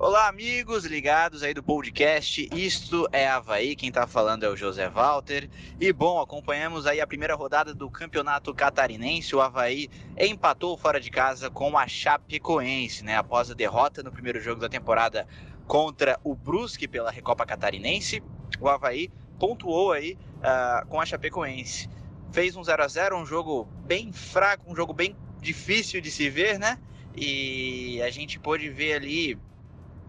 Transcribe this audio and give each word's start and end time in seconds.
Olá, 0.00 0.28
amigos 0.28 0.84
ligados 0.84 1.42
aí 1.42 1.52
do 1.52 1.60
podcast 1.60 2.48
Isto 2.54 3.08
é 3.10 3.26
Havaí. 3.26 3.74
Quem 3.74 3.90
tá 3.90 4.06
falando 4.06 4.44
é 4.44 4.48
o 4.48 4.56
José 4.56 4.88
Walter. 4.88 5.50
E 5.80 5.92
bom, 5.92 6.20
acompanhamos 6.20 6.86
aí 6.86 7.00
a 7.00 7.06
primeira 7.06 7.34
rodada 7.34 7.74
do 7.74 7.90
Campeonato 7.90 8.54
Catarinense. 8.54 9.34
O 9.34 9.40
Havaí 9.40 9.90
empatou 10.16 10.78
fora 10.78 11.00
de 11.00 11.10
casa 11.10 11.50
com 11.50 11.76
a 11.76 11.88
Chapecoense, 11.88 13.04
né? 13.04 13.16
Após 13.16 13.50
a 13.50 13.54
derrota 13.54 14.00
no 14.00 14.12
primeiro 14.12 14.38
jogo 14.38 14.60
da 14.60 14.68
temporada 14.68 15.26
contra 15.66 16.16
o 16.22 16.32
Brusque 16.32 16.86
pela 16.86 17.10
Recopa 17.10 17.44
Catarinense, 17.44 18.22
o 18.60 18.68
Havaí 18.68 19.10
pontuou 19.36 19.90
aí 19.90 20.16
uh, 20.36 20.86
com 20.86 21.00
a 21.00 21.06
Chapecoense. 21.06 21.90
Fez 22.30 22.54
um 22.54 22.62
0 22.62 22.84
a 22.84 22.86
0 22.86 23.16
um 23.18 23.26
jogo 23.26 23.68
bem 23.84 24.12
fraco, 24.12 24.70
um 24.70 24.76
jogo 24.76 24.92
bem 24.92 25.16
difícil 25.40 26.00
de 26.00 26.12
se 26.12 26.30
ver, 26.30 26.56
né? 26.56 26.78
E 27.16 28.00
a 28.00 28.10
gente 28.10 28.38
pôde 28.38 28.70
ver 28.70 28.92
ali 28.92 29.36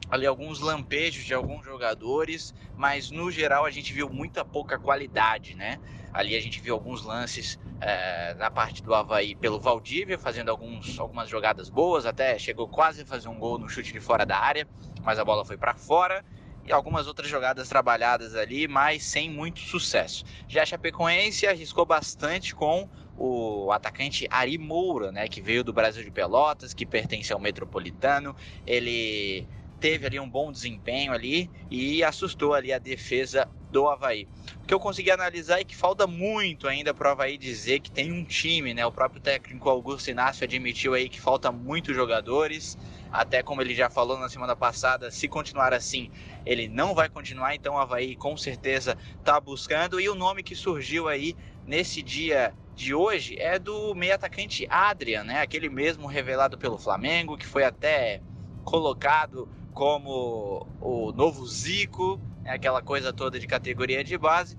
ali 0.10 0.26
alguns 0.26 0.60
lampejos 0.60 1.24
de 1.24 1.34
alguns 1.34 1.64
jogadores, 1.64 2.54
mas 2.76 3.12
no 3.12 3.30
geral 3.32 3.66
a 3.66 3.70
gente 3.70 3.94
viu 3.94 4.10
muita 4.10 4.44
pouca 4.44 4.78
qualidade, 4.80 5.56
né? 5.56 5.78
Ali 6.12 6.36
a 6.36 6.42
gente 6.42 6.60
viu 6.60 6.74
alguns 6.74 7.04
lances 7.04 7.60
é, 7.80 8.34
na 8.36 8.50
parte 8.50 8.82
do 8.82 8.94
Havaí 8.94 9.36
pelo 9.36 9.60
Valdívia, 9.60 10.18
fazendo 10.18 10.50
alguns, 10.50 11.00
algumas 11.00 11.30
jogadas 11.30 11.70
boas, 11.70 12.06
até 12.06 12.38
chegou 12.40 12.68
quase 12.68 13.04
a 13.04 13.06
fazer 13.06 13.28
um 13.28 13.38
gol 13.38 13.60
no 13.60 13.70
chute 13.70 13.94
de 13.94 14.00
fora 14.00 14.26
da 14.26 14.38
área, 14.38 14.68
mas 15.04 15.20
a 15.20 15.26
bola 15.26 15.46
foi 15.46 15.58
para 15.58 15.76
fora. 15.76 16.26
E 16.66 16.72
algumas 16.72 17.08
outras 17.08 17.28
jogadas 17.28 17.68
trabalhadas 17.68 18.36
ali, 18.36 18.68
mas 18.68 19.04
sem 19.04 19.30
muito 19.30 19.60
sucesso. 19.60 20.24
Já 20.48 20.64
a 20.64 20.66
Chapecoense 20.66 21.48
arriscou 21.48 21.84
bastante 21.84 22.54
com 22.54 22.88
o 23.18 23.72
atacante 23.72 24.28
Ari 24.30 24.58
Moura, 24.58 25.12
né, 25.12 25.28
que 25.28 25.42
veio 25.42 25.64
do 25.64 25.74
Brasil 25.74 26.04
de 26.04 26.12
Pelotas, 26.12 26.74
que 26.74 26.86
pertence 26.86 27.34
ao 27.34 27.40
Metropolitano. 27.40 28.36
Ele 28.68 29.48
teve 29.80 30.06
ali 30.06 30.20
um 30.20 30.30
bom 30.30 30.52
desempenho 30.52 31.14
ali 31.14 31.50
e 31.70 32.04
assustou 32.04 32.54
ali 32.54 32.74
a 32.74 32.80
defesa 32.80 33.48
do 33.72 33.88
Havaí. 33.88 34.28
O 34.64 34.68
que 34.68 34.74
eu 34.74 34.80
consegui 34.80 35.12
analisar 35.12 35.60
é 35.60 35.64
que 35.64 35.76
falta 35.76 36.08
muito 36.08 36.68
ainda 36.68 36.94
para 36.94 37.10
o 37.10 37.12
Havaí 37.12 37.38
dizer 37.38 37.80
que 37.80 37.92
tem 37.92 38.12
um 38.12 38.24
time, 38.24 38.74
né? 38.74 38.86
O 38.86 38.92
próprio 38.92 39.22
técnico 39.22 39.70
Augusto 39.70 40.10
Inácio 40.10 40.44
admitiu 40.44 40.94
aí 40.94 41.08
que 41.08 41.20
falta 41.20 41.52
muitos 41.52 41.96
jogadores, 41.96 42.78
até 43.12 43.42
como 43.44 43.62
ele 43.62 43.76
já 43.76 43.90
falou 43.90 44.18
na 44.18 44.28
semana 44.28 44.56
passada, 44.56 45.12
se 45.12 45.28
continuar 45.28 45.74
assim, 45.74 46.12
ele 46.46 46.68
não 46.68 46.94
vai 46.96 47.10
continuar, 47.10 47.56
então 47.56 47.76
o 47.76 47.78
Havaí 47.78 48.16
com 48.16 48.36
certeza 48.36 48.98
está 49.20 49.40
buscando. 49.40 50.00
E 50.00 50.10
o 50.10 50.16
nome 50.16 50.44
que 50.44 50.56
surgiu 50.56 51.08
aí 51.08 51.36
nesse 51.66 52.02
dia 52.02 52.54
de 52.76 52.94
hoje 52.94 53.36
é 53.40 53.60
do 53.60 53.94
meio 53.94 54.16
atacante 54.16 54.66
Adrian, 54.70 55.24
né? 55.24 55.42
Aquele 55.42 55.70
mesmo 55.70 56.08
revelado 56.08 56.58
pelo 56.58 56.78
Flamengo, 56.78 57.38
que 57.38 57.46
foi 57.46 57.64
até 57.64 58.22
colocado 58.64 59.50
como 59.74 60.68
o 60.82 61.12
novo 61.12 61.46
Zico, 61.48 62.20
né, 62.44 62.52
aquela 62.52 62.82
coisa 62.82 63.14
toda 63.14 63.40
de 63.40 63.48
categoria 63.48 64.04
de 64.04 64.18
base. 64.18 64.58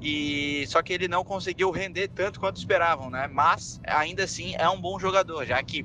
E 0.00 0.64
só 0.68 0.80
que 0.80 0.92
ele 0.92 1.08
não 1.08 1.24
conseguiu 1.24 1.70
render 1.70 2.08
tanto 2.08 2.38
quanto 2.38 2.56
esperavam, 2.56 3.10
né? 3.10 3.28
Mas 3.32 3.80
ainda 3.84 4.24
assim 4.24 4.54
é 4.56 4.68
um 4.68 4.80
bom 4.80 4.98
jogador, 4.98 5.44
já 5.44 5.60
que 5.62 5.84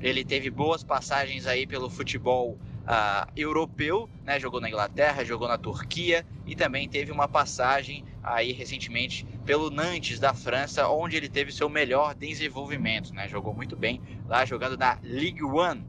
ele 0.00 0.24
teve 0.24 0.50
boas 0.50 0.82
passagens 0.82 1.46
aí 1.46 1.64
pelo 1.64 1.88
futebol 1.88 2.58
uh, 2.82 3.30
europeu, 3.36 4.08
né? 4.24 4.40
Jogou 4.40 4.60
na 4.60 4.68
Inglaterra, 4.68 5.24
jogou 5.24 5.46
na 5.46 5.58
Turquia 5.58 6.26
e 6.44 6.56
também 6.56 6.88
teve 6.88 7.12
uma 7.12 7.28
passagem 7.28 8.04
aí 8.22 8.52
recentemente 8.52 9.24
pelo 9.44 9.70
Nantes 9.70 10.18
da 10.18 10.34
França, 10.34 10.88
onde 10.88 11.16
ele 11.16 11.28
teve 11.28 11.52
seu 11.52 11.68
melhor 11.68 12.14
desenvolvimento, 12.16 13.14
né? 13.14 13.28
Jogou 13.28 13.54
muito 13.54 13.76
bem 13.76 14.00
lá 14.28 14.44
jogando 14.44 14.76
na 14.76 14.98
Ligue 15.02 15.44
1. 15.44 15.84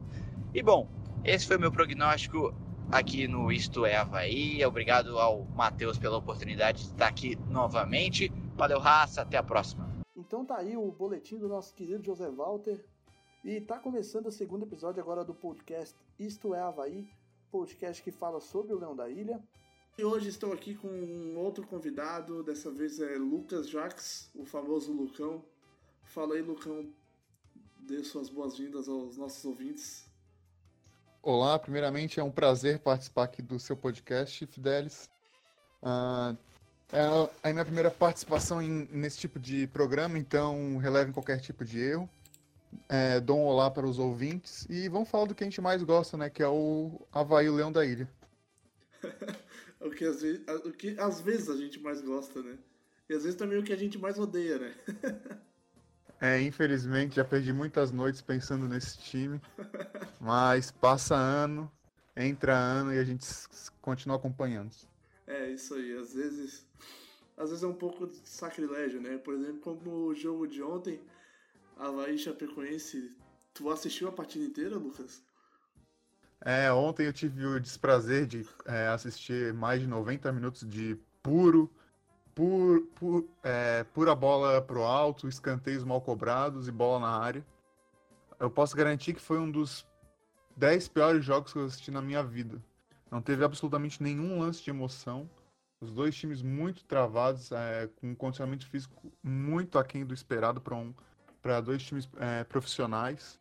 E 0.54 0.62
bom, 0.62 0.88
esse 1.24 1.46
foi 1.46 1.56
o 1.56 1.60
meu 1.60 1.72
prognóstico 1.72 2.54
aqui 2.92 3.26
no 3.26 3.50
Isto 3.50 3.86
é 3.86 3.96
Havaí. 3.96 4.64
Obrigado 4.64 5.18
ao 5.18 5.44
Matheus 5.46 5.98
pela 5.98 6.18
oportunidade 6.18 6.82
de 6.82 6.90
estar 6.90 7.08
aqui 7.08 7.36
novamente. 7.48 8.30
Valeu, 8.56 8.78
raça. 8.78 9.22
Até 9.22 9.38
a 9.38 9.42
próxima. 9.42 9.90
Então 10.14 10.44
tá 10.44 10.58
aí 10.58 10.76
o 10.76 10.92
boletim 10.92 11.38
do 11.38 11.48
nosso 11.48 11.74
querido 11.74 12.04
José 12.04 12.30
Walter. 12.30 12.84
E 13.42 13.60
tá 13.60 13.78
começando 13.78 14.26
o 14.26 14.32
segundo 14.32 14.64
episódio 14.64 15.02
agora 15.02 15.24
do 15.24 15.34
podcast 15.34 15.94
Isto 16.18 16.54
é 16.54 16.60
Havaí, 16.60 17.06
podcast 17.50 18.02
que 18.02 18.10
fala 18.10 18.40
sobre 18.40 18.74
o 18.74 18.78
Leão 18.78 18.94
da 18.94 19.08
Ilha. 19.08 19.42
E 19.96 20.04
hoje 20.04 20.28
estou 20.28 20.52
aqui 20.52 20.74
com 20.74 20.88
um 20.88 21.38
outro 21.38 21.66
convidado, 21.66 22.42
dessa 22.42 22.70
vez 22.70 23.00
é 23.00 23.16
Lucas 23.16 23.68
Jaques, 23.68 24.30
o 24.34 24.44
famoso 24.44 24.92
Lucão. 24.92 25.44
Fala 26.02 26.34
aí, 26.34 26.42
Lucão, 26.42 26.86
dê 27.78 28.02
suas 28.02 28.28
boas-vindas 28.28 28.88
aos 28.88 29.16
nossos 29.16 29.44
ouvintes. 29.44 30.03
Olá, 31.26 31.58
primeiramente 31.58 32.20
é 32.20 32.22
um 32.22 32.30
prazer 32.30 32.80
participar 32.80 33.22
aqui 33.22 33.40
do 33.40 33.58
seu 33.58 33.74
podcast, 33.74 34.44
Fidelis. 34.44 35.08
Uh, 35.82 36.36
é 36.92 37.48
a 37.48 37.50
minha 37.50 37.64
primeira 37.64 37.90
participação 37.90 38.60
em, 38.60 38.86
nesse 38.92 39.20
tipo 39.20 39.40
de 39.40 39.66
programa, 39.68 40.18
então 40.18 40.76
relevem 40.76 41.14
qualquer 41.14 41.40
tipo 41.40 41.64
de 41.64 41.80
erro. 41.80 42.10
É, 42.90 43.20
dou 43.20 43.38
um 43.38 43.46
olá 43.46 43.70
para 43.70 43.86
os 43.86 43.98
ouvintes 43.98 44.66
e 44.68 44.86
vamos 44.86 45.08
falar 45.08 45.24
do 45.24 45.34
que 45.34 45.42
a 45.42 45.46
gente 45.46 45.62
mais 45.62 45.82
gosta, 45.82 46.18
né? 46.18 46.28
Que 46.28 46.42
é 46.42 46.48
o 46.48 47.00
Havaí, 47.10 47.48
o 47.48 47.54
Leão 47.54 47.72
da 47.72 47.86
Ilha. 47.86 48.06
o, 49.80 49.88
que 49.88 50.04
às 50.04 50.20
vezes, 50.20 50.42
o 50.46 50.72
que 50.72 50.94
às 51.00 51.22
vezes 51.22 51.48
a 51.48 51.56
gente 51.56 51.80
mais 51.80 52.02
gosta, 52.02 52.42
né? 52.42 52.58
E 53.08 53.14
às 53.14 53.22
vezes 53.22 53.38
também 53.38 53.58
o 53.58 53.64
que 53.64 53.72
a 53.72 53.78
gente 53.78 53.96
mais 53.96 54.18
odeia, 54.18 54.58
né? 54.58 54.74
É, 56.24 56.40
infelizmente 56.40 57.16
já 57.16 57.24
perdi 57.24 57.52
muitas 57.52 57.92
noites 57.92 58.22
pensando 58.22 58.66
nesse 58.66 58.96
time. 58.96 59.38
Mas 60.18 60.70
passa 60.70 61.14
ano, 61.14 61.70
entra 62.16 62.56
ano 62.56 62.94
e 62.94 62.98
a 62.98 63.04
gente 63.04 63.26
continua 63.82 64.16
acompanhando. 64.16 64.74
É, 65.26 65.50
isso 65.50 65.74
aí. 65.74 65.94
Às 65.94 66.14
vezes. 66.14 66.66
Às 67.36 67.50
vezes 67.50 67.62
é 67.62 67.66
um 67.66 67.74
pouco 67.74 68.06
de 68.06 68.26
sacrilégio, 68.26 69.02
né? 69.02 69.18
Por 69.18 69.34
exemplo, 69.34 69.60
como 69.60 70.06
o 70.06 70.14
jogo 70.14 70.46
de 70.46 70.62
ontem, 70.62 70.98
Havaí 71.76 72.16
Chapecoense. 72.16 73.14
Tu 73.52 73.70
assistiu 73.70 74.08
a 74.08 74.12
partida 74.12 74.46
inteira, 74.46 74.76
Lucas? 74.76 75.22
É, 76.40 76.72
ontem 76.72 77.04
eu 77.04 77.12
tive 77.12 77.44
o 77.44 77.60
desprazer 77.60 78.24
de 78.24 78.48
é, 78.64 78.86
assistir 78.86 79.52
mais 79.52 79.78
de 79.78 79.86
90 79.86 80.32
minutos 80.32 80.66
de 80.66 80.98
puro 81.22 81.70
pur, 82.34 82.82
pur, 82.94 83.24
é, 83.42 83.84
pura 83.84 84.14
bola 84.14 84.60
pro 84.60 84.82
alto, 84.82 85.28
escanteios 85.28 85.84
mal 85.84 86.00
cobrados 86.00 86.68
e 86.68 86.72
bola 86.72 87.00
na 87.00 87.18
área. 87.18 87.44
Eu 88.38 88.50
posso 88.50 88.76
garantir 88.76 89.14
que 89.14 89.20
foi 89.20 89.38
um 89.38 89.50
dos 89.50 89.86
10 90.56 90.88
piores 90.88 91.24
jogos 91.24 91.52
que 91.52 91.58
eu 91.58 91.64
assisti 91.64 91.90
na 91.90 92.02
minha 92.02 92.22
vida. 92.22 92.60
Não 93.10 93.22
teve 93.22 93.44
absolutamente 93.44 94.02
nenhum 94.02 94.40
lance 94.40 94.62
de 94.62 94.70
emoção. 94.70 95.30
Os 95.80 95.92
dois 95.92 96.14
times 96.16 96.42
muito 96.42 96.84
travados, 96.84 97.52
é, 97.52 97.88
com 97.96 98.10
um 98.10 98.14
condicionamento 98.14 98.66
físico 98.66 99.12
muito 99.22 99.78
aquém 99.78 100.04
do 100.04 100.14
esperado 100.14 100.60
para 100.60 100.74
um, 100.74 100.94
dois 101.64 101.82
times 101.82 102.08
é, 102.18 102.42
profissionais. 102.44 103.38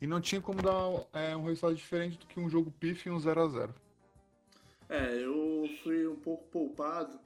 E 0.00 0.06
não 0.06 0.20
tinha 0.20 0.40
como 0.40 0.62
dar 0.62 1.06
é, 1.12 1.36
um 1.36 1.44
resultado 1.44 1.74
diferente 1.74 2.18
do 2.18 2.26
que 2.26 2.40
um 2.40 2.48
jogo 2.48 2.70
pif 2.72 3.06
e 3.06 3.12
um 3.12 3.20
0 3.20 3.42
a 3.42 3.48
0 3.48 3.74
É, 4.88 5.22
eu 5.22 5.68
fui 5.82 6.06
um 6.08 6.16
pouco 6.16 6.44
poupado 6.48 7.20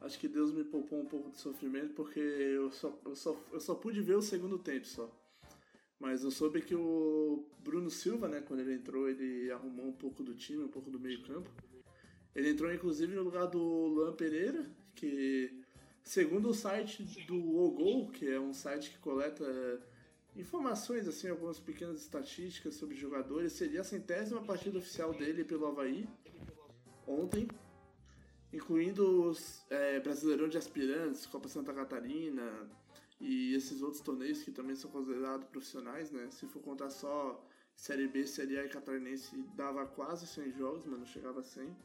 Acho 0.00 0.18
que 0.18 0.28
Deus 0.28 0.52
me 0.52 0.62
poupou 0.64 1.00
um 1.00 1.06
pouco 1.06 1.30
de 1.30 1.38
sofrimento 1.38 1.92
porque 1.94 2.20
eu 2.20 2.70
só, 2.70 2.96
eu 3.04 3.16
só, 3.16 3.36
eu 3.52 3.60
só 3.60 3.74
pude 3.74 4.00
ver 4.00 4.14
o 4.14 4.22
segundo 4.22 4.58
tempo 4.58 4.86
só. 4.86 5.10
Mas 5.98 6.22
eu 6.22 6.30
soube 6.30 6.62
que 6.62 6.74
o 6.74 7.44
Bruno 7.58 7.90
Silva, 7.90 8.28
né, 8.28 8.40
quando 8.40 8.60
ele 8.60 8.74
entrou, 8.74 9.08
ele 9.08 9.50
arrumou 9.50 9.86
um 9.86 9.92
pouco 9.92 10.22
do 10.22 10.34
time, 10.34 10.62
um 10.62 10.68
pouco 10.68 10.90
do 10.90 11.00
meio-campo. 11.00 11.50
Ele 12.34 12.50
entrou 12.50 12.72
inclusive 12.72 13.14
no 13.14 13.22
lugar 13.22 13.46
do 13.46 13.58
Luan 13.58 14.14
Pereira, 14.14 14.64
que 14.94 15.60
segundo 16.04 16.50
o 16.50 16.54
site 16.54 17.02
do 17.26 17.56
Ogol, 17.56 18.08
que 18.10 18.28
é 18.28 18.38
um 18.38 18.52
site 18.52 18.90
que 18.90 18.98
coleta 18.98 19.44
informações, 20.36 21.08
assim, 21.08 21.28
algumas 21.28 21.58
pequenas 21.58 22.00
estatísticas 22.00 22.76
sobre 22.76 22.94
jogadores, 22.94 23.54
seria 23.54 23.80
a 23.80 23.84
centésima 23.84 24.40
partida 24.40 24.78
oficial 24.78 25.12
dele 25.12 25.44
pelo 25.44 25.66
Havaí 25.66 26.08
ontem 27.08 27.48
incluindo 28.52 29.28
os 29.28 29.64
é, 29.70 30.00
Brasileirão 30.00 30.48
de 30.48 30.58
Aspirantes, 30.58 31.26
Copa 31.26 31.48
Santa 31.48 31.72
Catarina 31.72 32.68
e 33.20 33.54
esses 33.54 33.82
outros 33.82 34.00
torneios 34.00 34.42
que 34.42 34.50
também 34.50 34.76
são 34.76 34.90
considerados 34.90 35.46
profissionais, 35.48 36.10
né? 36.10 36.28
Se 36.30 36.46
for 36.46 36.62
contar 36.62 36.90
só 36.90 37.44
Série 37.74 38.08
B, 38.08 38.26
Série 38.26 38.58
A 38.58 38.64
e 38.64 38.68
Catarinense, 38.68 39.36
dava 39.54 39.86
quase 39.86 40.26
100 40.26 40.52
jogos, 40.52 40.84
mas 40.86 40.98
não 40.98 41.06
chegava 41.06 41.40
a 41.40 41.42
100. 41.42 41.76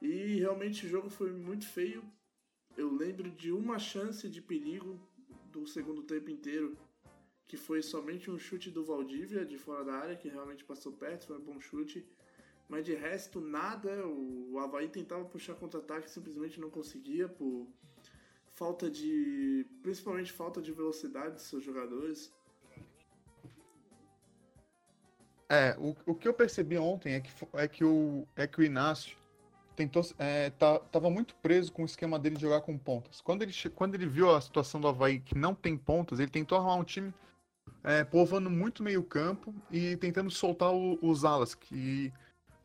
E 0.00 0.36
realmente 0.36 0.86
o 0.86 0.88
jogo 0.88 1.10
foi 1.10 1.32
muito 1.32 1.66
feio. 1.66 2.04
Eu 2.76 2.92
lembro 2.92 3.30
de 3.30 3.50
uma 3.50 3.78
chance 3.78 4.28
de 4.28 4.40
perigo 4.42 5.00
do 5.50 5.66
segundo 5.66 6.02
tempo 6.02 6.30
inteiro, 6.30 6.76
que 7.48 7.56
foi 7.56 7.82
somente 7.82 8.30
um 8.30 8.38
chute 8.38 8.70
do 8.70 8.84
Valdívia 8.84 9.44
de 9.44 9.56
fora 9.56 9.84
da 9.84 9.94
área, 9.94 10.16
que 10.16 10.28
realmente 10.28 10.64
passou 10.64 10.92
perto, 10.92 11.26
foi 11.26 11.38
um 11.38 11.44
bom 11.44 11.60
chute 11.60 12.06
mas 12.68 12.84
de 12.84 12.94
resto, 12.94 13.40
nada. 13.40 14.06
O 14.06 14.58
Havaí 14.58 14.88
tentava 14.88 15.24
puxar 15.24 15.54
contra-ataque, 15.54 16.10
simplesmente 16.10 16.60
não 16.60 16.70
conseguia 16.70 17.28
por 17.28 17.66
falta 18.54 18.90
de. 18.90 19.66
principalmente 19.82 20.32
falta 20.32 20.60
de 20.60 20.72
velocidade 20.72 21.34
dos 21.34 21.42
seus 21.42 21.62
jogadores. 21.62 22.32
É, 25.48 25.76
o, 25.78 25.94
o 26.06 26.14
que 26.14 26.26
eu 26.26 26.34
percebi 26.34 26.76
ontem 26.76 27.14
é 27.14 27.20
que, 27.20 27.30
é 27.52 27.68
que, 27.68 27.84
o, 27.84 28.26
é 28.34 28.48
que 28.48 28.58
o 28.60 28.64
Inácio 28.64 29.16
tentou, 29.76 30.02
é, 30.18 30.50
tá, 30.50 30.80
tava 30.80 31.08
muito 31.08 31.36
preso 31.36 31.72
com 31.72 31.82
o 31.82 31.86
esquema 31.86 32.18
dele 32.18 32.34
de 32.34 32.42
jogar 32.42 32.62
com 32.62 32.76
pontas. 32.76 33.20
Quando 33.20 33.42
ele, 33.42 33.52
quando 33.74 33.94
ele 33.94 34.06
viu 34.06 34.34
a 34.34 34.40
situação 34.40 34.80
do 34.80 34.88
Havaí 34.88 35.20
que 35.20 35.36
não 35.36 35.54
tem 35.54 35.76
pontas, 35.76 36.18
ele 36.18 36.30
tentou 36.30 36.58
arrumar 36.58 36.74
um 36.74 36.84
time 36.84 37.14
é, 37.84 38.02
povoando 38.02 38.50
muito 38.50 38.82
meio 38.82 39.04
campo 39.04 39.54
e 39.70 39.96
tentando 39.98 40.30
soltar 40.30 40.74
o, 40.74 40.98
os 41.00 41.24
alas, 41.24 41.54
que 41.54 42.12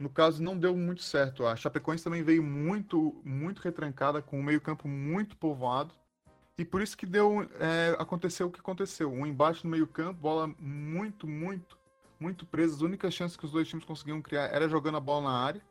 no 0.01 0.09
caso 0.09 0.41
não 0.41 0.57
deu 0.57 0.75
muito 0.75 1.03
certo. 1.03 1.45
A 1.45 1.55
Chapecoense 1.55 2.03
também 2.03 2.23
veio 2.23 2.43
muito, 2.43 3.21
muito 3.23 3.59
retrancada, 3.59 4.21
com 4.21 4.39
o 4.39 4.43
meio 4.43 4.59
campo 4.59 4.87
muito 4.87 5.37
povoado. 5.37 5.93
E 6.57 6.65
por 6.65 6.81
isso 6.81 6.97
que 6.97 7.05
deu, 7.05 7.47
é, 7.59 7.95
aconteceu 7.97 8.47
o 8.47 8.51
que 8.51 8.59
aconteceu. 8.59 9.11
Um 9.11 9.25
embate 9.25 9.63
no 9.63 9.71
meio 9.71 9.87
campo, 9.87 10.19
bola 10.19 10.53
muito, 10.59 11.27
muito, 11.27 11.77
muito 12.19 12.45
presa. 12.45 12.75
As 12.75 12.81
únicas 12.81 13.13
chances 13.13 13.37
que 13.37 13.45
os 13.45 13.51
dois 13.51 13.67
times 13.67 13.85
conseguiam 13.85 14.21
criar 14.21 14.45
era 14.47 14.67
jogando 14.67 14.97
a 14.97 14.99
bola 14.99 15.29
na 15.29 15.37
área. 15.37 15.61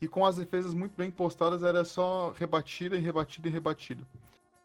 E 0.00 0.08
com 0.08 0.24
as 0.24 0.36
defesas 0.36 0.74
muito 0.74 0.96
bem 0.96 1.10
postadas, 1.10 1.62
era 1.62 1.84
só 1.84 2.32
rebatida 2.32 2.96
e 2.96 3.00
rebatida 3.00 3.48
e 3.48 3.50
rebatida. 3.50 4.06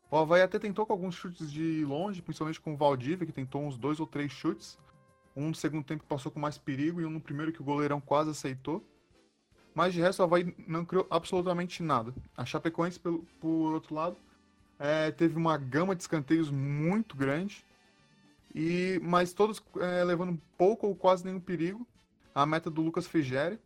O 0.10 0.18
Havaí 0.18 0.42
até 0.42 0.58
tentou 0.58 0.86
com 0.86 0.94
alguns 0.94 1.16
chutes 1.16 1.52
de 1.52 1.84
longe, 1.86 2.22
principalmente 2.22 2.62
com 2.62 2.74
o 2.74 2.78
Valdívia, 2.78 3.28
que 3.28 3.34
tentou 3.34 3.62
uns 3.62 3.78
dois 3.78 4.00
ou 4.00 4.08
três 4.08 4.32
chutes. 4.32 4.80
Um 5.36 5.50
no 5.50 5.56
segundo 5.56 5.84
tempo 5.84 6.04
passou 6.06 6.32
com 6.32 6.40
mais 6.40 6.58
perigo 6.58 7.02
e 7.02 7.06
um 7.06 7.10
no 7.10 7.22
primeiro 7.22 7.52
que 7.52 7.62
o 7.62 7.64
goleirão 7.64 8.02
quase 8.02 8.32
aceitou. 8.32 8.84
Mas 9.78 9.94
de 9.94 10.02
resto, 10.02 10.22
o 10.22 10.24
Havaí 10.24 10.56
não 10.68 10.84
criou 10.84 11.06
absolutamente 11.08 11.84
nada. 11.84 12.12
A 12.36 12.44
Chapecoense, 12.44 13.00
por, 13.00 13.24
por 13.40 13.74
outro 13.76 13.94
lado, 13.94 14.18
é, 14.80 15.12
teve 15.12 15.38
uma 15.38 15.56
gama 15.56 15.96
de 15.96 16.02
escanteios 16.02 16.50
muito 16.50 17.16
grande, 17.16 17.64
e 18.56 19.00
mas 19.04 19.34
todos 19.34 19.62
é, 19.80 20.04
levando 20.04 20.42
pouco 20.58 20.88
ou 20.88 20.96
quase 20.96 21.24
nenhum 21.24 21.40
perigo. 21.40 21.86
A 22.34 22.44
meta 22.44 22.72
do 22.72 22.82
Lucas 22.82 23.06
Figeri. 23.06 23.60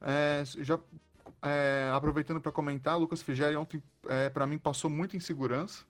É, 0.00 0.42
já 0.58 0.76
é, 1.40 1.88
aproveitando 1.94 2.40
para 2.40 2.50
comentar, 2.50 2.98
Lucas 2.98 3.22
Figeri 3.22 3.54
ontem, 3.54 3.80
é, 4.08 4.28
para 4.28 4.44
mim, 4.44 4.58
passou 4.58 4.90
muito 4.90 5.16
em 5.16 5.20
segurança. 5.20 5.84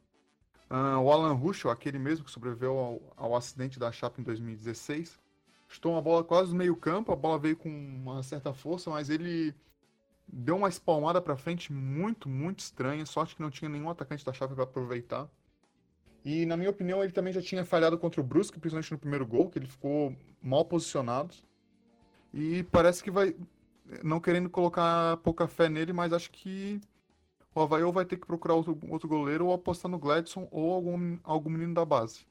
Uh, 0.71 1.01
o 1.01 1.11
Alan 1.11 1.33
Ruschel, 1.33 1.71
aquele 1.71 1.99
mesmo 1.99 2.27
que 2.27 2.31
sobreviveu 2.31 2.77
ao, 2.77 3.01
ao 3.17 3.35
acidente 3.35 3.79
da 3.79 3.91
Chapa 3.91 4.21
em 4.21 4.25
2016, 4.25 5.19
chutou 5.69 5.93
uma 5.93 6.03
bola 6.03 6.25
quase 6.25 6.51
no 6.51 6.59
meio 6.59 6.75
campo, 6.75 7.13
a 7.13 7.17
bola 7.17 7.39
veio 7.39 7.57
com 7.57 7.69
uma 7.69 8.23
certa 8.23 8.53
força, 8.53 8.91
mas 8.91 9.11
ele 9.11 9.55
deu 10.27 10.57
uma 10.57 10.69
espalmada 10.69 11.21
para 11.21 11.37
frente 11.37 11.73
muito, 11.73 12.29
muito 12.29 12.61
estranha. 12.61 13.07
Sorte 13.07 13.37
que 13.37 13.43
não 13.43 13.51
tinha 13.51 13.69
nenhum 13.69 13.89
atacante 13.89 14.25
da 14.25 14.33
Chapa 14.33 14.55
para 14.55 14.65
aproveitar. 14.65 15.29
E 16.25 16.45
na 16.47 16.57
minha 16.57 16.71
opinião, 16.71 17.03
ele 17.03 17.13
também 17.13 17.33
já 17.33 17.41
tinha 17.41 17.65
falhado 17.65 17.99
contra 17.99 18.21
o 18.21 18.25
Brusque, 18.25 18.59
principalmente 18.59 18.91
no 18.93 18.99
primeiro 18.99 19.27
gol, 19.27 19.49
que 19.49 19.59
ele 19.59 19.67
ficou 19.67 20.15
mal 20.43 20.65
posicionado. 20.65 21.35
E 22.33 22.63
parece 22.65 23.03
que 23.03 23.11
vai 23.11 23.35
não 24.03 24.21
querendo 24.21 24.51
colocar 24.51 25.17
pouca 25.19 25.47
fé 25.47 25.69
nele, 25.69 25.93
mas 25.93 26.13
acho 26.13 26.31
que 26.31 26.81
o 27.55 27.61
Havaí 27.61 27.83
ou 27.83 27.93
vai 27.93 28.05
ter 28.05 28.17
que 28.17 28.27
procurar 28.27 28.55
outro, 28.55 28.79
outro 28.89 29.09
goleiro 29.09 29.47
ou 29.47 29.53
apostar 29.53 29.91
no 29.91 29.99
Gladson 29.99 30.47
ou 30.51 30.73
algum, 30.73 31.19
algum 31.25 31.51
menino 31.51 31.75
da 31.75 31.85
base. 31.85 32.27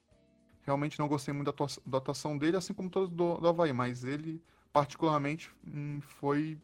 Realmente 0.67 0.99
não 0.99 1.07
gostei 1.07 1.33
muito 1.33 1.49
da, 1.49 1.65
da 1.85 1.97
atuação 1.97 2.37
dele, 2.37 2.57
assim 2.57 2.73
como 2.73 2.89
todos 2.89 3.09
do, 3.09 3.37
do 3.37 3.47
Havaí, 3.47 3.71
mas 3.71 4.03
ele, 4.03 4.43
particularmente, 4.73 5.49
hum, 5.65 6.01
foi 6.01 6.59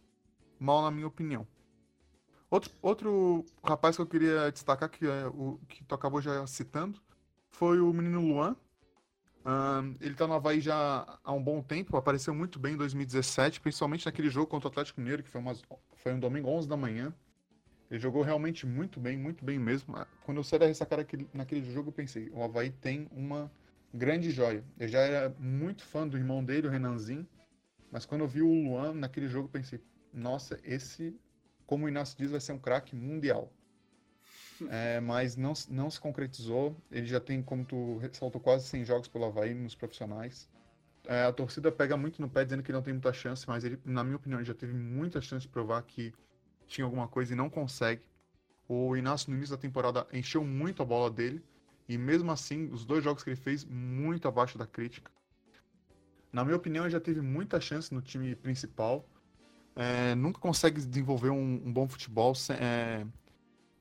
mal 0.60 0.82
na 0.82 0.92
minha 0.92 1.08
opinião. 1.08 1.48
Outro, 2.52 2.72
outro 2.82 3.46
rapaz 3.64 3.96
que 3.96 4.02
eu 4.02 4.06
queria 4.06 4.52
destacar, 4.52 4.90
que, 4.90 5.08
é 5.08 5.26
o, 5.28 5.58
que 5.70 5.86
tu 5.86 5.96
acabou 5.96 6.22
já 6.22 6.46
citando, 6.46 7.00
foi 7.50 7.80
o 7.80 7.94
menino 7.94 8.20
Luan. 8.20 8.58
Ele 10.02 10.16
tá 10.16 10.28
no 10.28 10.34
Havaí 10.34 10.60
já 10.60 11.08
há 11.24 11.32
um 11.32 11.42
bom 11.42 11.62
tempo, 11.62 11.96
apareceu 11.96 12.36
muito 12.36 12.60
bem 12.60 12.74
em 12.74 12.78
2017, 12.78 13.62
principalmente 13.62 14.06
naquele 14.06 14.30
jogo 14.30 14.48
contra 14.48 14.68
o 14.68 14.72
Atlético 14.72 15.00
Mineiro, 15.00 15.24
que 15.24 15.30
foi, 15.30 15.40
umas, 15.40 15.64
foi 15.96 16.14
um 16.14 16.20
domingo 16.20 16.50
11 16.50 16.68
da 16.68 16.76
manhã. 16.76 17.14
Ele 17.90 18.02
jogou 18.02 18.22
realmente 18.22 18.66
muito 18.66 19.00
bem, 19.00 19.18
muito 19.18 19.46
bem 19.46 19.58
mesmo. 19.58 19.96
Quando 20.26 20.40
eu 20.40 20.44
saí 20.44 20.60
da 20.60 20.66
ressaca 20.66 20.98
naquele, 20.98 21.26
naquele 21.34 21.64
jogo, 21.72 21.88
eu 21.88 21.94
pensei, 21.94 22.30
o 22.34 22.44
Havaí 22.44 22.70
tem 22.70 23.08
uma 23.14 23.50
grande 23.94 24.32
joia. 24.32 24.64
Eu 24.80 24.88
já 24.88 25.00
era 25.00 25.36
muito 25.38 25.84
fã 25.84 26.08
do 26.08 26.18
irmão 26.18 26.44
dele, 26.44 26.68
o 26.68 26.72
Renanzinho, 26.72 27.28
mas 27.92 28.06
quando 28.06 28.22
eu 28.22 28.28
vi 28.28 28.42
o 28.42 28.52
Luan 28.52 28.94
naquele 28.94 29.28
jogo, 29.28 29.48
pensei, 29.48 29.80
nossa, 30.12 30.60
esse, 30.64 31.16
como 31.66 31.86
o 31.86 31.90
Inácio 31.90 32.18
diz, 32.18 32.32
vai 32.32 32.40
ser 32.40 32.54
um 32.54 32.60
craque 32.60 32.96
mundial. 32.96 33.52
É, 34.70 35.02
mas 35.02 35.36
não, 35.36 35.52
não 35.68 35.90
se 35.90 36.00
concretizou. 36.00 36.78
Ele 36.90 37.06
já 37.06 37.20
tem, 37.20 37.42
como 37.42 37.66
tu 37.66 37.98
ressaltou, 37.98 38.40
quase 38.40 38.66
100 38.68 38.86
jogos 38.86 39.08
pelo 39.10 39.26
Havaí 39.26 39.54
nos 39.54 39.76
profissionais. 39.76 40.48
É, 41.06 41.24
a 41.24 41.34
torcida 41.34 41.70
pega 41.70 41.98
muito 41.98 42.22
no 42.22 42.30
pé 42.30 42.46
dizendo 42.46 42.64
que 42.64 42.72
ele 42.72 42.78
não 42.78 42.84
tem 42.84 42.94
muita 42.94 43.12
chance, 43.12 43.46
mas 43.48 43.66
ele, 43.66 43.78
na 43.84 44.04
minha 44.04 44.16
opinião, 44.16 44.40
ele 44.40 44.46
já 44.46 44.54
teve 44.54 44.74
muita 44.74 45.20
chance 45.20 45.42
de 45.42 45.50
provar 45.50 45.82
que 45.82 46.14
tinha 46.66 46.86
alguma 46.86 47.08
coisa 47.08 47.34
e 47.34 47.36
não 47.36 47.50
consegue. 47.50 48.04
O 48.70 48.96
Inácio 48.96 49.32
no 49.32 49.36
início 49.36 49.54
da 49.54 49.62
temporada 49.62 50.08
encheu 50.14 50.46
muito 50.46 50.82
a 50.82 50.86
bola 50.86 51.10
dele 51.12 51.44
e 51.88 51.98
mesmo 51.98 52.32
assim, 52.32 52.70
os 52.72 52.86
dois 52.86 53.04
jogos 53.04 53.24
que 53.24 53.30
ele 53.30 53.38
fez, 53.38 53.66
muito 53.66 54.28
abaixo 54.28 54.58
da 54.58 54.66
crítica. 54.66 55.12
Na 56.32 56.44
minha 56.44 56.56
opinião, 56.56 56.86
ele 56.86 56.92
já 56.92 57.00
teve 57.00 57.22
muita 57.22 57.60
chance 57.62 57.94
no 57.94 58.02
time 58.02 58.36
principal. 58.36 59.06
É, 59.76 60.16
nunca 60.16 60.40
consegue 60.40 60.82
desenvolver 60.82 61.30
um, 61.30 61.62
um 61.66 61.72
bom 61.72 61.88
futebol. 61.88 62.34
É, 62.60 63.06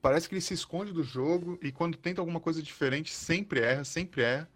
parece 0.01 0.29
que 0.29 0.35
ele 0.35 0.43
se 0.43 0.53
esconde 0.53 0.93
do 0.93 1.03
jogo 1.03 1.59
e 1.63 1.71
quando 1.71 1.97
tenta 1.97 2.21
alguma 2.21 2.41
coisa 2.41 2.63
diferente, 2.63 3.13
sempre 3.13 3.61
erra, 3.61 3.85
sempre 3.85 4.23
erra. 4.23 4.49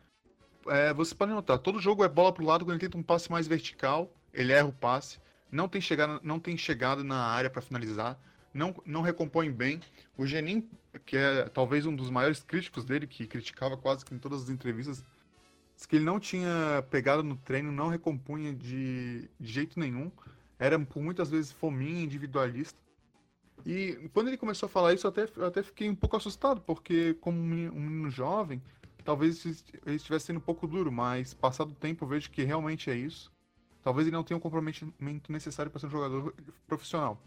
É, 0.69 0.93
você 0.93 1.14
pode 1.14 1.32
notar, 1.32 1.58
todo 1.58 1.81
jogo 1.81 2.04
é 2.04 2.08
bola 2.08 2.32
pro 2.32 2.44
lado, 2.44 2.64
quando 2.64 2.72
ele 2.72 2.81
tenta 2.81 2.98
um 2.98 3.02
passe 3.02 3.31
mais 3.31 3.46
vertical, 3.46 4.12
ele 4.34 4.52
erra 4.52 4.69
o 4.69 4.72
passe. 4.72 5.19
Não 5.50 5.69
tem 5.69 5.81
chegada, 5.81 6.20
não 6.22 6.40
tem 6.40 6.56
chegada 6.56 7.04
na 7.04 7.25
área 7.25 7.48
para 7.48 7.62
finalizar. 7.62 8.19
Não, 8.56 8.75
não 8.85 9.03
recompõe 9.03 9.50
bem. 9.50 9.81
O 10.17 10.26
Genin, 10.26 10.69
que 11.05 11.17
é 11.17 11.49
talvez 11.49 11.87
um 11.87 11.94
dos 11.94 12.11
maiores 12.11 12.43
críticos 12.43 12.85
dele, 12.85 13.06
que 13.06 13.26
criticava 13.26 13.76
quase 13.76 14.05
que 14.05 14.14
em 14.14 14.19
todas 14.19 14.43
as 14.43 14.49
entrevistas, 14.49 15.05
disse 15.75 15.87
que 15.87 15.97
ele 15.97 16.05
não 16.05 16.19
tinha 16.19 16.85
pegado 16.91 17.23
no 17.23 17.37
treino, 17.37 17.70
não 17.70 17.88
recompunha 17.88 18.53
de, 18.53 19.29
de 19.38 19.53
jeito 19.53 19.79
nenhum 19.79 20.11
era 20.58 20.79
por 20.79 21.03
muitas 21.03 21.31
vezes 21.31 21.53
fominha, 21.53 22.03
individualista. 22.03 22.79
E 23.64 24.08
quando 24.12 24.29
ele 24.29 24.37
começou 24.37 24.67
a 24.67 24.70
falar 24.70 24.94
isso, 24.94 25.06
eu 25.06 25.11
até, 25.11 25.29
eu 25.37 25.47
até 25.47 25.62
fiquei 25.62 25.88
um 25.88 25.94
pouco 25.94 26.17
assustado, 26.17 26.61
porque 26.61 27.14
como 27.14 27.38
um 27.38 27.81
menino 27.81 28.11
jovem, 28.11 28.62
talvez 29.05 29.44
ele 29.85 29.97
estivesse 29.97 30.26
sendo 30.26 30.38
um 30.38 30.41
pouco 30.41 30.67
duro, 30.67 30.93
mas 30.93 31.35
passado 31.35 31.70
o 31.70 31.75
tempo 31.75 32.05
eu 32.05 32.08
vejo 32.08 32.31
que 32.31 32.44
realmente 32.44 32.91
é 32.91 32.94
isso. 32.94 33.32
Talvez 33.82 34.06
ele 34.06 34.17
não 34.17 34.25
tenha 34.25 34.38
o 34.38 34.41
comprometimento 34.41 35.31
necessário 35.31 35.70
para 35.70 35.81
ser 35.81 35.87
um 35.87 35.91
jogador 35.91 36.35
profissional. 36.67 37.20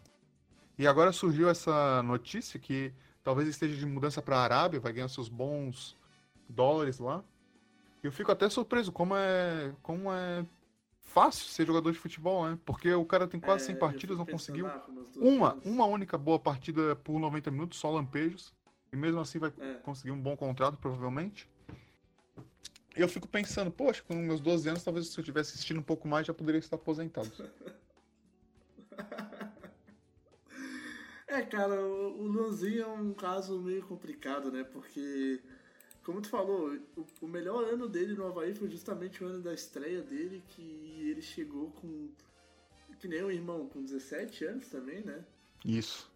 E 0.79 0.87
agora 0.87 1.11
surgiu 1.11 1.49
essa 1.49 2.01
notícia 2.03 2.57
que 2.57 2.93
talvez 3.21 3.49
esteja 3.49 3.75
de 3.75 3.85
mudança 3.85 4.21
para 4.21 4.37
a 4.37 4.43
Arábia, 4.43 4.79
vai 4.79 4.93
ganhar 4.93 5.09
seus 5.09 5.27
bons 5.27 5.93
dólares 6.47 6.99
lá. 6.99 7.21
E 8.01 8.07
eu 8.07 8.13
fico 8.13 8.31
até 8.31 8.49
surpreso 8.49 8.89
como 8.89 9.13
é, 9.13 9.75
como 9.83 10.09
é 10.09 10.45
fácil 11.01 11.47
ser 11.47 11.67
jogador 11.67 11.91
de 11.91 11.99
futebol, 11.99 12.49
né? 12.49 12.57
Porque 12.65 12.93
o 12.93 13.03
cara 13.03 13.27
tem 13.27 13.41
quase 13.41 13.65
é, 13.65 13.67
100 13.67 13.75
partidas, 13.75 14.17
não 14.17 14.25
conseguiu 14.25 14.69
uma, 15.17 15.55
uma 15.65 15.85
única 15.85 16.17
boa 16.17 16.39
partida 16.39 16.95
por 16.95 17.19
90 17.19 17.51
minutos, 17.51 17.77
só 17.77 17.91
lampejos. 17.91 18.53
E 18.93 18.95
mesmo 18.95 19.19
assim 19.19 19.37
vai 19.37 19.51
é. 19.59 19.73
conseguir 19.83 20.11
um 20.11 20.21
bom 20.21 20.37
contrato, 20.37 20.77
provavelmente. 20.77 21.49
E 22.95 23.01
eu 23.01 23.09
fico 23.09 23.27
pensando, 23.27 23.69
poxa, 23.69 24.01
com 24.07 24.15
meus 24.15 24.39
12 24.39 24.69
anos, 24.69 24.83
talvez 24.83 25.09
se 25.09 25.19
eu 25.19 25.25
tivesse 25.25 25.55
assistindo 25.55 25.81
um 25.81 25.83
pouco 25.83 26.07
mais, 26.07 26.25
já 26.25 26.33
poderia 26.33 26.59
estar 26.59 26.77
aposentado. 26.77 27.29
é, 31.39 31.45
cara, 31.45 31.81
o 31.81 32.27
Luanzinho 32.27 32.83
é 32.83 32.87
um 32.87 33.13
caso 33.13 33.59
meio 33.59 33.83
complicado, 33.83 34.51
né? 34.51 34.63
Porque 34.63 35.41
como 36.09 36.21
tu 36.21 36.29
falou, 36.29 36.75
o, 36.97 37.05
o, 37.21 37.27
melhor 37.27 37.63
ano 37.65 37.87
dele 37.87 38.15
no 38.15 38.25
Havaí 38.25 38.55
foi 38.55 38.67
justamente 38.67 39.23
o 39.23 39.27
ano 39.27 39.41
da 39.41 39.53
estreia 39.53 40.01
dele, 40.01 40.43
que 40.49 41.07
ele 41.07 41.21
chegou 41.21 41.69
com. 41.73 42.09
Que 42.99 43.07
nem 43.07 43.23
o 43.23 43.31
irmão, 43.31 43.69
com 43.69 43.83
17 43.83 44.43
anos 44.45 44.67
também, 44.69 45.01
né? 45.01 45.23
Isso. 45.63 46.11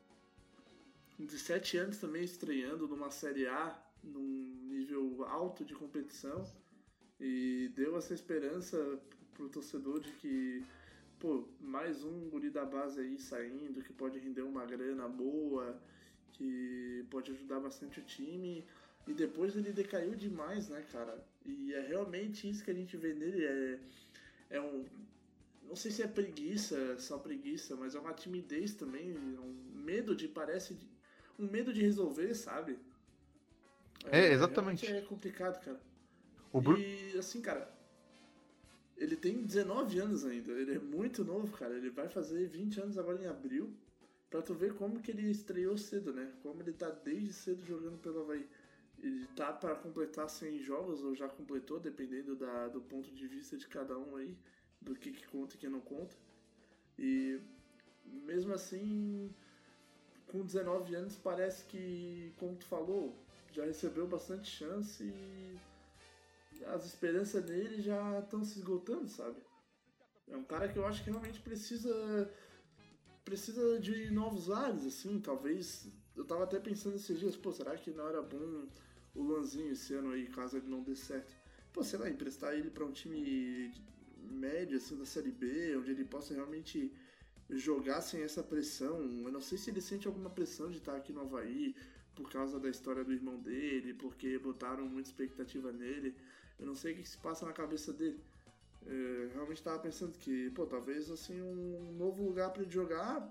Com 1.16 1.26
17 1.26 1.78
anos 1.78 1.98
também 1.98 2.24
estreando 2.24 2.88
numa 2.88 3.12
Série 3.12 3.46
A, 3.46 3.80
num 4.04 4.68
nível 4.68 5.26
alto 5.26 5.64
de 5.64 5.76
competição. 5.76 6.44
E 7.20 7.72
deu 7.76 7.96
essa 7.96 8.14
esperança 8.14 9.00
pro 9.36 9.48
torcedor 9.48 10.00
de 10.00 10.12
que, 10.14 10.66
pô, 11.24 11.48
mais 11.62 12.04
um 12.04 12.30
guri 12.30 12.50
da 12.50 12.66
base 12.66 13.00
aí 13.00 13.18
saindo, 13.18 13.82
que 13.82 13.94
pode 13.94 14.20
render 14.20 14.42
uma 14.42 14.66
grana 14.66 15.08
boa, 15.08 15.82
que 16.34 17.06
pode 17.10 17.32
ajudar 17.32 17.62
bastante 17.62 18.02
o 18.02 18.04
time. 18.04 18.68
E 19.08 19.14
depois 19.14 19.56
ele 19.56 19.72
decaiu 19.72 20.16
demais, 20.16 20.68
né, 20.68 20.86
cara? 20.92 21.26
E 21.46 21.74
é 21.74 21.80
realmente 21.80 22.50
isso 22.50 22.62
que 22.62 22.72
a 22.72 22.74
gente 22.74 22.98
vê 22.98 23.14
nele. 23.14 23.46
É, 23.46 23.80
é 24.50 24.62
um. 24.62 24.86
Não 25.64 25.78
sei 25.78 25.92
se 25.92 26.04
é 26.04 26.08
preguiça, 26.08 27.00
só 27.00 27.18
preguiça, 27.18 27.74
mas 27.78 27.96
é 27.96 28.00
uma 28.00 28.14
timidez 28.14 28.74
também. 28.74 29.12
É 29.12 29.40
um 29.40 29.56
medo 29.76 30.14
de. 30.14 30.28
Parece. 30.28 30.74
De, 30.74 30.86
um 31.40 31.50
medo 31.50 31.72
de 31.72 31.82
resolver, 31.82 32.34
sabe? 32.36 32.78
É, 34.12 34.28
é 34.28 34.34
exatamente. 34.34 34.86
É 34.86 35.02
complicado, 35.02 35.64
cara. 35.64 35.80
O 36.52 36.60
Bru... 36.60 36.78
E 36.78 37.18
assim, 37.18 37.42
cara. 37.42 37.73
Ele 39.04 39.18
tem 39.18 39.44
19 39.44 40.00
anos 40.00 40.26
ainda. 40.26 40.54
Ele 40.54 40.76
é 40.76 40.80
muito 40.80 41.26
novo, 41.26 41.52
cara. 41.58 41.76
Ele 41.76 41.90
vai 41.90 42.08
fazer 42.08 42.48
20 42.48 42.80
anos 42.82 42.98
agora 42.98 43.22
em 43.22 43.28
abril. 43.28 43.74
Pra 44.30 44.42
tu 44.42 44.54
ver 44.54 44.74
como 44.76 45.02
que 45.02 45.12
ele 45.12 45.30
estreou 45.30 45.78
cedo, 45.78 46.14
né? 46.14 46.32
Como 46.42 46.62
ele 46.62 46.72
tá 46.72 46.90
desde 46.90 47.34
cedo 47.34 47.66
jogando 47.66 47.98
pelo 48.00 48.22
Havaí. 48.22 48.48
Ele 49.00 49.28
tá 49.36 49.52
para 49.52 49.76
completar 49.76 50.30
100 50.30 50.60
jogos, 50.60 51.04
ou 51.04 51.14
já 51.14 51.28
completou, 51.28 51.80
dependendo 51.82 52.34
da, 52.36 52.70
do 52.70 52.80
ponto 52.80 53.14
de 53.14 53.28
vista 53.28 53.58
de 53.58 53.68
cada 53.68 53.98
um 53.98 54.16
aí, 54.16 54.38
do 54.80 54.96
que, 54.96 55.12
que 55.12 55.28
conta 55.28 55.56
e 55.56 55.58
que 55.60 55.68
não 55.68 55.82
conta. 55.82 56.16
E 56.98 57.42
mesmo 58.06 58.54
assim, 58.54 59.30
com 60.28 60.46
19 60.46 60.96
anos, 60.96 61.18
parece 61.18 61.66
que, 61.66 62.32
como 62.40 62.56
tu 62.56 62.66
falou, 62.66 63.14
já 63.52 63.66
recebeu 63.66 64.08
bastante 64.08 64.50
chance 64.50 65.04
e 65.04 65.60
as 66.66 66.86
esperanças 66.86 67.44
nele 67.46 67.82
já 67.82 68.20
estão 68.20 68.44
se 68.44 68.60
esgotando, 68.60 69.08
sabe? 69.08 69.38
É 70.28 70.36
um 70.36 70.44
cara 70.44 70.68
que 70.68 70.78
eu 70.78 70.86
acho 70.86 71.04
que 71.04 71.10
realmente 71.10 71.40
precisa 71.40 72.30
precisa 73.24 73.80
de 73.80 74.12
novos 74.12 74.52
ares, 74.52 74.86
assim, 74.86 75.20
talvez. 75.20 75.88
Eu 76.16 76.26
tava 76.26 76.44
até 76.44 76.60
pensando 76.60 76.96
esses 76.96 77.18
dias, 77.18 77.36
pô, 77.36 77.52
será 77.52 77.76
que 77.76 77.92
não 77.92 78.08
era 78.08 78.22
bom 78.22 78.68
o 79.16 79.22
Luanzinho 79.22 79.72
esse 79.72 79.94
ano 79.94 80.12
aí, 80.12 80.28
caso 80.28 80.58
ele 80.58 80.68
não 80.68 80.84
dê 80.84 80.96
certo? 80.96 81.36
Pô, 81.72 81.84
sei 81.84 82.00
lá, 82.00 82.10
emprestar 82.10 82.54
ele 82.54 82.70
para 82.70 82.86
um 82.86 82.92
time 82.92 83.74
médio, 84.18 84.78
assim, 84.78 84.98
da 84.98 85.06
Série 85.06 85.32
B, 85.32 85.76
onde 85.78 85.92
ele 85.92 86.06
possa 86.06 86.34
realmente 86.34 86.92
jogar 87.50 88.02
sem 88.02 88.22
essa 88.22 88.44
pressão. 88.44 89.00
Eu 89.26 89.32
não 89.32 89.42
sei 89.42 89.58
se 89.58 89.70
ele 89.70 89.82
sente 89.82 90.08
alguma 90.08 90.30
pressão 90.30 90.70
de 90.70 90.78
estar 90.78 90.96
aqui 90.96 91.12
no 91.12 91.22
Havaí 91.22 91.76
por 92.16 92.30
causa 92.30 92.60
da 92.60 92.70
história 92.70 93.04
do 93.04 93.14
irmão 93.14 93.40
dele, 93.40 93.94
porque 93.94 94.38
botaram 94.38 94.88
muita 94.88 95.10
expectativa 95.10 95.72
nele. 95.72 96.16
Eu 96.64 96.68
não 96.68 96.76
sei 96.76 96.94
o 96.94 96.96
que 96.96 97.08
se 97.08 97.18
passa 97.18 97.46
na 97.46 97.52
cabeça 97.52 97.92
dele. 97.92 98.18
É, 98.86 99.30
realmente 99.34 99.58
estava 99.58 99.80
pensando 99.80 100.18
que, 100.18 100.50
pô, 100.52 100.66
talvez 100.66 101.12
assim 101.12 101.42
um 101.42 101.92
novo 101.98 102.24
lugar 102.24 102.52
para 102.52 102.62
ele 102.62 102.72
jogar, 102.72 103.30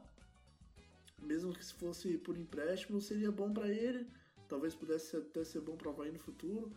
mesmo 1.19 1.55
que 1.55 1.65
se 1.65 1.73
fosse 1.73 2.19
por 2.19 2.37
empréstimo, 2.37 3.01
seria 3.01 3.33
bom 3.33 3.51
para 3.51 3.69
ele. 3.69 4.07
Talvez 4.49 4.75
pudesse 4.75 5.17
até 5.17 5.43
ser 5.45 5.63
bom 5.63 5.77
para 5.77 5.89
o 5.89 5.93
Havaí 5.93 6.13
no 6.13 6.19
futuro, 6.19 6.71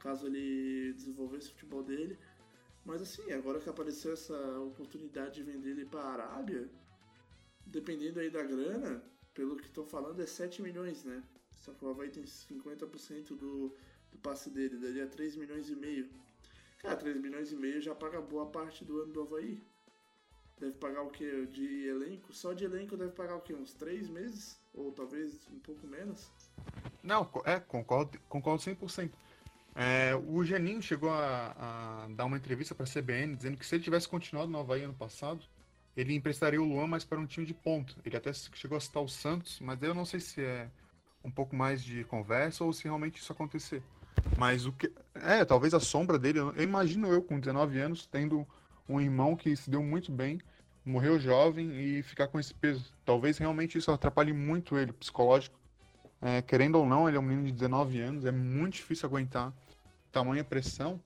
caso 0.00 0.26
ele 0.26 0.92
desenvolvesse 0.92 1.48
o 1.48 1.50
futebol 1.52 1.84
dele. 1.84 2.18
Mas 2.84 3.00
assim, 3.00 3.30
agora 3.30 3.60
que 3.60 3.68
apareceu 3.68 4.12
essa 4.12 4.36
oportunidade 4.58 5.36
de 5.36 5.44
vender 5.44 5.70
ele 5.70 5.84
para 5.84 6.00
a 6.00 6.12
Arábia, 6.14 6.68
dependendo 7.64 8.18
aí 8.18 8.28
da 8.28 8.42
grana, 8.42 9.04
pelo 9.32 9.56
que 9.56 9.66
estou 9.66 9.84
falando, 9.84 10.20
é 10.20 10.26
7 10.26 10.62
milhões, 10.62 11.04
né? 11.04 11.22
Só 11.52 11.72
que 11.72 11.84
o 11.84 11.90
Havaí 11.90 12.10
tem 12.10 12.24
50% 12.24 13.36
do, 13.36 13.72
do 14.12 14.18
passe 14.18 14.50
dele, 14.50 14.76
daria 14.76 15.06
3 15.06 15.36
milhões 15.36 15.68
e 15.68 15.74
meio. 15.74 16.08
Cara, 16.78 16.96
3 16.96 17.20
milhões 17.20 17.50
e 17.50 17.56
meio 17.56 17.80
já 17.80 17.94
paga 17.94 18.20
boa 18.20 18.46
parte 18.46 18.84
do 18.84 19.00
ano 19.02 19.12
do 19.12 19.22
Havaí. 19.22 19.60
Deve 20.58 20.74
pagar 20.74 21.02
o 21.02 21.10
que 21.10 21.46
de 21.46 21.88
elenco? 21.88 22.32
Só 22.32 22.52
de 22.52 22.64
elenco 22.64 22.96
deve 22.96 23.12
pagar 23.12 23.36
o 23.36 23.40
que? 23.40 23.52
Uns 23.52 23.72
3 23.74 24.08
meses? 24.08 24.60
Ou 24.72 24.92
talvez 24.92 25.48
um 25.50 25.58
pouco 25.58 25.86
menos? 25.86 26.30
Não, 27.02 27.28
é, 27.44 27.58
concordo, 27.58 28.18
concordo 28.28 28.62
100%. 28.62 29.10
É, 29.74 30.14
o 30.14 30.44
Geninho 30.44 30.82
chegou 30.82 31.10
a, 31.10 32.04
a, 32.04 32.08
dar 32.10 32.26
uma 32.26 32.36
entrevista 32.36 32.74
para 32.74 32.84
a 32.84 32.88
CBN 32.88 33.34
dizendo 33.34 33.56
que 33.56 33.64
se 33.64 33.74
ele 33.74 33.82
tivesse 33.82 34.06
continuado 34.06 34.50
no 34.50 34.58
Havaí 34.58 34.82
ano 34.82 34.94
passado, 34.94 35.42
ele 35.96 36.14
emprestaria 36.14 36.60
o 36.60 36.64
Luan 36.64 36.86
mais 36.86 37.04
para 37.04 37.18
um 37.18 37.26
time 37.26 37.46
de 37.46 37.54
ponta. 37.54 37.94
Ele 38.04 38.16
até 38.16 38.32
chegou 38.32 38.76
a 38.76 38.80
citar 38.80 39.02
o 39.02 39.08
Santos, 39.08 39.60
mas 39.60 39.82
eu 39.82 39.94
não 39.94 40.04
sei 40.04 40.20
se 40.20 40.42
é 40.42 40.70
um 41.24 41.30
pouco 41.30 41.56
mais 41.56 41.82
de 41.82 42.04
conversa 42.04 42.64
ou 42.64 42.72
se 42.72 42.84
realmente 42.84 43.20
isso 43.20 43.32
acontecer. 43.32 43.82
Mas 44.38 44.66
o 44.66 44.72
que. 44.72 44.90
É, 45.14 45.44
talvez 45.44 45.74
a 45.74 45.80
sombra 45.80 46.18
dele. 46.18 46.38
Eu 46.38 46.62
imagino 46.62 47.08
eu 47.08 47.22
com 47.22 47.38
19 47.38 47.78
anos 47.78 48.06
tendo 48.06 48.46
um 48.88 49.00
irmão 49.00 49.36
que 49.36 49.54
se 49.56 49.70
deu 49.70 49.82
muito 49.82 50.10
bem, 50.10 50.40
morreu 50.84 51.18
jovem 51.18 51.70
e 51.72 52.02
ficar 52.02 52.28
com 52.28 52.38
esse 52.38 52.52
peso. 52.52 52.92
Talvez 53.04 53.38
realmente 53.38 53.78
isso 53.78 53.90
atrapalhe 53.90 54.32
muito 54.32 54.76
ele, 54.76 54.92
psicológico. 54.92 55.58
É, 56.20 56.40
querendo 56.40 56.76
ou 56.76 56.86
não, 56.86 57.08
ele 57.08 57.16
é 57.16 57.20
um 57.20 57.22
menino 57.22 57.46
de 57.46 57.52
19 57.52 58.00
anos, 58.00 58.24
é 58.24 58.30
muito 58.30 58.74
difícil 58.74 59.08
aguentar 59.08 59.52
tamanha 60.12 60.44
pressão. 60.44 61.00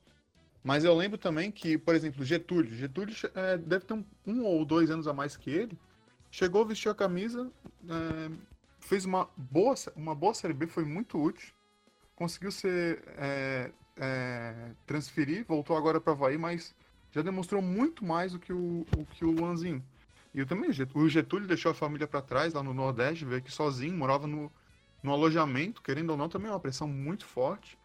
Mas 0.63 0.85
eu 0.85 0.95
lembro 0.95 1.17
também 1.17 1.51
que, 1.51 1.79
por 1.79 1.95
exemplo, 1.95 2.25
Getúlio. 2.25 2.75
Getúlio 2.75 3.15
é, 3.35 3.57
deve 3.57 3.85
ter 3.85 3.95
um, 3.95 4.05
um, 4.27 4.45
ou 4.45 4.65
dois 4.65 4.91
anos 4.91 5.07
a 5.07 5.13
mais 5.13 5.37
que 5.37 5.49
ele. 5.49 5.79
Chegou, 6.31 6.67
vestiu 6.67 6.91
a 6.91 6.95
camisa, 6.95 7.51
é, 7.89 8.31
fez 8.81 9.05
uma 9.05 9.29
boa, 9.37 9.75
uma 9.95 10.15
boa 10.15 10.35
Série 10.35 10.53
B, 10.53 10.67
foi 10.67 10.85
muito 10.85 11.23
útil. 11.23 11.55
Conseguiu 12.17 12.51
ser 12.51 13.05
é, 13.17 13.71
é, 13.97 14.71
transferir, 14.87 15.45
voltou 15.47 15.77
agora 15.77 16.01
para 16.01 16.13
Havaí, 16.13 16.37
mas 16.37 16.75
já 17.13 17.23
demonstrou 17.23 17.63
muito 17.63 18.05
mais 18.05 18.33
do 18.33 18.39
que 18.39 18.53
o, 18.53 18.85
o 18.97 19.07
que 19.07 19.25
o 19.25 19.31
Luanzinho. 19.31 19.85
E 20.35 20.41
eu 20.41 20.47
também, 20.47 20.69
o 20.69 21.09
Getúlio 21.09 21.47
deixou 21.47 21.71
a 21.71 21.75
família 21.75 22.07
para 22.07 22.21
trás 22.21 22.53
lá 22.53 22.63
no 22.63 22.75
Nordeste, 22.75 23.25
veio 23.25 23.39
aqui 23.39 23.53
sozinho, 23.53 23.97
morava 23.97 24.27
no, 24.27 24.51
no 25.03 25.13
alojamento, 25.13 25.81
querendo 25.81 26.11
ou 26.11 26.17
não, 26.17 26.29
também 26.29 26.49
é 26.49 26.53
uma 26.53 26.61
pressão 26.61 26.89
muito 26.89 27.25
forte. 27.25 27.79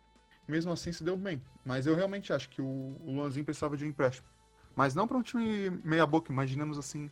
Mesmo 0.48 0.72
assim 0.72 0.92
se 0.92 1.04
deu 1.04 1.16
bem. 1.16 1.42
Mas 1.64 1.86
eu 1.86 1.96
realmente 1.96 2.34
acho 2.34 2.50
que 2.50 2.62
o, 2.62 2.66
o 2.66 3.14
Luanzinho 3.16 3.46
precisava 3.46 3.78
de 3.78 3.86
um 3.86 3.88
empréstimo. 3.88 4.28
Mas 4.76 4.96
não 4.96 5.08
para 5.08 5.18
um 5.18 5.22
time 5.22 5.70
meia 5.84 6.06
boca, 6.06 6.32
imaginemos 6.32 6.78
assim 6.78 7.10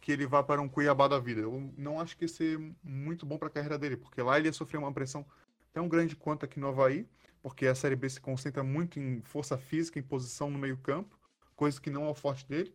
que 0.00 0.12
ele 0.12 0.26
vá 0.26 0.42
para 0.42 0.62
um 0.62 0.68
Cuiabá 0.68 1.08
da 1.08 1.18
vida. 1.18 1.42
Eu 1.42 1.72
não 1.76 2.00
acho 2.00 2.16
que 2.16 2.24
ia 2.24 2.28
ser 2.28 2.58
muito 2.82 3.26
bom 3.26 3.36
para 3.36 3.48
a 3.48 3.50
carreira 3.50 3.78
dele, 3.78 3.96
porque 3.96 4.22
lá 4.22 4.38
ele 4.38 4.48
ia 4.48 4.52
sofrer 4.52 4.78
uma 4.78 4.92
pressão 4.92 5.26
tão 5.72 5.88
grande 5.88 6.16
quanto 6.16 6.44
aqui 6.44 6.58
no 6.60 6.68
Havaí, 6.68 7.08
porque 7.42 7.66
a 7.66 7.74
Série 7.74 7.96
B 7.96 8.08
se 8.08 8.20
concentra 8.20 8.62
muito 8.62 8.98
em 8.98 9.22
força 9.22 9.56
física, 9.56 9.98
em 9.98 10.02
posição 10.02 10.50
no 10.50 10.58
meio-campo, 10.58 11.18
coisa 11.56 11.80
que 11.80 11.90
não 11.90 12.04
é 12.06 12.08
o 12.10 12.14
forte 12.14 12.46
dele. 12.46 12.74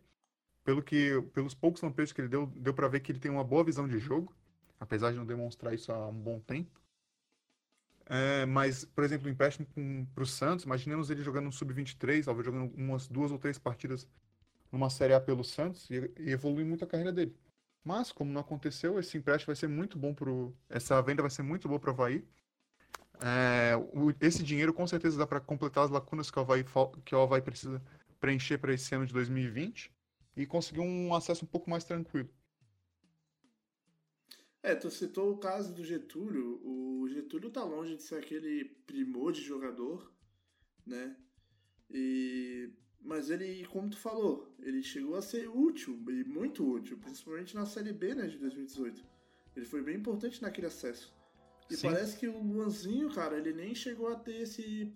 Pelo 0.64 0.82
que, 0.82 1.22
pelos 1.32 1.54
poucos 1.54 1.80
lampejos 1.82 2.12
que 2.12 2.20
ele 2.20 2.28
deu, 2.28 2.46
deu 2.46 2.74
para 2.74 2.88
ver 2.88 3.00
que 3.00 3.12
ele 3.12 3.20
tem 3.20 3.30
uma 3.30 3.44
boa 3.44 3.62
visão 3.62 3.86
de 3.86 3.98
jogo, 3.98 4.34
apesar 4.80 5.12
de 5.12 5.16
não 5.18 5.24
demonstrar 5.24 5.72
isso 5.72 5.92
há 5.92 6.08
um 6.08 6.14
bom 6.14 6.40
tempo. 6.40 6.80
É, 8.08 8.46
mas, 8.46 8.84
por 8.84 9.02
exemplo, 9.04 9.26
o 9.26 9.30
empréstimo 9.30 9.66
para 10.14 10.22
o 10.22 10.26
Santos, 10.26 10.64
imaginemos 10.64 11.10
ele 11.10 11.22
jogando 11.22 11.46
no 11.46 11.52
Sub-23, 11.52 12.24
talvez 12.24 12.46
jogando 12.46 12.72
umas 12.76 13.08
duas 13.08 13.32
ou 13.32 13.38
três 13.38 13.58
partidas 13.58 14.08
numa 14.70 14.90
Série 14.90 15.14
A 15.14 15.20
pelo 15.20 15.44
Santos 15.44 15.88
e, 15.90 16.12
e 16.18 16.30
evoluir 16.30 16.66
muito 16.66 16.84
a 16.84 16.86
carreira 16.86 17.12
dele. 17.12 17.36
Mas, 17.84 18.12
como 18.12 18.32
não 18.32 18.40
aconteceu, 18.40 18.98
esse 18.98 19.16
empréstimo 19.16 19.48
vai 19.48 19.56
ser 19.56 19.68
muito 19.68 19.98
bom 19.98 20.14
para 20.14 20.30
Essa 20.68 21.00
venda 21.02 21.22
vai 21.22 21.30
ser 21.30 21.42
muito 21.42 21.68
boa 21.68 21.80
para 21.80 21.90
o 21.90 21.92
Havaí. 21.92 22.24
É, 23.20 23.76
o, 23.76 24.12
esse 24.20 24.42
dinheiro 24.42 24.72
com 24.72 24.86
certeza 24.86 25.18
dá 25.18 25.26
para 25.26 25.40
completar 25.40 25.84
as 25.84 25.90
lacunas 25.90 26.30
que 26.30 26.38
o 26.38 26.42
Havaí, 26.42 26.64
que 27.04 27.14
o 27.14 27.20
Havaí 27.20 27.40
precisa 27.40 27.82
preencher 28.20 28.58
para 28.58 28.74
esse 28.74 28.94
ano 28.94 29.06
de 29.06 29.12
2020 29.12 29.90
e 30.36 30.46
conseguir 30.46 30.80
um 30.80 31.14
acesso 31.14 31.44
um 31.44 31.48
pouco 31.48 31.70
mais 31.70 31.84
tranquilo. 31.84 32.28
É, 34.62 34.74
tu 34.74 34.90
citou 34.90 35.32
o 35.32 35.38
caso 35.38 35.72
do 35.72 35.84
Getúlio. 35.84 36.60
O 36.64 37.08
Getúlio 37.08 37.50
tá 37.50 37.62
longe 37.62 37.96
de 37.96 38.02
ser 38.02 38.16
aquele 38.16 38.64
primor 38.86 39.32
de 39.32 39.40
jogador, 39.40 40.12
né? 40.84 41.16
E 41.88 42.72
mas 43.06 43.30
ele, 43.30 43.64
como 43.66 43.88
tu 43.88 43.96
falou, 43.96 44.52
ele 44.58 44.82
chegou 44.82 45.14
a 45.14 45.22
ser 45.22 45.48
útil, 45.48 45.96
e 46.08 46.24
muito 46.24 46.68
útil, 46.68 46.98
principalmente 46.98 47.54
na 47.54 47.64
Série 47.64 47.92
B 47.92 48.16
né, 48.16 48.26
de 48.26 48.36
2018. 48.36 49.00
Ele 49.54 49.64
foi 49.64 49.80
bem 49.80 49.94
importante 49.94 50.42
naquele 50.42 50.66
acesso. 50.66 51.15
E 51.70 51.76
Sim. 51.76 51.88
parece 51.88 52.16
que 52.16 52.28
o 52.28 52.38
Luanzinho, 52.38 53.12
cara, 53.12 53.36
ele 53.36 53.52
nem 53.52 53.74
chegou 53.74 54.08
a 54.08 54.16
ter 54.16 54.42
esse, 54.42 54.92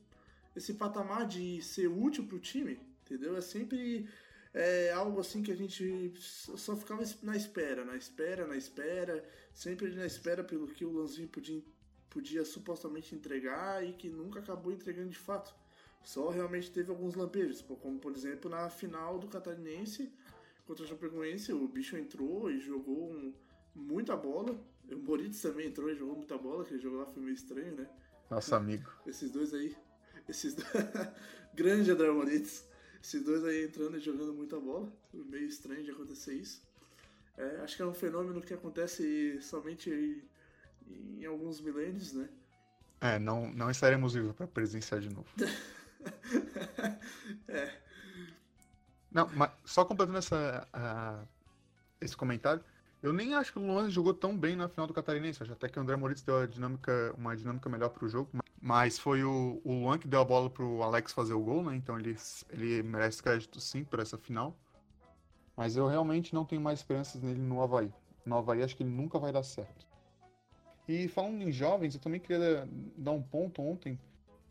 esse 0.54 0.74
patamar 0.74 1.26
de 1.26 1.60
ser 1.62 1.88
útil 1.88 2.26
pro 2.26 2.38
time, 2.38 2.78
entendeu? 3.04 3.36
É 3.36 3.40
sempre 3.40 4.08
é, 4.54 4.92
algo 4.92 5.20
assim 5.20 5.42
que 5.42 5.50
a 5.50 5.56
gente 5.56 6.12
só 6.16 6.76
ficava 6.76 7.02
na 7.22 7.36
espera, 7.36 7.84
na 7.84 7.96
espera, 7.96 8.46
na 8.46 8.56
espera, 8.56 9.24
sempre 9.52 9.94
na 9.94 10.06
espera 10.06 10.44
pelo 10.44 10.68
que 10.68 10.84
o 10.84 10.90
Luanzinho 10.90 11.28
podia, 11.28 11.62
podia 12.08 12.44
supostamente 12.44 13.14
entregar 13.14 13.84
e 13.84 13.92
que 13.92 14.08
nunca 14.08 14.40
acabou 14.40 14.72
entregando 14.72 15.10
de 15.10 15.18
fato. 15.18 15.54
Só 16.02 16.30
realmente 16.30 16.70
teve 16.70 16.90
alguns 16.90 17.14
lampejos, 17.14 17.62
como 17.62 17.98
por 17.98 18.12
exemplo 18.12 18.50
na 18.50 18.70
final 18.70 19.18
do 19.18 19.28
Catarinense 19.28 20.10
contra 20.66 20.84
o 20.84 20.88
Chapecoense, 20.88 21.52
o 21.52 21.66
bicho 21.66 21.96
entrou 21.96 22.50
e 22.50 22.60
jogou 22.60 23.10
um, 23.10 23.34
muita 23.74 24.16
bola. 24.16 24.56
O 24.90 24.98
Moritz 24.98 25.40
também 25.40 25.68
entrou 25.68 25.90
e 25.90 25.94
jogou 25.94 26.16
muita 26.16 26.36
bola, 26.36 26.64
que 26.64 26.74
ele 26.74 26.82
jogou 26.82 27.00
lá 27.00 27.06
foi 27.06 27.22
meio 27.22 27.34
estranho, 27.34 27.76
né? 27.76 27.88
Nosso 28.28 28.54
amigo. 28.54 28.90
Esses 29.06 29.30
dois 29.30 29.54
aí. 29.54 29.76
Esses 30.28 30.54
dois... 30.54 30.68
Grande 31.54 31.90
André 31.90 32.10
Moritz. 32.10 32.68
Esses 33.02 33.24
dois 33.24 33.44
aí 33.44 33.64
entrando 33.64 33.96
e 33.96 34.00
jogando 34.00 34.34
muita 34.34 34.58
bola. 34.58 34.92
Meio 35.12 35.46
estranho 35.46 35.84
de 35.84 35.90
acontecer 35.90 36.34
isso. 36.34 36.62
É, 37.36 37.60
acho 37.62 37.76
que 37.76 37.82
é 37.82 37.86
um 37.86 37.94
fenômeno 37.94 38.42
que 38.42 38.52
acontece 38.52 39.40
somente 39.40 39.90
em, 39.90 41.20
em 41.20 41.24
alguns 41.24 41.60
milênios, 41.60 42.12
né? 42.12 42.28
É, 43.00 43.18
não, 43.18 43.50
não 43.52 43.70
estaremos 43.70 44.12
vivos 44.12 44.34
para 44.34 44.46
presenciar 44.46 45.00
de 45.00 45.08
novo. 45.08 45.26
é. 47.48 47.80
Não, 49.10 49.28
mas 49.34 49.50
só 49.64 49.84
completando 49.84 50.18
essa, 50.18 51.26
esse 52.00 52.16
comentário, 52.16 52.62
Eu 53.02 53.12
nem 53.14 53.34
acho 53.34 53.52
que 53.52 53.58
o 53.58 53.62
Luan 53.62 53.88
jogou 53.88 54.12
tão 54.12 54.36
bem 54.36 54.54
na 54.54 54.68
final 54.68 54.86
do 54.86 54.92
Catarinense. 54.92 55.42
Acho 55.42 55.52
até 55.52 55.68
que 55.68 55.78
o 55.78 55.82
André 55.82 55.96
Moritz 55.96 56.22
deu 56.22 56.46
dinâmica, 56.46 57.14
uma 57.16 57.34
dinâmica 57.34 57.68
melhor 57.68 57.88
para 57.88 58.04
o 58.04 58.08
jogo. 58.08 58.30
Mas 58.60 58.98
foi 58.98 59.24
o, 59.24 59.60
o 59.64 59.72
Luan 59.72 59.98
que 59.98 60.06
deu 60.06 60.20
a 60.20 60.24
bola 60.24 60.50
para 60.50 60.64
o 60.64 60.82
Alex 60.82 61.12
fazer 61.12 61.32
o 61.32 61.40
gol, 61.40 61.62
né? 61.64 61.74
Então 61.76 61.98
ele, 61.98 62.14
ele 62.50 62.82
merece 62.82 63.22
crédito 63.22 63.58
sim 63.58 63.84
por 63.84 64.00
essa 64.00 64.18
final. 64.18 64.54
Mas 65.56 65.76
eu 65.76 65.86
realmente 65.86 66.34
não 66.34 66.44
tenho 66.44 66.60
mais 66.60 66.80
esperanças 66.80 67.22
nele 67.22 67.40
no 67.40 67.62
Havaí. 67.62 67.92
No 68.24 68.36
Havaí 68.36 68.62
acho 68.62 68.76
que 68.76 68.82
ele 68.82 68.90
nunca 68.90 69.18
vai 69.18 69.32
dar 69.32 69.42
certo. 69.42 69.86
E 70.86 71.08
falando 71.08 71.40
em 71.42 71.52
jovens, 71.52 71.94
eu 71.94 72.00
também 72.00 72.20
queria 72.20 72.68
dar 72.96 73.12
um 73.12 73.22
ponto 73.22 73.62
ontem 73.62 73.98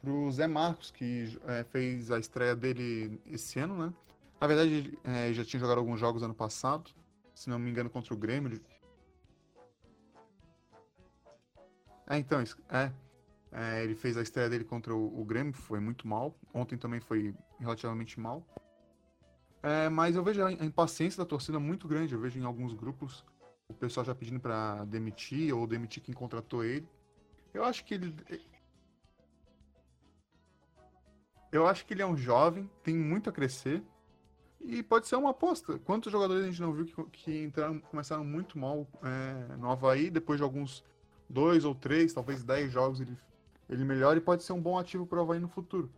pro 0.01 0.31
Zé 0.31 0.47
Marcos, 0.47 0.89
que 0.89 1.37
é, 1.45 1.63
fez 1.65 2.09
a 2.09 2.17
estreia 2.17 2.55
dele 2.55 3.19
esse 3.27 3.59
ano, 3.59 3.77
né? 3.77 3.93
Na 4.39 4.47
verdade, 4.47 4.97
é, 5.03 5.33
já 5.33 5.43
tinha 5.43 5.59
jogado 5.59 5.79
alguns 5.79 5.99
jogos 5.99 6.23
ano 6.23 6.33
passado, 6.33 6.91
se 7.39 7.49
não 7.49 7.57
me 7.57 7.71
engano, 7.71 7.89
contra 7.89 8.13
o 8.13 8.17
Grêmio. 8.17 8.59
É, 12.05 12.17
então, 12.17 12.43
é, 12.69 12.91
é, 13.49 13.81
ele 13.81 13.95
fez 13.95 14.17
a 14.17 14.21
estreia 14.21 14.49
dele 14.49 14.65
contra 14.65 14.93
o, 14.93 15.21
o, 15.21 15.23
Grêmio, 15.23 15.53
foi 15.53 15.79
muito 15.79 16.05
mal. 16.05 16.37
Ontem 16.53 16.77
também 16.77 16.99
foi 16.99 17.33
relativamente 17.57 18.19
mal. 18.19 18.45
É, 19.63 19.87
mas 19.87 20.17
eu 20.17 20.23
vejo 20.23 20.43
a 20.43 20.51
impaciência 20.51 21.23
da 21.23 21.25
torcida 21.25 21.59
muito 21.61 21.87
grande. 21.87 22.13
Eu 22.13 22.19
vejo 22.19 22.37
em 22.37 22.43
alguns 22.43 22.73
grupos 22.73 23.23
o 23.69 23.73
pessoal 23.73 24.05
já 24.05 24.13
pedindo 24.13 24.41
para 24.41 24.83
demitir 24.83 25.55
ou 25.55 25.65
demitir 25.65 26.03
quem 26.03 26.13
contratou 26.13 26.65
ele. 26.65 26.89
Eu 27.53 27.63
acho 27.63 27.85
que 27.85 27.93
ele. 27.93 28.13
Eu 31.53 31.65
acho 31.65 31.85
que 31.85 31.93
ele 31.93 32.01
é 32.01 32.05
um 32.05 32.17
jovem, 32.17 32.69
tem 32.83 32.97
muito 32.97 33.29
a 33.29 33.33
crescer. 33.33 33.81
E 34.61 34.83
pode 34.83 35.07
ser 35.07 35.15
uma 35.15 35.29
aposta. 35.29 35.79
Quantos 35.79 36.11
jogadores 36.11 36.43
a 36.43 36.47
gente 36.47 36.61
não 36.61 36.73
viu 36.73 36.85
que, 36.85 37.03
que 37.11 37.43
entraram, 37.43 37.79
começaram 37.79 38.25
muito 38.25 38.57
mal 38.57 38.85
é, 39.03 39.55
no 39.55 39.69
Havaí, 39.69 40.09
depois 40.09 40.37
de 40.37 40.43
alguns 40.43 40.83
dois 41.29 41.63
ou 41.63 41.73
três, 41.73 42.13
talvez 42.13 42.43
dez 42.43 42.71
jogos, 42.71 42.99
ele, 42.99 43.17
ele 43.69 43.85
melhora 43.85 44.17
e 44.17 44.21
pode 44.21 44.43
ser 44.43 44.53
um 44.53 44.61
bom 44.61 44.77
ativo 44.77 45.05
para 45.05 45.19
o 45.19 45.21
Havaí 45.21 45.39
no 45.39 45.47
futuro. 45.47 45.89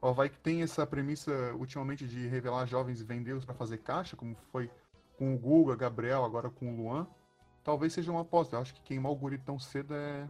O 0.00 0.08
Havaí 0.08 0.28
que 0.28 0.38
tem 0.38 0.62
essa 0.62 0.86
premissa 0.86 1.32
ultimamente 1.54 2.06
de 2.06 2.26
revelar 2.26 2.66
jovens 2.66 3.00
e 3.00 3.04
vendê-los 3.04 3.44
para 3.44 3.54
fazer 3.54 3.78
caixa, 3.78 4.16
como 4.16 4.36
foi 4.52 4.70
com 5.16 5.34
o 5.34 5.38
Guga, 5.38 5.74
Gabriel, 5.74 6.24
agora 6.24 6.50
com 6.50 6.72
o 6.72 6.76
Luan, 6.76 7.06
talvez 7.62 7.92
seja 7.92 8.12
uma 8.12 8.20
aposta. 8.20 8.56
Eu 8.56 8.60
acho 8.60 8.74
que 8.74 8.82
queimar 8.82 9.10
o 9.10 9.16
guri 9.16 9.38
tão 9.38 9.58
cedo 9.58 9.94
é, 9.94 10.28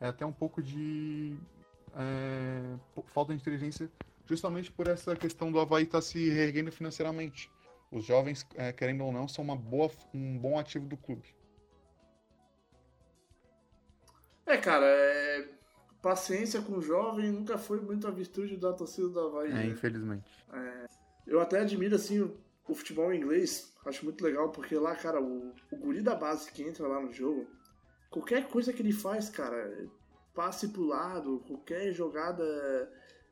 é 0.00 0.08
até 0.08 0.24
um 0.24 0.32
pouco 0.32 0.62
de 0.62 1.36
é, 1.94 2.76
falta 3.06 3.34
de 3.34 3.40
inteligência, 3.40 3.90
justamente 4.30 4.70
por 4.70 4.86
essa 4.86 5.16
questão 5.16 5.50
do 5.50 5.58
Havaí 5.58 5.82
estar 5.82 5.98
tá 5.98 6.02
se 6.02 6.30
reerguendo 6.30 6.70
financeiramente. 6.70 7.50
Os 7.90 8.04
jovens, 8.04 8.46
é, 8.54 8.72
querendo 8.72 9.04
ou 9.04 9.12
não, 9.12 9.26
são 9.26 9.42
uma 9.42 9.56
boa, 9.56 9.90
um 10.14 10.38
bom 10.38 10.56
ativo 10.56 10.86
do 10.86 10.96
clube. 10.96 11.34
É, 14.46 14.56
cara, 14.56 14.86
é... 14.86 15.48
paciência 16.00 16.62
com 16.62 16.74
o 16.74 16.82
jovem 16.82 17.32
nunca 17.32 17.58
foi 17.58 17.80
muito 17.80 18.06
a 18.06 18.10
virtude 18.12 18.56
da 18.56 18.72
torcida 18.72 19.08
do 19.08 19.18
Havaí. 19.18 19.50
É, 19.50 19.54
né? 19.54 19.66
infelizmente. 19.66 20.30
É... 20.52 20.86
Eu 21.26 21.40
até 21.40 21.60
admiro, 21.60 21.96
assim, 21.96 22.20
o 22.20 22.74
futebol 22.74 23.12
inglês, 23.12 23.74
acho 23.84 24.04
muito 24.04 24.22
legal, 24.22 24.50
porque 24.50 24.76
lá, 24.76 24.94
cara, 24.94 25.20
o, 25.20 25.52
o 25.72 25.76
guri 25.76 26.02
da 26.02 26.14
base 26.14 26.52
que 26.52 26.62
entra 26.62 26.86
lá 26.86 27.00
no 27.00 27.12
jogo, 27.12 27.48
qualquer 28.08 28.46
coisa 28.46 28.72
que 28.72 28.80
ele 28.80 28.92
faz, 28.92 29.28
cara, 29.28 29.88
passe 30.32 30.68
pro 30.68 30.86
lado, 30.86 31.42
qualquer 31.48 31.92
jogada 31.92 32.44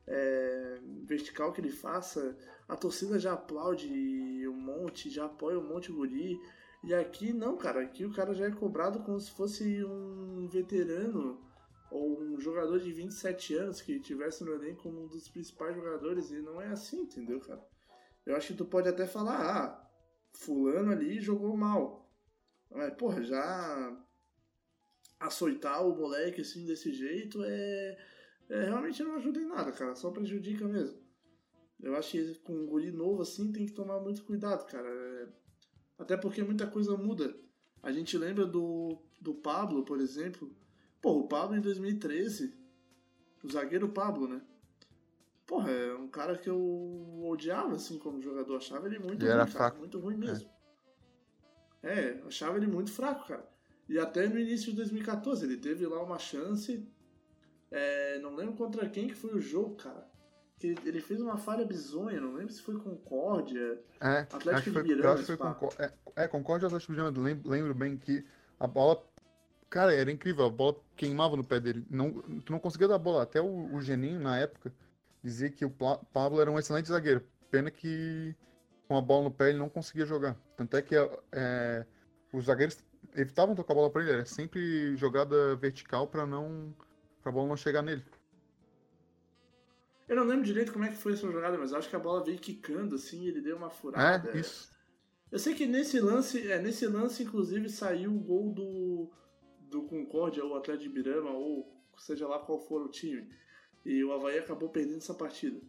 é, 0.09 0.79
vertical 1.05 1.53
que 1.53 1.61
ele 1.61 1.71
faça, 1.71 2.35
a 2.67 2.75
torcida 2.75 3.19
já 3.19 3.33
aplaude 3.33 3.87
um 4.47 4.59
monte, 4.59 5.09
já 5.09 5.25
apoia 5.25 5.59
um 5.59 5.67
monte 5.67 5.91
o 5.91 5.95
guri. 5.95 6.37
E 6.83 6.93
aqui 6.93 7.31
não, 7.31 7.57
cara, 7.57 7.81
aqui 7.81 8.05
o 8.05 8.11
cara 8.11 8.33
já 8.33 8.45
é 8.45 8.51
cobrado 8.51 8.99
como 9.03 9.19
se 9.19 9.31
fosse 9.31 9.83
um 9.83 10.47
veterano 10.47 11.39
ou 11.91 12.21
um 12.21 12.39
jogador 12.39 12.79
de 12.79 12.91
27 12.91 13.55
anos 13.55 13.81
que 13.81 13.99
tivesse 13.99 14.43
no 14.43 14.53
elenco 14.53 14.83
como 14.83 15.03
um 15.03 15.07
dos 15.07 15.27
principais 15.27 15.75
jogadores, 15.75 16.31
e 16.31 16.41
não 16.41 16.61
é 16.61 16.67
assim, 16.67 17.01
entendeu, 17.01 17.39
cara? 17.39 17.61
Eu 18.25 18.35
acho 18.35 18.47
que 18.47 18.53
tu 18.57 18.65
pode 18.65 18.87
até 18.87 19.07
falar, 19.07 19.39
ah, 19.39 19.89
fulano 20.33 20.91
ali 20.91 21.19
jogou 21.19 21.57
mal. 21.57 22.07
Mas, 22.69 22.93
porra, 22.93 23.23
já 23.23 23.97
açoitar 25.19 25.85
o 25.85 25.95
moleque 25.95 26.41
assim 26.41 26.65
desse 26.65 26.93
jeito 26.93 27.43
é, 27.43 27.97
é 28.49 28.65
realmente 28.65 29.03
não 29.03 29.15
ajuda 29.15 29.39
em 29.39 29.47
nada, 29.47 29.71
cara. 29.71 29.95
Só 29.95 30.11
prejudica 30.11 30.67
mesmo. 30.67 30.97
Eu 31.79 31.95
acho 31.95 32.11
que 32.11 32.35
com 32.39 32.53
um 32.53 32.65
guri 32.65 32.91
novo 32.91 33.21
assim 33.21 33.51
tem 33.51 33.65
que 33.65 33.71
tomar 33.71 33.99
muito 33.99 34.23
cuidado, 34.23 34.65
cara. 34.65 34.89
É... 34.89 35.27
Até 35.97 36.17
porque 36.17 36.43
muita 36.43 36.67
coisa 36.67 36.97
muda. 36.97 37.33
A 37.81 37.91
gente 37.91 38.17
lembra 38.17 38.45
do, 38.45 38.97
do 39.21 39.33
Pablo, 39.33 39.85
por 39.85 39.99
exemplo. 40.01 40.53
Pô, 41.01 41.19
o 41.19 41.27
Pablo 41.27 41.55
em 41.55 41.61
2013, 41.61 42.53
o 43.43 43.49
zagueiro 43.49 43.89
Pablo, 43.89 44.27
né? 44.27 44.41
Porra, 45.45 45.71
é 45.71 45.95
um 45.95 46.07
cara 46.07 46.37
que 46.37 46.49
eu 46.49 47.23
odiava, 47.23 47.75
assim, 47.75 47.97
como 47.97 48.21
jogador. 48.21 48.57
Achava 48.57 48.87
ele 48.87 48.99
muito 48.99 49.25
ele 49.25 49.33
ruim, 49.33 49.51
cara, 49.51 49.75
Muito 49.75 49.99
ruim 49.99 50.17
mesmo. 50.17 50.49
É. 51.81 51.99
é, 51.99 52.23
achava 52.27 52.57
ele 52.57 52.67
muito 52.67 52.91
fraco, 52.91 53.27
cara. 53.27 53.49
E 53.87 53.97
até 53.97 54.27
no 54.27 54.39
início 54.39 54.69
de 54.69 54.75
2014, 54.77 55.45
ele 55.45 55.57
teve 55.57 55.87
lá 55.87 56.03
uma 56.03 56.19
chance. 56.19 56.87
É, 57.71 58.19
não 58.19 58.35
lembro 58.35 58.55
contra 58.55 58.87
quem 58.89 59.07
que 59.07 59.15
foi 59.15 59.33
o 59.33 59.39
jogo, 59.39 59.75
cara. 59.75 60.07
Que 60.57 60.75
ele 60.83 60.99
fez 60.99 61.21
uma 61.21 61.37
falha 61.37 61.65
bizonha, 61.65 62.19
não 62.19 62.33
lembro 62.33 62.51
se 62.51 62.61
foi 62.61 62.77
Concórdia. 62.77 63.79
É, 64.01 64.19
Atlético 64.19 64.83
de 64.83 64.95
Miranda. 64.95 65.23
Foi 65.23 65.37
Concórdia, 65.37 65.93
é, 66.15 66.23
é, 66.23 66.27
Concórdia 66.27 66.67
Atlético 66.67 66.91
de 66.91 66.99
Miranda. 66.99 67.21
Lembro, 67.21 67.49
lembro 67.49 67.73
bem 67.73 67.97
que 67.97 68.25
a 68.59 68.67
bola. 68.67 69.01
Cara, 69.69 69.93
era 69.93 70.11
incrível, 70.11 70.45
a 70.45 70.49
bola 70.49 70.75
queimava 70.95 71.37
no 71.37 71.43
pé 71.43 71.59
dele. 71.59 71.85
Não, 71.89 72.11
tu 72.41 72.51
não 72.51 72.59
conseguia 72.59 72.87
dar 72.87 72.95
a 72.95 72.99
bola. 72.99 73.23
Até 73.23 73.39
o, 73.39 73.73
o 73.73 73.81
Geninho, 73.81 74.19
na 74.19 74.37
época, 74.37 74.73
dizia 75.23 75.49
que 75.49 75.63
o 75.63 75.69
Pablo 75.69 76.41
era 76.41 76.51
um 76.51 76.57
excelente 76.57 76.89
zagueiro. 76.89 77.23
Pena 77.51 77.69
que 77.69 78.35
com 78.87 78.97
a 78.97 79.01
bola 79.01 79.25
no 79.25 79.31
pé 79.31 79.49
ele 79.49 79.59
não 79.59 79.69
conseguia 79.69 80.05
jogar. 80.05 80.35
Tanto 80.57 80.75
é 80.75 80.81
que 80.81 80.95
é, 81.31 81.85
os 82.33 82.45
zagueiros 82.45 82.83
evitavam 83.15 83.55
tocar 83.55 83.73
a 83.73 83.75
bola 83.75 83.89
para 83.89 84.01
ele, 84.01 84.11
era 84.11 84.25
sempre 84.25 84.95
jogada 84.97 85.55
vertical 85.55 86.07
para 86.07 86.25
não 86.25 86.73
pra 87.21 87.31
bola 87.31 87.47
não 87.47 87.57
chegar 87.57 87.81
nele. 87.81 88.03
Eu 90.07 90.15
não 90.15 90.23
lembro 90.23 90.45
direito 90.45 90.73
como 90.73 90.85
é 90.85 90.89
que 90.89 90.97
foi 90.97 91.13
essa 91.13 91.31
jogada, 91.31 91.57
mas 91.57 91.71
acho 91.71 91.89
que 91.89 91.95
a 91.95 91.99
bola 91.99 92.23
veio 92.23 92.39
quicando 92.39 92.95
assim, 92.95 93.27
ele 93.27 93.41
deu 93.41 93.57
uma 93.57 93.69
furada. 93.69 94.31
É, 94.31 94.39
isso. 94.39 94.69
Eu 95.31 95.37
sei 95.37 95.53
que 95.53 95.67
nesse 95.67 95.99
lance, 95.99 96.51
é, 96.51 96.59
nesse 96.59 96.87
lance 96.87 97.21
inclusive 97.21 97.69
saiu 97.69 98.11
o 98.11 98.19
gol 98.19 98.51
do 98.51 99.11
do 99.69 99.83
Concórdia 99.83 100.43
ou 100.43 100.57
Atlético 100.57 100.89
de 100.89 101.03
Birama 101.03 101.29
ou 101.29 101.71
seja 101.97 102.27
lá 102.27 102.39
qual 102.39 102.59
for 102.59 102.81
o 102.81 102.89
time. 102.89 103.29
E 103.85 104.03
o 104.03 104.11
Havaí 104.11 104.39
acabou 104.39 104.69
perdendo 104.69 104.97
essa 104.97 105.13
partida. 105.13 105.61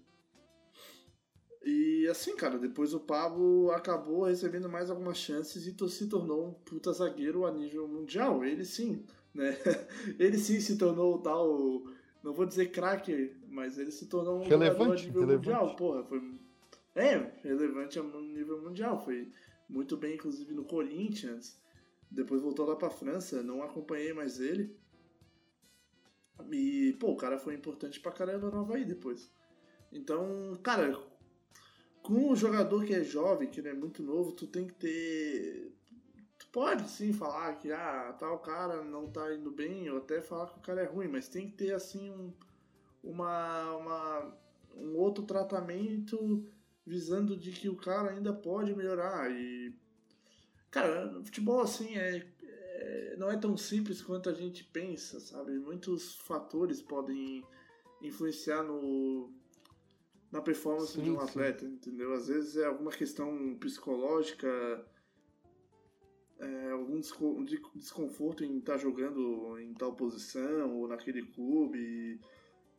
E 1.63 2.09
assim, 2.09 2.35
cara, 2.35 2.59
depois 2.59 2.95
o 2.95 3.01
Pablo 3.01 3.71
acabou 3.73 4.25
recebendo 4.25 4.69
mais 4.69 4.89
algumas 4.89 5.19
chances 5.19 5.67
e 5.67 5.89
se 5.91 6.09
tornou 6.09 6.49
um 6.49 6.55
puta 6.55 6.93
zagueiro 6.93 7.45
a 7.45 7.53
nível 7.53 7.87
mundial. 7.87 8.43
Ele 8.43 8.65
sim, 8.65 9.05
né? 9.35 9.57
Ele 10.19 10.39
sim 10.39 10.61
se 10.61 10.77
tornou 10.77 11.17
o 11.17 11.19
tal. 11.19 11.83
Não 12.23 12.33
vou 12.33 12.45
dizer 12.45 12.71
craque, 12.71 13.35
mas 13.49 13.79
ele 13.79 13.91
se 13.91 14.07
tornou 14.07 14.41
um 14.41 14.45
relevante, 14.47 15.07
nível 15.07 15.23
relevante. 15.23 15.49
mundial. 15.49 15.77
Porra, 15.77 16.05
foi. 16.05 16.39
É, 16.95 17.17
relevante 17.43 17.99
a 17.99 18.03
nível 18.03 18.61
mundial. 18.61 19.03
Foi 19.03 19.33
muito 19.67 19.97
bem, 19.97 20.17
inclusive, 20.17 20.53
no 20.53 20.65
Corinthians. 20.65 21.59
Depois 22.11 22.43
voltou 22.43 22.67
lá 22.67 22.77
pra 22.77 22.91
França, 22.91 23.43
não 23.43 23.63
acompanhei 23.63 24.13
mais 24.13 24.39
ele. 24.39 24.77
E, 26.51 26.97
pô, 26.99 27.13
o 27.13 27.17
cara 27.17 27.39
foi 27.39 27.55
importante 27.55 28.01
pra 28.01 28.13
caramba 28.13 28.51
no 28.51 28.61
Havaí 28.61 28.85
depois. 28.85 29.31
Então, 29.93 30.59
cara, 30.63 30.99
com 32.03 32.31
um 32.31 32.37
jogador 32.37 32.85
que 32.85 32.95
é 32.95 33.05
jovem, 33.05 33.49
que 33.49 33.63
não 33.63 33.71
é 33.71 33.75
muito 33.75 34.03
novo, 34.03 34.33
tu 34.33 34.47
tem 34.47 34.67
que 34.67 34.75
ter. 34.75 35.70
Pode 36.53 36.89
sim 36.89 37.13
falar 37.13 37.55
que 37.57 37.71
ah, 37.71 38.15
tal 38.19 38.39
cara 38.41 38.83
não 38.83 39.09
tá 39.09 39.33
indo 39.35 39.53
bem, 39.53 39.89
ou 39.89 39.99
até 39.99 40.21
falar 40.21 40.49
que 40.49 40.59
o 40.59 40.63
cara 40.63 40.83
é 40.83 40.87
ruim, 40.87 41.07
mas 41.07 41.29
tem 41.29 41.49
que 41.49 41.57
ter 41.57 41.73
assim 41.73 42.11
um, 42.11 42.33
uma, 43.05 43.77
uma, 43.77 44.39
um 44.75 44.97
outro 44.97 45.25
tratamento 45.25 46.45
visando 46.85 47.37
de 47.37 47.53
que 47.53 47.69
o 47.69 47.77
cara 47.77 48.11
ainda 48.11 48.33
pode 48.33 48.75
melhorar. 48.75 49.31
E. 49.31 49.73
Cara, 50.71 51.23
futebol 51.23 51.61
assim 51.61 51.97
é, 51.97 52.27
é, 52.43 53.17
não 53.17 53.31
é 53.31 53.37
tão 53.37 53.57
simples 53.57 54.03
quanto 54.03 54.29
a 54.29 54.35
gente 54.35 54.65
pensa, 54.65 55.21
sabe? 55.21 55.53
Muitos 55.59 56.17
fatores 56.17 56.83
podem 56.83 57.45
influenciar 58.03 58.65
no, 58.65 59.33
na 60.33 60.41
performance 60.41 60.95
sim, 60.95 61.03
de 61.03 61.11
um 61.11 61.21
atleta, 61.21 61.65
sim. 61.65 61.75
entendeu? 61.75 62.13
Às 62.13 62.29
vezes 62.29 62.57
é 62.57 62.67
alguma 62.67 62.91
questão 62.91 63.57
psicológica, 63.59 64.85
é, 66.41 66.71
algum 66.71 66.99
desconforto 67.75 68.43
em 68.43 68.59
estar 68.59 68.73
tá 68.73 68.79
jogando 68.79 69.59
em 69.59 69.75
tal 69.75 69.93
posição 69.93 70.77
ou 70.77 70.89
naquele 70.89 71.23
clube, 71.23 72.21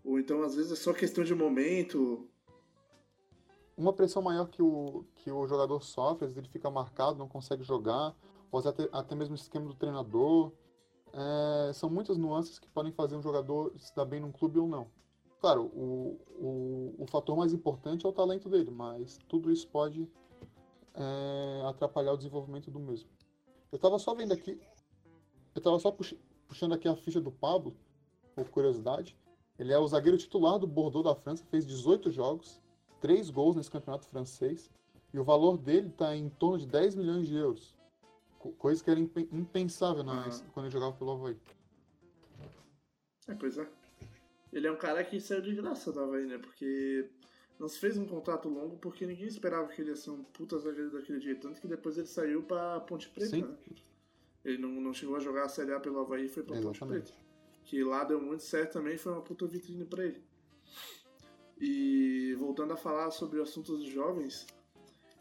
ou 0.03 0.19
então 0.19 0.41
às 0.41 0.55
vezes 0.55 0.71
é 0.71 0.75
só 0.75 0.93
questão 0.93 1.23
de 1.23 1.35
momento. 1.35 2.27
Uma 3.77 3.93
pressão 3.93 4.21
maior 4.21 4.47
que 4.47 4.61
o, 4.61 5.05
que 5.15 5.31
o 5.31 5.47
jogador 5.47 5.81
sofre, 5.81 6.25
às 6.25 6.31
vezes 6.31 6.37
ele 6.37 6.51
fica 6.51 6.69
marcado, 6.69 7.17
não 7.17 7.27
consegue 7.27 7.63
jogar, 7.63 8.15
pode 8.49 8.67
até, 8.67 8.89
até 8.91 9.15
mesmo 9.15 9.33
o 9.33 9.37
esquema 9.37 9.67
do 9.67 9.75
treinador. 9.75 10.51
É, 11.13 11.73
são 11.73 11.89
muitas 11.89 12.17
nuances 12.17 12.57
que 12.57 12.69
podem 12.69 12.91
fazer 12.91 13.15
um 13.15 13.21
jogador 13.21 13.73
se 13.77 13.95
dar 13.95 14.05
bem 14.05 14.19
num 14.19 14.31
clube 14.31 14.59
ou 14.59 14.67
não. 14.67 14.87
Claro, 15.39 15.65
o, 15.73 16.19
o, 16.37 16.95
o 16.99 17.07
fator 17.07 17.35
mais 17.35 17.51
importante 17.53 18.05
é 18.05 18.09
o 18.09 18.13
talento 18.13 18.47
dele, 18.47 18.69
mas 18.69 19.17
tudo 19.27 19.51
isso 19.51 19.67
pode 19.67 20.07
é, 20.93 21.63
atrapalhar 21.67 22.13
o 22.13 22.17
desenvolvimento 22.17 22.69
do 22.69 22.79
mesmo. 22.79 23.09
Eu 23.71 23.77
estava 23.77 23.97
só 23.97 24.13
vendo 24.13 24.33
aqui, 24.33 24.59
eu 25.55 25.59
estava 25.59 25.79
só 25.79 25.91
pux, 25.91 26.13
puxando 26.47 26.73
aqui 26.73 26.87
a 26.87 26.95
ficha 26.95 27.21
do 27.21 27.31
Pablo, 27.31 27.75
por 28.35 28.49
curiosidade. 28.49 29.17
Ele 29.57 29.71
é 29.71 29.77
o 29.77 29.87
zagueiro 29.87 30.17
titular 30.17 30.59
do 30.59 30.67
Bordeaux 30.67 31.03
da 31.03 31.15
França, 31.15 31.45
fez 31.45 31.65
18 31.65 32.11
jogos, 32.11 32.61
3 32.99 33.29
gols 33.29 33.55
nesse 33.55 33.71
campeonato 33.71 34.07
francês, 34.07 34.69
e 35.13 35.19
o 35.19 35.23
valor 35.23 35.57
dele 35.57 35.87
está 35.87 36.15
em 36.15 36.29
torno 36.29 36.57
de 36.59 36.67
10 36.67 36.95
milhões 36.95 37.27
de 37.27 37.35
euros. 37.35 37.75
Coisa 38.57 38.83
que 38.83 38.89
era 38.89 38.99
impensável 38.99 40.03
na, 40.03 40.25
ah. 40.25 40.29
quando 40.53 40.65
ele 40.65 40.73
jogava 40.73 40.93
pelo 40.93 41.11
Havaí. 41.11 41.37
É, 43.27 43.35
pois 43.35 43.57
é. 43.57 43.69
Ele 44.51 44.67
é 44.67 44.71
um 44.71 44.77
cara 44.77 45.03
que 45.03 45.19
saiu 45.19 45.41
de 45.41 45.53
graça 45.53 45.91
do 45.91 45.99
Havaí, 45.99 46.25
né? 46.25 46.37
Porque 46.39 47.09
não 47.61 47.67
se 47.67 47.77
fez 47.77 47.95
um 47.95 48.07
contrato 48.07 48.49
longo 48.49 48.75
porque 48.77 49.05
ninguém 49.05 49.27
esperava 49.27 49.67
que 49.67 49.79
ele 49.79 49.91
ia 49.91 49.95
ser 49.95 50.09
um 50.09 50.23
puta 50.23 50.57
zagueiro 50.57 50.89
daquele 50.89 51.19
jeito. 51.19 51.41
Tanto 51.41 51.61
que 51.61 51.67
depois 51.67 51.95
ele 51.95 52.07
saiu 52.07 52.41
pra 52.41 52.79
Ponte 52.79 53.07
Preta, 53.07 53.29
Sim. 53.29 53.43
né? 53.43 53.55
Ele 54.43 54.57
não, 54.57 54.69
não 54.81 54.91
chegou 54.91 55.15
a 55.15 55.19
jogar 55.19 55.45
a 55.45 55.47
Série 55.47 55.71
A 55.71 55.79
pelo 55.79 55.99
Havaí 55.99 56.25
e 56.25 56.27
foi 56.27 56.41
pra 56.41 56.57
Exatamente. 56.57 56.79
Ponte 56.79 57.13
Preta. 57.13 57.21
Que 57.63 57.83
lá 57.83 58.03
deu 58.03 58.19
muito 58.19 58.41
certo 58.41 58.73
também, 58.73 58.97
foi 58.97 59.11
uma 59.11 59.21
puta 59.21 59.45
vitrine 59.45 59.85
pra 59.85 60.03
ele. 60.03 60.23
E 61.59 62.33
voltando 62.39 62.73
a 62.73 62.77
falar 62.77 63.11
sobre 63.11 63.39
o 63.39 63.43
assunto 63.43 63.77
dos 63.77 63.85
jovens, 63.85 64.47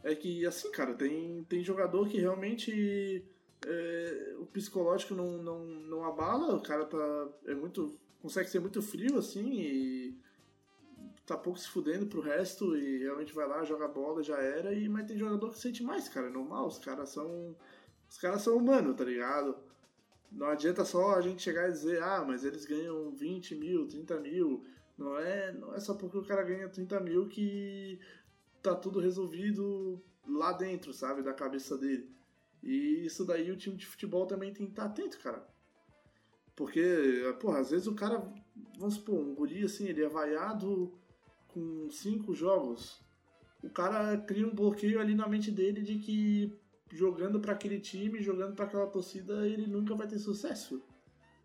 é 0.03 0.15
que, 0.15 0.47
assim, 0.47 0.71
cara, 0.71 0.95
tem, 0.95 1.45
tem 1.45 1.63
jogador 1.63 2.09
que 2.09 2.19
realmente 2.19 3.23
é, 3.67 4.35
o 4.39 4.47
psicológico 4.47 5.15
não, 5.15 5.37
não, 5.43 5.63
não 5.67 6.05
abala, 6.05 6.57
o 6.57 6.63
cara 6.63 6.87
tá, 6.87 7.29
é 7.45 7.55
muito, 7.55 8.01
consegue 8.23 8.49
ser 8.49 8.61
muito 8.61 8.81
frio, 8.81 9.19
assim, 9.19 9.61
e 9.61 10.19
tá 11.31 11.37
pouco 11.37 11.61
se 11.61 11.69
fudendo 11.69 12.07
pro 12.07 12.21
resto 12.21 12.77
e 12.77 12.99
realmente 12.99 13.33
vai 13.33 13.47
lá, 13.47 13.63
joga 13.65 13.87
bola, 13.87 14.21
já 14.21 14.37
era, 14.37 14.75
e, 14.75 14.89
mas 14.89 15.07
tem 15.07 15.17
jogador 15.17 15.51
que 15.51 15.61
sente 15.61 15.81
mais, 15.81 16.09
cara, 16.09 16.27
é 16.27 16.31
normal, 16.31 16.67
os 16.67 16.81
caras 16.81 17.11
são, 17.11 17.57
os 18.09 18.19
caras 18.19 18.43
são 18.43 18.57
humanos, 18.57 18.97
tá 18.97 19.05
ligado? 19.05 19.57
Não 20.33 20.49
adianta 20.49 20.85
só 20.85 21.15
a 21.15 21.21
gente 21.21 21.41
chegar 21.41 21.69
e 21.69 21.73
dizer, 21.73 22.03
ah, 22.03 22.25
mas 22.27 22.45
eles 22.45 22.65
ganham 22.65 23.13
20 23.13 23.55
mil, 23.55 23.87
30 23.87 24.19
mil, 24.19 24.65
não 24.99 25.17
é, 25.17 25.53
não 25.53 25.73
é 25.73 25.79
só 25.79 25.95
porque 25.95 26.19
o 26.19 26.25
cara 26.25 26.43
ganha 26.43 26.69
30 26.69 26.99
mil 26.99 27.29
que 27.29 28.01
tá 28.61 28.75
tudo 28.75 28.99
resolvido 28.99 30.03
lá 30.27 30.53
dentro, 30.53 30.93
sabe, 30.93 31.23
da 31.23 31.33
cabeça 31.33 31.79
dele. 31.79 32.11
E 32.61 33.07
isso 33.07 33.25
daí 33.25 33.53
o 33.53 33.57
time 33.57 33.77
de 33.77 33.87
futebol 33.87 34.27
também 34.27 34.53
tem 34.53 34.67
que 34.67 34.73
estar 34.73 34.83
tá 34.83 34.89
atento, 34.89 35.19
cara. 35.21 35.47
Porque, 36.57 36.83
porra, 37.41 37.61
às 37.61 37.71
vezes 37.71 37.87
o 37.87 37.95
cara, 37.95 38.21
vamos 38.77 38.97
supor, 38.97 39.15
um 39.15 39.35
guri 39.35 39.65
assim, 39.65 39.87
ele 39.87 40.03
é 40.03 40.09
vaiado 40.09 41.00
com 41.53 41.89
cinco 41.91 42.35
jogos. 42.35 43.01
O 43.63 43.69
cara 43.71 44.17
cria 44.19 44.47
um 44.47 44.55
bloqueio 44.55 45.01
ali 45.01 45.15
na 45.15 45.29
mente 45.29 45.51
dele 45.51 45.83
de 45.83 45.99
que 45.99 46.59
jogando 46.93 47.41
para 47.41 47.53
aquele 47.53 47.79
time, 47.79 48.23
jogando 48.23 48.55
para 48.55 48.65
aquela 48.65 48.87
torcida, 48.87 49.47
ele 49.47 49.67
nunca 49.67 49.95
vai 49.95 50.07
ter 50.07 50.19
sucesso. 50.19 50.83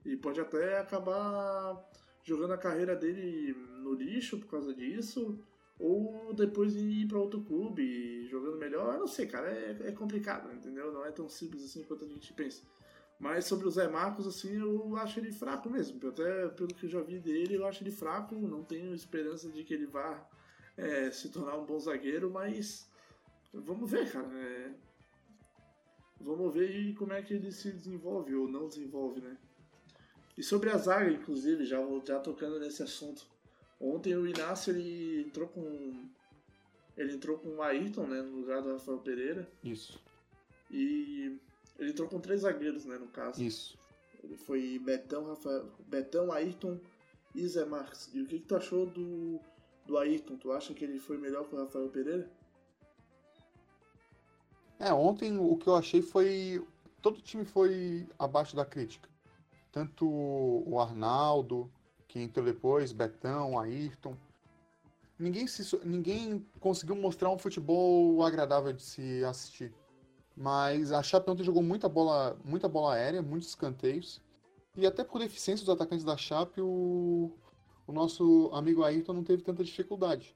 E 0.06 0.16
pode 0.16 0.40
até 0.40 0.80
acabar 0.80 1.84
jogando 2.24 2.54
a 2.54 2.58
carreira 2.58 2.96
dele 2.96 3.54
no 3.82 3.94
lixo 3.94 4.40
por 4.40 4.48
causa 4.48 4.74
disso 4.74 5.40
ou 5.78 6.34
depois 6.34 6.76
ir 6.76 7.08
para 7.08 7.20
outro 7.20 7.42
clube 7.42 8.26
jogando 8.28 8.58
melhor, 8.58 8.94
eu 8.94 9.00
não 9.02 9.08
sei, 9.08 9.28
cara, 9.28 9.50
é, 9.50 9.78
é, 9.88 9.92
complicado, 9.92 10.52
entendeu? 10.54 10.92
Não 10.92 11.06
é 11.06 11.12
tão 11.12 11.28
simples 11.28 11.64
assim 11.64 11.84
quanto 11.84 12.06
a 12.06 12.08
gente 12.08 12.32
pensa. 12.34 12.64
Mas 13.20 13.46
sobre 13.46 13.68
o 13.68 13.72
Zé 13.72 13.88
Marcos, 13.88 14.28
assim, 14.28 14.58
eu 14.58 14.96
acho 14.98 15.20
ele 15.20 15.32
fraco 15.32 15.70
mesmo. 15.70 16.06
Até 16.08 16.48
pelo 16.50 16.74
que 16.74 16.86
eu 16.86 16.90
já 16.90 17.02
vi 17.02 17.20
dele, 17.20 17.56
eu 17.56 17.66
acho 17.66 17.84
ele 17.84 17.92
fraco. 17.92 18.36
Não 18.36 18.64
tenho 18.64 18.94
esperança 18.94 19.50
de 19.50 19.64
que 19.64 19.74
ele 19.74 19.86
vá 19.86 20.28
é, 20.78 21.10
se 21.12 21.30
tornar 21.30 21.58
um 21.58 21.66
bom 21.66 21.80
zagueiro, 21.80 22.30
mas 22.30 22.90
vamos 23.54 23.90
ver, 23.90 24.12
cara. 24.12 24.28
É... 24.28 24.72
Vamos 26.20 26.54
ver 26.54 26.94
como 26.96 27.14
é 27.14 27.22
que 27.22 27.34
ele 27.34 27.52
se 27.52 27.72
desenvolve 27.72 28.36
ou 28.36 28.48
não 28.48 28.68
desenvolve, 28.68 29.22
né? 29.22 29.38
E 30.38 30.44
sobre 30.44 30.70
a 30.70 30.78
zaga, 30.78 31.12
inclusive, 31.12 31.66
já, 31.66 31.78
já 32.06 32.20
tocando 32.20 32.60
nesse 32.60 32.84
assunto. 32.84 33.26
Ontem 33.80 34.16
o 34.16 34.28
Inácio 34.28 34.72
ele 34.72 35.22
entrou 35.28 35.48
com. 35.48 36.10
Ele 36.98 37.14
entrou 37.14 37.38
com 37.38 37.56
o 37.56 37.62
Ayrton, 37.62 38.08
né? 38.08 38.22
No 38.22 38.38
lugar 38.38 38.62
do 38.62 38.72
Rafael 38.74 39.00
Pereira. 39.00 39.50
Isso. 39.64 40.02
E 40.72 41.38
ele 41.78 41.92
entrou 41.92 42.08
com 42.08 42.20
três 42.20 42.42
zagueiros, 42.42 42.86
né? 42.86 42.98
No 42.98 43.08
caso. 43.08 43.42
Isso. 43.42 43.78
Ele 44.24 44.38
foi 44.38 44.80
Betão, 44.80 45.26
Rafael, 45.26 45.70
Betão, 45.88 46.32
Ayrton 46.32 46.80
e 47.34 47.48
Zé 47.48 47.66
Marques. 47.66 48.10
E 48.14 48.22
o 48.22 48.26
que, 48.26 48.40
que 48.40 48.46
tu 48.46 48.56
achou 48.56 48.86
do, 48.86 49.40
do 49.86 49.98
Ayrton? 49.98 50.38
Tu 50.38 50.52
acha 50.52 50.74
que 50.74 50.84
ele 50.84 51.00
foi 51.00 51.18
melhor 51.18 51.48
que 51.48 51.56
o 51.56 51.60
Rafael 51.60 51.90
Pereira? 51.90 52.30
É, 54.80 54.92
ontem 54.94 55.38
o 55.38 55.56
que 55.58 55.68
eu 55.68 55.76
achei 55.76 56.02
foi. 56.02 56.66
Todo 57.02 57.22
time 57.22 57.46
foi 57.46 58.08
abaixo 58.18 58.56
da 58.56 58.66
crítica. 58.66 59.08
Tanto 59.72 60.08
o 60.08 60.80
Arnaldo, 60.80 61.70
que 62.08 62.20
entrou 62.20 62.46
depois, 62.46 62.92
Betão, 62.92 63.60
Ayrton. 63.60 64.16
Ninguém, 65.20 65.48
se, 65.48 65.78
ninguém 65.86 66.46
conseguiu 66.60 66.96
mostrar 66.96 67.30
um 67.30 67.38
futebol 67.38 68.24
agradável 68.24 68.74
de 68.74 68.82
se 68.82 69.24
assistir. 69.24 69.74
Mas 70.36 70.92
a 70.92 71.02
Chape 71.02 71.30
ontem 71.30 71.44
jogou 71.44 71.64
muita 71.64 71.88
bola, 71.88 72.38
muita 72.44 72.68
bola 72.68 72.96
aérea, 72.96 73.22
muitos 73.22 73.50
escanteios. 73.50 74.22
E 74.76 74.86
até 74.86 75.04
por 75.04 75.20
deficiência 75.20 75.66
dos 75.66 75.74
atacantes 75.74 76.04
da 76.04 76.18
Chape, 76.18 76.60
o, 76.60 77.32
o 77.88 77.92
nosso 77.94 78.50
amigo 78.54 78.84
Ayrton 78.84 79.14
não 79.14 79.24
teve 79.24 79.42
tanta 79.42 79.64
dificuldade. 79.64 80.36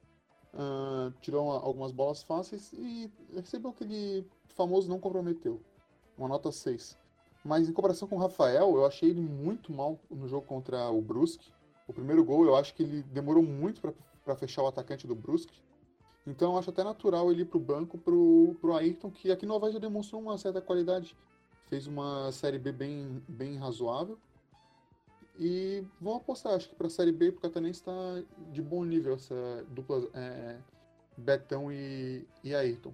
Uh, 0.54 1.12
tirou 1.20 1.52
algumas 1.52 1.92
bolas 1.92 2.22
fáceis 2.22 2.72
e 2.72 3.12
recebeu 3.34 3.70
aquele 3.70 4.26
famoso 4.48 4.88
não 4.88 4.98
comprometeu. 4.98 5.60
Uma 6.16 6.28
nota 6.28 6.50
6. 6.50 6.98
Mas 7.44 7.68
em 7.68 7.72
comparação 7.72 8.08
com 8.08 8.16
o 8.16 8.18
Rafael, 8.18 8.74
eu 8.76 8.86
achei 8.86 9.10
ele 9.10 9.20
muito 9.20 9.72
mal 9.72 9.98
no 10.10 10.26
jogo 10.26 10.46
contra 10.46 10.90
o 10.90 11.00
Brusque. 11.00 11.52
O 11.86 11.92
primeiro 11.92 12.24
gol, 12.24 12.44
eu 12.44 12.56
acho 12.56 12.74
que 12.74 12.82
ele 12.82 13.02
demorou 13.04 13.42
muito 13.42 13.80
para 14.24 14.36
fechar 14.36 14.62
o 14.62 14.66
atacante 14.66 15.06
do 15.06 15.14
Brusque. 15.14 15.62
Então 16.30 16.52
eu 16.52 16.58
acho 16.58 16.70
até 16.70 16.84
natural 16.84 17.30
ele 17.30 17.42
ir 17.42 17.46
pro 17.46 17.58
banco 17.58 17.98
pro, 17.98 18.56
pro 18.60 18.74
Ayrton, 18.74 19.10
que 19.10 19.30
aqui 19.30 19.44
no 19.44 19.54
Havaí 19.54 19.72
já 19.72 19.78
demonstrou 19.78 20.22
uma 20.22 20.38
certa 20.38 20.60
qualidade. 20.60 21.16
Fez 21.68 21.86
uma 21.86 22.30
Série 22.32 22.58
B 22.58 22.72
bem, 22.72 23.22
bem 23.28 23.56
razoável. 23.56 24.18
E 25.38 25.84
vão 26.00 26.16
apostar, 26.16 26.54
acho 26.54 26.68
que 26.68 26.74
para 26.74 26.86
a 26.86 26.90
Série 26.90 27.12
B, 27.12 27.32
porque 27.32 27.46
o 27.46 27.50
Catarinense 27.50 27.80
está 27.80 27.92
de 28.52 28.60
bom 28.60 28.84
nível, 28.84 29.14
essa 29.14 29.64
dupla 29.70 30.06
é, 30.14 30.58
Betão 31.16 31.72
e, 31.72 32.26
e 32.44 32.54
Ayrton. 32.54 32.92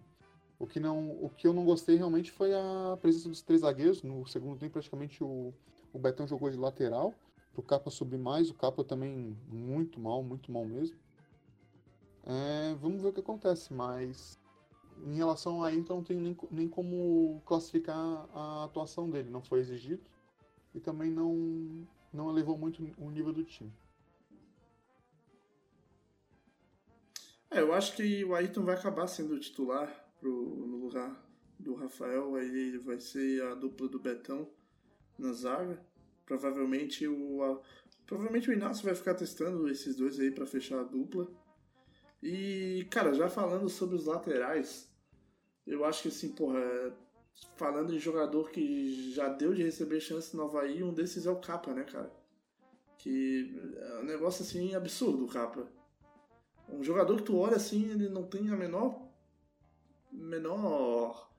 O 0.58 0.66
que, 0.66 0.80
não, 0.80 1.10
o 1.22 1.28
que 1.28 1.46
eu 1.46 1.52
não 1.52 1.64
gostei 1.64 1.96
realmente 1.96 2.30
foi 2.30 2.54
a 2.54 2.96
presença 3.02 3.28
dos 3.28 3.42
três 3.42 3.60
zagueiros. 3.60 4.02
No 4.02 4.26
segundo 4.26 4.58
tempo, 4.58 4.72
praticamente 4.72 5.22
o, 5.22 5.52
o 5.92 5.98
Betão 5.98 6.26
jogou 6.26 6.48
de 6.48 6.56
lateral 6.56 7.12
pro 7.52 7.62
Capa 7.62 7.90
subir 7.90 8.18
mais. 8.18 8.48
O 8.48 8.54
Capa 8.54 8.82
também 8.82 9.36
muito 9.48 10.00
mal, 10.00 10.22
muito 10.22 10.50
mal 10.50 10.64
mesmo. 10.64 10.96
É, 12.26 12.74
vamos 12.80 13.00
ver 13.00 13.08
o 13.08 13.12
que 13.12 13.20
acontece, 13.20 13.72
mas 13.72 14.36
em 15.04 15.14
relação 15.14 15.62
a 15.62 15.72
Inter 15.72 15.94
não 15.94 16.02
tem 16.02 16.16
nem, 16.16 16.36
nem 16.50 16.68
como 16.68 17.40
classificar 17.46 17.96
a 18.34 18.64
atuação 18.64 19.08
dele. 19.08 19.30
Não 19.30 19.40
foi 19.40 19.60
exigido 19.60 20.02
e 20.74 20.80
também 20.80 21.10
não, 21.10 21.86
não 22.12 22.28
elevou 22.28 22.58
muito 22.58 22.82
o 22.98 23.10
nível 23.10 23.32
do 23.32 23.44
time. 23.44 23.72
É, 27.50 27.60
eu 27.60 27.72
acho 27.72 27.94
que 27.94 28.24
o 28.24 28.34
Ayrton 28.34 28.64
vai 28.64 28.74
acabar 28.74 29.06
sendo 29.06 29.38
titular 29.38 29.88
pro, 30.18 30.30
no 30.66 30.76
lugar 30.78 31.24
do 31.58 31.74
Rafael, 31.74 32.34
aí 32.34 32.76
vai 32.78 32.98
ser 32.98 33.42
a 33.44 33.54
dupla 33.54 33.88
do 33.88 33.98
Betão 33.98 34.50
na 35.16 35.32
zaga. 35.32 35.80
Provavelmente 36.26 37.06
o, 37.06 37.42
a, 37.42 37.60
provavelmente 38.04 38.50
o 38.50 38.52
Inácio 38.52 38.84
vai 38.84 38.94
ficar 38.96 39.14
testando 39.14 39.68
esses 39.68 39.94
dois 39.94 40.18
aí 40.18 40.30
para 40.32 40.44
fechar 40.44 40.80
a 40.80 40.84
dupla. 40.84 41.30
E, 42.22 42.86
cara, 42.90 43.12
já 43.14 43.28
falando 43.28 43.68
sobre 43.68 43.96
os 43.96 44.06
laterais, 44.06 44.90
eu 45.66 45.84
acho 45.84 46.02
que 46.02 46.08
assim, 46.08 46.30
porra, 46.30 46.60
falando 47.56 47.94
em 47.94 47.98
jogador 47.98 48.50
que 48.50 49.12
já 49.12 49.28
deu 49.28 49.52
de 49.52 49.62
receber 49.62 50.00
chance 50.00 50.36
no 50.36 50.44
Havaí, 50.44 50.82
um 50.82 50.92
desses 50.92 51.26
é 51.26 51.30
o 51.30 51.40
Capa, 51.40 51.72
né, 51.72 51.84
cara? 51.84 52.12
Que 52.98 53.54
é 53.76 53.98
um 54.00 54.04
negócio 54.04 54.42
assim 54.42 54.74
absurdo, 54.74 55.24
o 55.24 55.28
Capa. 55.28 55.66
Um 56.68 56.82
jogador 56.82 57.16
que 57.16 57.24
tu 57.24 57.36
olha 57.36 57.56
assim, 57.56 57.90
ele 57.90 58.08
não 58.08 58.24
tem 58.24 58.48
a 58.50 58.56
menor. 58.56 59.08
menor. 60.10 61.30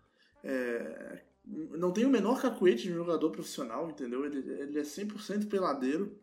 É, 0.43 1.23
não 1.45 1.91
tem 1.91 2.05
o 2.05 2.09
menor 2.09 2.41
cacuete 2.41 2.83
de 2.83 2.93
um 2.93 2.97
jogador 2.97 3.31
profissional, 3.31 3.89
entendeu? 3.89 4.25
Ele, 4.25 4.37
ele 4.37 4.79
é 4.79 4.83
100% 4.83 5.49
peladeiro. 5.49 6.17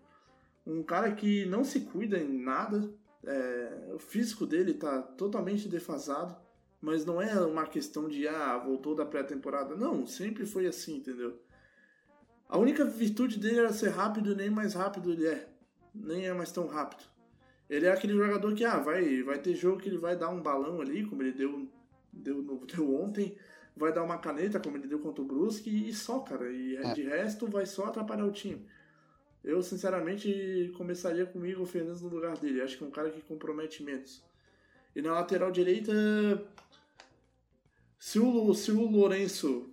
Um 0.67 0.83
cara 0.83 1.13
que 1.13 1.45
não 1.47 1.65
se 1.65 1.81
cuida 1.81 2.19
em 2.19 2.39
nada. 2.39 2.91
É, 3.27 3.93
o 3.95 3.99
físico 3.99 4.47
dele 4.47 4.75
tá 4.75 5.01
totalmente 5.03 5.69
defasado. 5.69 6.37
Mas 6.81 7.03
não 7.07 7.21
é 7.21 7.41
uma 7.41 7.67
questão 7.67 8.09
de, 8.09 8.29
ah, 8.29 8.59
voltou 8.59 8.95
da 8.95 9.07
pré-temporada. 9.07 9.75
Não, 9.75 10.07
sempre 10.07 10.45
foi 10.45 10.67
assim, 10.67 10.99
entendeu? 10.99 11.41
A 12.47 12.59
única 12.59 12.85
virtude 12.85 13.39
dele 13.39 13.59
era 13.59 13.73
ser 13.73 13.89
rápido, 13.89 14.37
nem 14.37 14.51
mais 14.51 14.75
rápido 14.75 15.11
ele 15.11 15.27
é. 15.27 15.49
Nem 15.95 16.27
é 16.27 16.35
mais 16.35 16.53
tão 16.53 16.67
rápido. 16.67 17.03
Ele 17.71 17.87
é 17.87 17.91
aquele 17.91 18.13
jogador 18.13 18.55
que, 18.55 18.65
ah, 18.65 18.79
vai, 18.79 19.23
vai 19.23 19.39
ter 19.39 19.55
jogo 19.55 19.81
que 19.81 19.89
ele 19.89 19.97
vai 19.97 20.15
dar 20.15 20.29
um 20.29 20.43
balão 20.43 20.81
ali, 20.81 21.07
como 21.07 21.23
ele 21.23 21.33
deu, 21.33 21.67
deu, 22.13 22.43
deu 22.67 22.95
ontem, 22.95 23.35
vai 23.75 23.93
dar 23.93 24.03
uma 24.03 24.19
caneta, 24.19 24.61
como 24.61 24.77
ele 24.77 24.87
deu 24.87 24.99
contra 24.99 25.23
o 25.23 25.27
Brusque, 25.27 25.89
e 25.89 25.93
só, 25.95 26.19
cara. 26.21 26.53
E 26.53 26.77
é. 26.77 26.93
de 26.93 27.03
resto 27.03 27.47
vai 27.47 27.65
só 27.65 27.87
atrapalhar 27.87 28.27
o 28.27 28.33
time. 28.33 28.67
Eu, 29.45 29.63
sinceramente, 29.63 30.73
começaria 30.75 31.27
comigo 31.27 31.63
o 31.63 31.67
Fernandes 31.67 32.01
no 32.01 32.09
lugar 32.09 32.37
dele. 32.39 32.63
Acho 32.63 32.79
que 32.79 32.85
é 32.85 32.87
um 32.87 32.91
cara 32.91 33.11
que 33.11 33.21
compromete 33.21 33.83
menos. 33.83 34.25
E 34.97 35.03
na 35.03 35.13
lateral 35.13 35.51
direita, 35.51 35.93
se 37.99 38.19
o, 38.19 38.55
se 38.55 38.73
o 38.73 38.89
Lourenço 38.89 39.71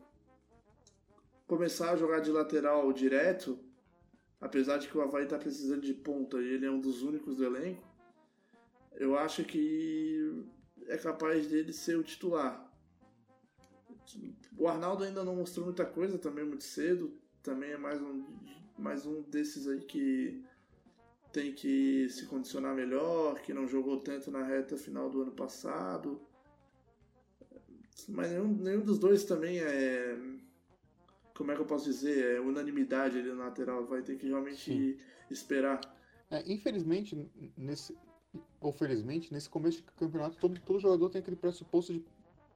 começar 1.47 1.91
a 1.91 1.95
jogar 1.95 2.19
de 2.19 2.31
lateral 2.31 2.91
direto, 2.91 3.57
apesar 4.41 4.77
de 4.77 4.89
que 4.89 4.97
o 4.97 5.01
Havaí 5.01 5.23
está 5.23 5.37
precisando 5.37 5.81
de 5.81 5.93
ponta 5.93 6.41
e 6.41 6.53
ele 6.53 6.65
é 6.65 6.71
um 6.71 6.81
dos 6.81 7.01
únicos 7.01 7.37
do 7.37 7.45
elenco, 7.45 7.87
eu 8.95 9.17
acho 9.17 9.43
que 9.45 10.43
é 10.87 10.97
capaz 10.97 11.47
dele 11.47 11.71
ser 11.71 11.97
o 11.97 12.03
titular. 12.03 12.69
O 14.57 14.67
Arnaldo 14.67 15.05
ainda 15.05 15.23
não 15.23 15.35
mostrou 15.35 15.65
muita 15.65 15.85
coisa, 15.85 16.17
também 16.17 16.43
muito 16.43 16.65
cedo. 16.65 17.17
Também 17.41 17.71
é 17.71 17.77
mais 17.77 18.01
um, 18.01 18.25
mais 18.77 19.05
um 19.05 19.21
desses 19.23 19.67
aí 19.67 19.81
que 19.81 20.43
tem 21.31 21.53
que 21.53 22.09
se 22.09 22.25
condicionar 22.25 22.75
melhor, 22.75 23.39
que 23.41 23.53
não 23.53 23.67
jogou 23.67 23.97
tanto 23.97 24.29
na 24.29 24.43
reta 24.43 24.77
final 24.77 25.09
do 25.09 25.21
ano 25.21 25.31
passado. 25.31 26.21
Mas 28.07 28.31
nenhum, 28.31 28.53
nenhum 28.53 28.81
dos 28.81 28.99
dois 28.99 29.23
também 29.23 29.59
é. 29.59 30.17
Como 31.35 31.51
é 31.51 31.55
que 31.55 31.61
eu 31.61 31.65
posso 31.65 31.85
dizer? 31.85 32.35
É 32.35 32.39
unanimidade 32.39 33.17
ali 33.17 33.29
no 33.29 33.37
lateral. 33.37 33.85
Vai 33.85 34.01
ter 34.01 34.17
que 34.17 34.27
realmente 34.27 34.63
Sim. 34.63 34.97
esperar. 35.29 35.79
É, 36.29 36.43
infelizmente, 36.51 37.29
nesse. 37.57 37.97
Ou 38.61 38.71
felizmente, 38.71 39.33
nesse 39.33 39.49
começo 39.49 39.79
de 39.79 39.83
campeonato, 39.83 40.37
todo, 40.37 40.57
todo 40.61 40.79
jogador 40.79 41.09
tem 41.09 41.19
aquele 41.19 41.35
pressuposto 41.35 41.91
de 41.93 42.05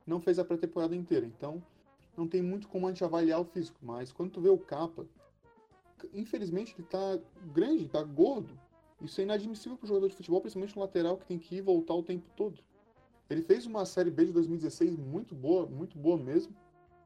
não 0.08 0.22
fez 0.22 0.40
a 0.40 0.46
pré-temporada 0.46 0.96
inteira. 0.96 1.26
Então, 1.26 1.62
não 2.16 2.28
tem 2.28 2.42
muito 2.42 2.68
como 2.68 2.88
a 2.88 2.92
gente 2.92 3.04
avaliar 3.04 3.42
o 3.42 3.46
físico. 3.46 3.78
Mas 3.82 4.12
quando 4.12 4.32
tu 4.32 4.42
vê 4.42 4.50
o 4.50 4.58
capa, 4.58 5.06
infelizmente 6.14 6.76
ele 6.78 6.88
tá 6.88 7.20
grande, 7.54 7.88
tá 7.88 8.04
gordo. 8.04 8.58
Isso 9.02 9.20
é 9.20 9.24
inadmissível 9.24 9.78
para 9.78 9.88
jogador 9.88 10.08
de 10.08 10.16
futebol, 10.16 10.42
principalmente 10.42 10.76
no 10.76 10.82
lateral 10.82 11.18
que 11.18 11.26
tem 11.26 11.38
que 11.38 11.56
ir 11.56 11.58
e 11.60 11.62
voltar 11.62 11.94
o 11.94 12.04
tempo 12.04 12.28
todo. 12.36 12.60
Ele 13.30 13.42
fez 13.42 13.66
uma 13.66 13.86
Série 13.86 14.12
B 14.12 14.26
de 14.26 14.34
2016 14.34 14.96
muito 14.96 15.34
boa, 15.34 15.66
muito 15.66 15.98
boa 15.98 16.18
mesmo. 16.18 16.56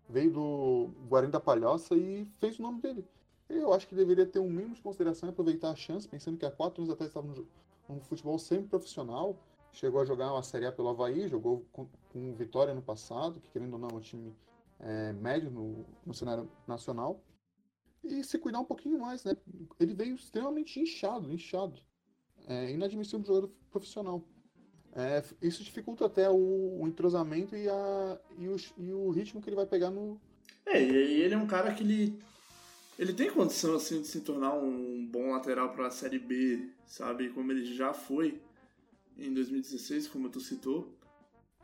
Veio 0.07 0.31
do 0.31 0.89
Guarani 1.07 1.31
da 1.31 1.39
Palhoça 1.39 1.95
e 1.95 2.25
fez 2.39 2.59
o 2.59 2.61
nome 2.61 2.81
dele. 2.81 3.05
Eu 3.47 3.73
acho 3.73 3.87
que 3.87 3.95
deveria 3.95 4.25
ter 4.25 4.39
um 4.39 4.49
mínimo 4.49 4.75
de 4.75 4.81
consideração 4.81 5.29
e 5.29 5.31
aproveitar 5.31 5.71
a 5.71 5.75
chance, 5.75 6.07
pensando 6.07 6.37
que 6.37 6.45
há 6.45 6.51
quatro 6.51 6.81
anos 6.81 6.93
atrás 6.93 7.09
estava 7.09 7.27
no, 7.27 7.47
no 7.87 8.01
futebol 8.01 8.37
semi-profissional. 8.37 9.35
Chegou 9.71 10.01
a 10.01 10.05
jogar 10.05 10.31
uma 10.31 10.43
Série 10.43 10.65
A 10.65 10.71
pelo 10.71 10.89
Havaí, 10.89 11.27
jogou 11.27 11.63
com, 11.71 11.87
com 12.11 12.33
Vitória 12.33 12.73
no 12.73 12.81
passado, 12.81 13.39
que 13.39 13.49
querendo 13.49 13.73
ou 13.73 13.79
não 13.79 13.89
é 13.89 13.93
um 13.93 13.99
time 13.99 14.35
é, 14.79 15.13
médio 15.13 15.49
no, 15.49 15.85
no 16.05 16.13
cenário 16.13 16.49
nacional. 16.67 17.19
E 18.03 18.23
se 18.23 18.37
cuidar 18.37 18.59
um 18.59 18.65
pouquinho 18.65 18.99
mais, 18.99 19.23
né? 19.23 19.35
Ele 19.79 19.93
veio 19.93 20.15
extremamente 20.15 20.79
inchado, 20.79 21.31
inchado. 21.31 21.79
É 22.47 22.71
inadmissível 22.71 23.19
um 23.19 23.25
jogador 23.25 23.51
profissional. 23.69 24.23
É, 24.93 25.23
isso 25.41 25.63
dificulta 25.63 26.05
até 26.05 26.29
o, 26.29 26.81
o 26.81 26.87
entrosamento 26.87 27.55
e, 27.55 27.69
a, 27.69 28.19
e, 28.37 28.47
o, 28.47 28.55
e 28.77 28.93
o 28.93 29.09
ritmo 29.11 29.41
que 29.41 29.49
ele 29.49 29.55
vai 29.55 29.65
pegar 29.65 29.91
no. 29.91 30.19
É, 30.65 30.81
e 30.81 31.21
ele 31.21 31.33
é 31.33 31.37
um 31.37 31.45
cara 31.45 31.73
que 31.73 31.83
ele, 31.83 32.19
ele 32.97 33.13
tem 33.13 33.29
condição 33.29 33.75
assim 33.75 34.01
de 34.01 34.07
se 34.07 34.21
tornar 34.21 34.53
um 34.55 35.05
bom 35.05 35.31
lateral 35.31 35.71
para 35.73 35.87
a 35.87 35.91
Série 35.91 36.19
B, 36.19 36.69
sabe? 36.87 37.29
Como 37.29 37.51
ele 37.51 37.65
já 37.75 37.93
foi 37.93 38.41
em 39.17 39.33
2016, 39.33 40.07
como 40.07 40.29
tu 40.29 40.39
citou. 40.39 40.91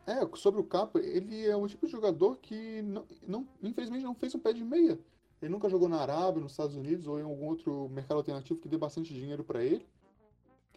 É, 0.06 0.20
sobre 0.36 0.60
o 0.60 0.64
Capa, 0.64 1.00
ele 1.00 1.46
é 1.46 1.56
um 1.56 1.66
tipo 1.66 1.84
de 1.84 1.90
jogador 1.90 2.36
que 2.36 2.80
não, 2.82 3.04
não, 3.26 3.48
infelizmente 3.62 4.04
não 4.04 4.14
fez 4.14 4.34
um 4.34 4.38
pé 4.38 4.52
de 4.52 4.64
meia. 4.64 4.98
Ele 5.40 5.50
nunca 5.50 5.68
jogou 5.68 5.88
na 5.88 5.98
Arábia, 5.98 6.40
nos 6.40 6.52
Estados 6.52 6.76
Unidos 6.76 7.06
ou 7.06 7.18
em 7.18 7.22
algum 7.22 7.46
outro 7.46 7.88
mercado 7.90 8.18
alternativo 8.18 8.58
que 8.58 8.68
dê 8.68 8.78
bastante 8.78 9.12
dinheiro 9.12 9.44
para 9.44 9.62
ele 9.62 9.86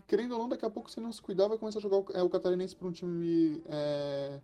querendo 0.09 0.31
ou 0.31 0.39
não, 0.39 0.49
daqui 0.49 0.65
a 0.65 0.69
pouco, 0.71 0.89
se 0.89 0.99
não 0.99 1.11
se 1.11 1.21
cuidar, 1.21 1.47
vai 1.47 1.57
começar 1.59 1.77
a 1.77 1.81
jogar 1.81 1.97
o, 1.97 2.05
é, 2.15 2.23
o 2.23 2.29
Catarinense 2.29 2.75
para 2.75 2.87
um 2.87 2.91
time 2.91 3.61
é, 3.67 4.41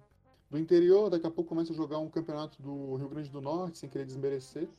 do 0.48 0.60
interior, 0.60 1.10
daqui 1.10 1.26
a 1.26 1.32
pouco 1.32 1.50
começa 1.50 1.74
a 1.74 1.76
jogar 1.76 1.98
um 1.98 2.08
campeonato 2.08 2.62
do 2.62 2.96
Rio 2.96 3.10
Grande 3.10 3.32
do 3.32 3.42
Norte, 3.42 3.80
sem 3.80 3.90
querer 3.90 4.06
desmerecer, 4.06 4.70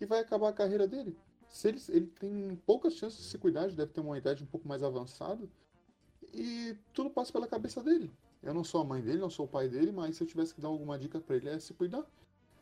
e 0.00 0.06
vai 0.06 0.20
acabar 0.20 0.50
a 0.50 0.52
carreira 0.52 0.86
dele. 0.86 1.16
Se 1.48 1.66
ele, 1.66 1.82
ele 1.88 2.06
tem 2.06 2.56
poucas 2.64 2.94
chances 2.94 3.18
de 3.18 3.24
se 3.24 3.38
cuidar, 3.38 3.72
deve 3.72 3.92
ter 3.92 4.00
uma 4.00 4.16
idade 4.16 4.44
um 4.44 4.46
pouco 4.46 4.68
mais 4.68 4.84
avançada, 4.84 5.48
e 6.32 6.76
tudo 6.92 7.10
passa 7.10 7.32
pela 7.32 7.48
cabeça 7.48 7.82
dele. 7.82 8.08
Eu 8.40 8.54
não 8.54 8.62
sou 8.62 8.80
a 8.82 8.84
mãe 8.84 9.02
dele, 9.02 9.18
não 9.18 9.30
sou 9.30 9.46
o 9.46 9.48
pai 9.48 9.68
dele, 9.68 9.90
mas 9.90 10.16
se 10.16 10.22
eu 10.22 10.28
tivesse 10.28 10.54
que 10.54 10.60
dar 10.60 10.68
alguma 10.68 10.96
dica 10.96 11.20
para 11.20 11.34
ele 11.34 11.48
é 11.48 11.58
se 11.58 11.74
cuidar. 11.74 12.06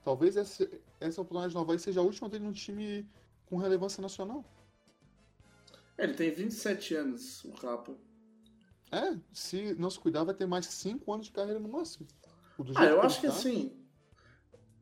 Talvez 0.09 0.39
essa, 0.39 0.67
essa 0.99 1.21
oportunidade 1.21 1.55
nova 1.55 1.79
seja 1.79 2.01
a 2.01 2.03
última 2.03 2.31
dele 2.31 2.45
num 2.45 2.53
time 2.53 3.07
com 3.45 3.59
relevância 3.59 4.01
nacional. 4.01 4.43
É, 5.99 6.05
ele 6.05 6.15
tem 6.15 6.31
27 6.31 6.95
anos, 6.95 7.45
o 7.45 7.53
Capa. 7.53 7.95
É, 8.91 9.19
se 9.35 9.75
não 9.75 9.91
se 9.91 10.01
cuidar, 10.01 10.25
vai 10.25 10.35
ter 10.35 10.47
mais 10.47 10.65
5 10.65 11.13
anos 11.13 11.27
de 11.27 11.33
carreira 11.33 11.61
no 11.61 11.69
máximo. 11.69 12.09
Ah, 12.75 12.87
eu 12.87 13.03
acho 13.03 13.21
que 13.21 13.27
tá. 13.27 13.35
assim. 13.35 13.77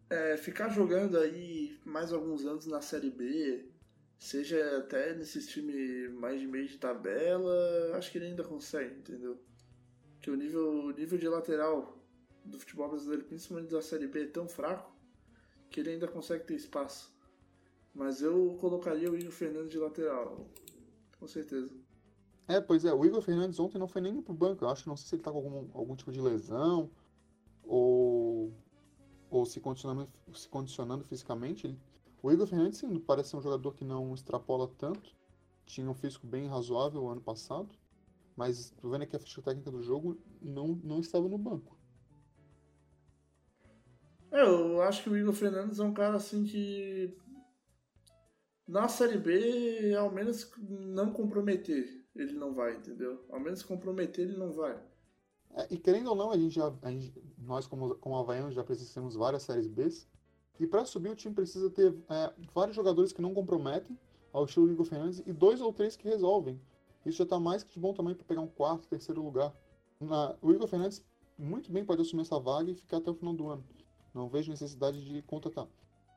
É, 0.09 0.37
ficar 0.37 0.69
jogando 0.69 1.19
aí 1.19 1.77
mais 1.85 2.13
alguns 2.13 2.47
anos 2.47 2.65
na 2.65 2.81
Série 2.81 3.11
B, 3.11 3.69
seja 4.17 4.79
até 4.79 5.13
nesses 5.13 5.49
times 5.49 6.09
mais 6.15 6.41
de 6.41 6.47
meio 6.47 6.69
de 6.69 6.79
tabela, 6.79 7.97
acho 7.97 8.13
que 8.13 8.19
ele 8.19 8.27
ainda 8.27 8.45
consegue, 8.45 8.95
entendeu? 8.95 9.43
Que 10.23 10.31
o 10.31 10.37
nível, 10.37 10.85
o 10.85 10.91
nível 10.93 11.19
de 11.19 11.29
lateral 11.29 12.01
do 12.45 12.61
futebol 12.61 12.91
brasileiro, 12.91 13.25
principalmente 13.25 13.73
da 13.73 13.83
Série 13.83 14.07
B, 14.07 14.23
é 14.23 14.27
tão 14.29 14.49
fraco 14.49 14.95
que 15.77 15.81
ele 15.81 15.91
ainda 15.91 16.09
consegue 16.09 16.45
ter 16.45 16.55
espaço. 16.55 17.15
Mas 17.95 18.23
eu 18.23 18.57
colocaria 18.59 19.11
o 19.11 19.15
Igor 19.15 19.31
Fernandes 19.31 19.69
de 19.69 19.79
lateral 19.79 20.49
com 21.21 21.27
certeza. 21.27 21.71
É, 22.49 22.63
pois 22.63 22.87
é, 22.87 22.95
o 22.95 23.05
Igor 23.05 23.21
Fernandes 23.21 23.61
ontem 23.61 23.79
não 23.79 23.87
foi 23.87 24.01
nem 24.01 24.23
pro 24.23 24.33
banco. 24.33 24.65
Eu 24.65 24.71
acho, 24.71 24.89
não 24.89 24.97
sei 24.97 25.07
se 25.07 25.15
ele 25.17 25.23
tá 25.23 25.31
com 25.31 25.37
algum, 25.37 25.79
algum 25.79 25.95
tipo 25.95 26.11
de 26.11 26.21
lesão 26.21 26.91
ou, 27.63 28.55
ou 29.29 29.45
se, 29.45 29.61
condicionando, 29.61 30.11
se 30.33 30.49
condicionando 30.49 31.05
fisicamente. 31.05 31.79
O 32.23 32.33
Igor 32.33 32.47
Fernandes, 32.47 32.79
sim, 32.79 32.99
parece 32.99 33.31
ser 33.31 33.37
um 33.37 33.43
jogador 33.43 33.73
que 33.73 33.85
não 33.85 34.15
extrapola 34.15 34.69
tanto. 34.79 35.15
Tinha 35.67 35.91
um 35.91 35.95
físico 35.95 36.27
bem 36.27 36.47
razoável 36.47 37.07
ano 37.07 37.21
passado. 37.21 37.69
Mas, 38.35 38.73
vendo 38.83 39.03
aqui 39.03 39.15
a 39.17 39.19
ficha 39.19 39.43
técnica 39.43 39.71
do 39.71 39.83
jogo, 39.83 40.17
não, 40.41 40.69
não 40.83 41.01
estava 41.01 41.29
no 41.29 41.37
banco. 41.37 41.76
É, 44.37 44.43
eu 44.43 44.83
acho 44.83 45.03
que 45.03 45.09
o 45.09 45.17
Igor 45.17 45.33
Fernandes 45.33 45.79
é 45.79 45.83
um 45.83 45.95
cara 45.95 46.17
assim 46.17 46.45
que 46.45 47.17
na 48.69 48.87
Série 48.87 49.17
B, 49.17 49.95
ao 49.95 50.13
menos 50.13 50.53
não 50.59 51.11
comprometer, 51.11 52.05
ele 52.15 52.35
não 52.35 52.53
vai, 52.53 52.77
entendeu? 52.77 53.25
Ao 53.31 53.41
menos 53.41 53.63
comprometer, 53.63 54.29
ele 54.29 54.37
não 54.37 54.53
vai. 54.53 54.79
É, 55.55 55.67
e 55.71 55.79
querendo 55.79 56.11
ou 56.11 56.17
não, 56.17 56.31
a 56.31 56.37
gente 56.37 56.55
já, 56.55 56.71
a 56.83 56.91
gente, 56.91 57.15
nós 57.39 57.67
como, 57.67 57.95
como 57.95 58.19
Havaianos 58.19 58.55
já 58.55 58.63
precisamos 58.63 59.15
várias 59.15 59.43
séries 59.43 59.69
B. 59.69 59.89
E 60.61 60.67
para 60.67 60.85
subir 60.85 61.09
o 61.09 61.17
time 61.17 61.35
precisa 61.35 61.71
ter 61.71 61.95
é, 62.11 62.31
vários 62.55 62.77
jogadores 62.77 63.15
que 63.15 63.23
não 63.23 63.33
comprometem, 63.33 63.99
ao 64.35 64.45
estilo 64.45 64.71
Igor 64.71 64.85
Fernandes, 64.85 65.23
e 65.25 65.33
dois 65.33 65.63
ou 65.63 65.73
três 65.73 65.97
que 65.97 66.07
resolvem. 66.07 66.61
Isso 67.07 67.17
já 67.17 67.25
está 67.25 67.41
mais 67.41 67.63
que 67.63 67.73
de 67.73 67.81
bom 67.81 67.95
tamanho 67.95 68.17
para 68.17 68.27
pegar 68.27 68.43
um 68.43 68.49
quarto, 68.49 68.87
terceiro 68.87 69.23
lugar. 69.23 69.55
Na, 69.99 70.37
o 70.43 70.53
Igor 70.53 70.69
Fernandes 70.69 71.03
muito 71.39 71.73
bem 71.73 71.87
pode 71.87 72.03
assumir 72.03 72.21
essa 72.21 72.39
vaga 72.39 72.71
e 72.71 72.75
ficar 72.75 72.99
até 72.99 73.11
o 73.11 73.15
final 73.15 73.33
do 73.33 73.49
ano. 73.49 73.65
Não 74.17 74.31
vejo 74.31 74.51
necessidade 74.51 75.05
de 75.05 75.21
contratar. 75.21 75.69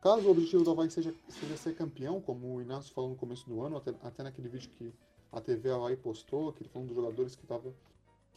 Caso 0.02 0.26
o 0.26 0.32
objetivo 0.32 0.64
do 0.64 0.72
Havaí 0.72 0.90
seja, 0.90 1.14
seja 1.28 1.58
ser 1.58 1.76
campeão, 1.76 2.22
como 2.22 2.56
o 2.56 2.62
Inácio 2.62 2.94
falou 2.94 3.10
no 3.10 3.18
começo 3.18 3.46
do 3.50 3.62
ano, 3.62 3.76
até, 3.76 3.94
até 4.02 4.24
naquele 4.24 4.48
vídeo 4.48 4.70
que 4.70 4.94
a 5.30 5.42
TV 5.42 5.70
Havaí 5.70 5.98
postou, 5.98 6.54
que 6.54 6.64
ele 6.64 6.70
falou 6.70 6.88
dos 6.88 6.96
jogadores 6.96 7.36
que 7.36 7.44
estavam 7.44 7.74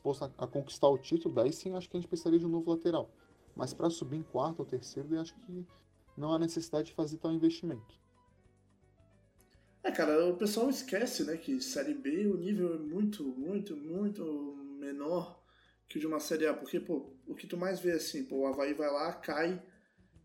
a, 0.05 0.45
a, 0.45 0.47
conquistar 0.49 0.89
o 0.89 0.99
título, 0.99 1.33
daí 1.33 1.53
sim 1.53 1.73
acho 1.77 1.89
que 1.89 1.97
a 1.97 2.01
gente 2.01 2.09
precisaria 2.09 2.41
de 2.41 2.45
um 2.45 2.49
novo 2.49 2.69
lateral. 2.69 3.09
Mas 3.55 3.73
para 3.73 3.89
subir 3.89 4.17
em 4.17 4.23
quarto 4.25 4.59
ou 4.61 4.67
terceiro, 4.67 5.15
eu 5.15 5.21
acho 5.21 5.35
que 5.37 5.65
não 6.17 6.33
há 6.33 6.41
necessidade 6.41 6.89
de 6.89 6.95
fazer 6.95 7.19
tal 7.19 7.33
investimento. 7.33 7.95
É, 9.85 9.93
cara, 9.93 10.29
o 10.29 10.37
pessoal 10.37 10.69
esquece, 10.69 11.23
né, 11.23 11.37
que 11.37 11.61
Série 11.61 11.95
B 11.95 12.27
o 12.27 12.37
nível 12.37 12.75
é 12.75 12.79
muito, 12.79 13.23
muito, 13.23 13.77
muito 13.77 14.57
menor 14.81 15.42
que 15.93 15.99
de 15.99 16.07
uma 16.07 16.19
Série 16.19 16.47
A, 16.47 16.55
porque, 16.55 16.81
pô, 16.81 17.13
o 17.27 17.35
que 17.35 17.47
tu 17.47 17.55
mais 17.55 17.79
vê 17.79 17.93
assim, 17.93 18.25
pô, 18.25 18.37
o 18.37 18.47
Havaí 18.47 18.73
vai 18.73 18.91
lá, 18.91 19.13
cai, 19.13 19.63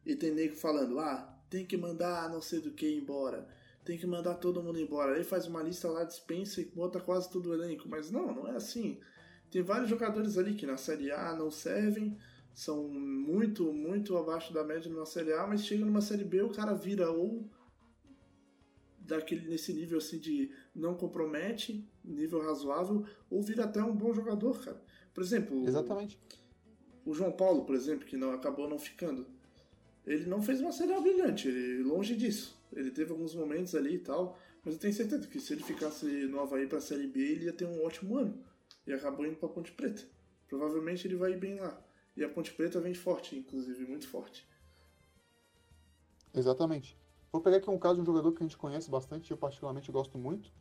e 0.05 0.15
tem 0.15 0.31
nego 0.31 0.55
falando, 0.55 0.97
ah, 0.97 1.37
tem 1.49 1.65
que 1.65 1.75
mandar 1.75 2.29
não 2.31 2.41
sei 2.41 2.61
do 2.61 2.71
que 2.71 2.89
embora, 2.89 3.45
tem 3.83 3.97
que 3.97 4.07
mandar 4.07 4.35
todo 4.35 4.63
mundo 4.63 4.79
embora. 4.79 5.17
Aí 5.17 5.25
faz 5.25 5.45
uma 5.45 5.61
lista 5.61 5.89
lá, 5.89 6.05
dispensa 6.05 6.61
e 6.61 6.65
bota 6.65 7.01
quase 7.01 7.29
todo 7.29 7.49
o 7.49 7.53
elenco. 7.53 7.89
Mas 7.89 8.09
não, 8.09 8.33
não 8.33 8.47
é 8.47 8.55
assim. 8.55 8.97
Tem 9.51 9.61
vários 9.61 9.89
jogadores 9.89 10.37
ali 10.37 10.55
que 10.55 10.65
na 10.65 10.77
Série 10.77 11.11
A 11.11 11.35
não 11.35 11.51
servem, 11.51 12.17
são 12.53 12.87
muito, 12.87 13.73
muito 13.73 14.15
abaixo 14.15 14.53
da 14.53 14.63
média 14.63 14.89
numa 14.89 15.05
Série 15.05 15.33
A, 15.33 15.45
mas 15.45 15.65
chega 15.65 15.85
numa 15.85 16.01
Série 16.01 16.23
B 16.23 16.43
o 16.43 16.49
cara 16.49 16.73
vira 16.73 17.11
ou 17.11 17.49
daquele 18.99 19.49
nesse 19.49 19.73
nível 19.73 19.97
assim 19.97 20.17
de 20.17 20.49
não 20.73 20.95
compromete, 20.95 21.85
nível 22.05 22.41
razoável, 22.41 23.05
ou 23.29 23.41
vira 23.41 23.65
até 23.65 23.83
um 23.83 23.95
bom 23.95 24.13
jogador, 24.13 24.63
cara. 24.63 24.86
Por 25.17 25.23
exemplo, 25.23 25.67
Exatamente. 25.67 26.19
O, 27.03 27.09
o 27.09 27.13
João 27.15 27.31
Paulo, 27.31 27.65
por 27.65 27.73
exemplo, 27.73 28.05
que 28.05 28.15
não 28.15 28.33
acabou 28.33 28.69
não 28.69 28.77
ficando. 28.77 29.25
Ele 30.05 30.27
não 30.27 30.43
fez 30.43 30.61
uma 30.61 30.71
série 30.71 30.93
A 30.93 31.01
brilhante, 31.01 31.47
ele 31.47 31.81
longe 31.81 32.15
disso. 32.15 32.55
Ele 32.71 32.91
teve 32.91 33.11
alguns 33.11 33.33
momentos 33.33 33.73
ali 33.73 33.95
e 33.95 33.97
tal, 33.97 34.37
mas 34.63 34.75
eu 34.75 34.79
tenho 34.79 34.93
certeza 34.93 35.27
que 35.27 35.39
se 35.39 35.53
ele 35.53 35.63
ficasse 35.63 36.05
no 36.27 36.39
Havaí 36.39 36.67
pra 36.67 36.79
Série 36.79 37.07
B, 37.07 37.19
ele 37.19 37.45
ia 37.45 37.51
ter 37.51 37.65
um 37.65 37.83
ótimo 37.83 38.15
ano. 38.15 38.37
E 38.85 38.93
acabou 38.93 39.25
indo 39.25 39.37
pra 39.37 39.49
Ponte 39.49 39.71
Preta. 39.71 40.03
Provavelmente 40.47 41.07
ele 41.07 41.15
vai 41.15 41.31
ir 41.31 41.39
bem 41.39 41.59
lá. 41.59 41.83
E 42.15 42.23
a 42.23 42.29
Ponte 42.29 42.53
Preta 42.53 42.79
vem 42.79 42.93
forte, 42.93 43.35
inclusive, 43.35 43.87
muito 43.87 44.07
forte. 44.07 44.47
Exatamente. 46.31 46.95
Vou 47.31 47.41
pegar 47.41 47.57
aqui 47.57 47.71
um 47.71 47.79
caso 47.79 47.95
de 47.95 48.01
um 48.01 48.05
jogador 48.05 48.31
que 48.33 48.43
a 48.43 48.45
gente 48.45 48.55
conhece 48.55 48.87
bastante, 48.91 49.31
eu 49.31 49.37
particularmente 49.37 49.91
gosto 49.91 50.15
muito. 50.15 50.51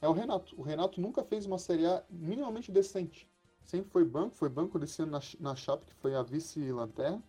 É 0.00 0.06
o 0.06 0.12
Renato. 0.12 0.54
O 0.56 0.62
Renato 0.62 1.00
nunca 1.00 1.24
fez 1.24 1.46
uma 1.46 1.58
Série 1.58 1.84
A 1.84 2.04
minimamente 2.08 2.70
decente. 2.70 3.28
Sempre 3.64 3.90
foi 3.90 4.04
banco, 4.04 4.34
foi 4.34 4.48
banco 4.48 4.78
desse 4.78 5.02
ano 5.02 5.12
na, 5.12 5.20
na 5.40 5.56
Chape, 5.56 5.86
que 5.86 5.94
foi 5.94 6.14
a 6.14 6.22
vice-lanterna. 6.22 7.22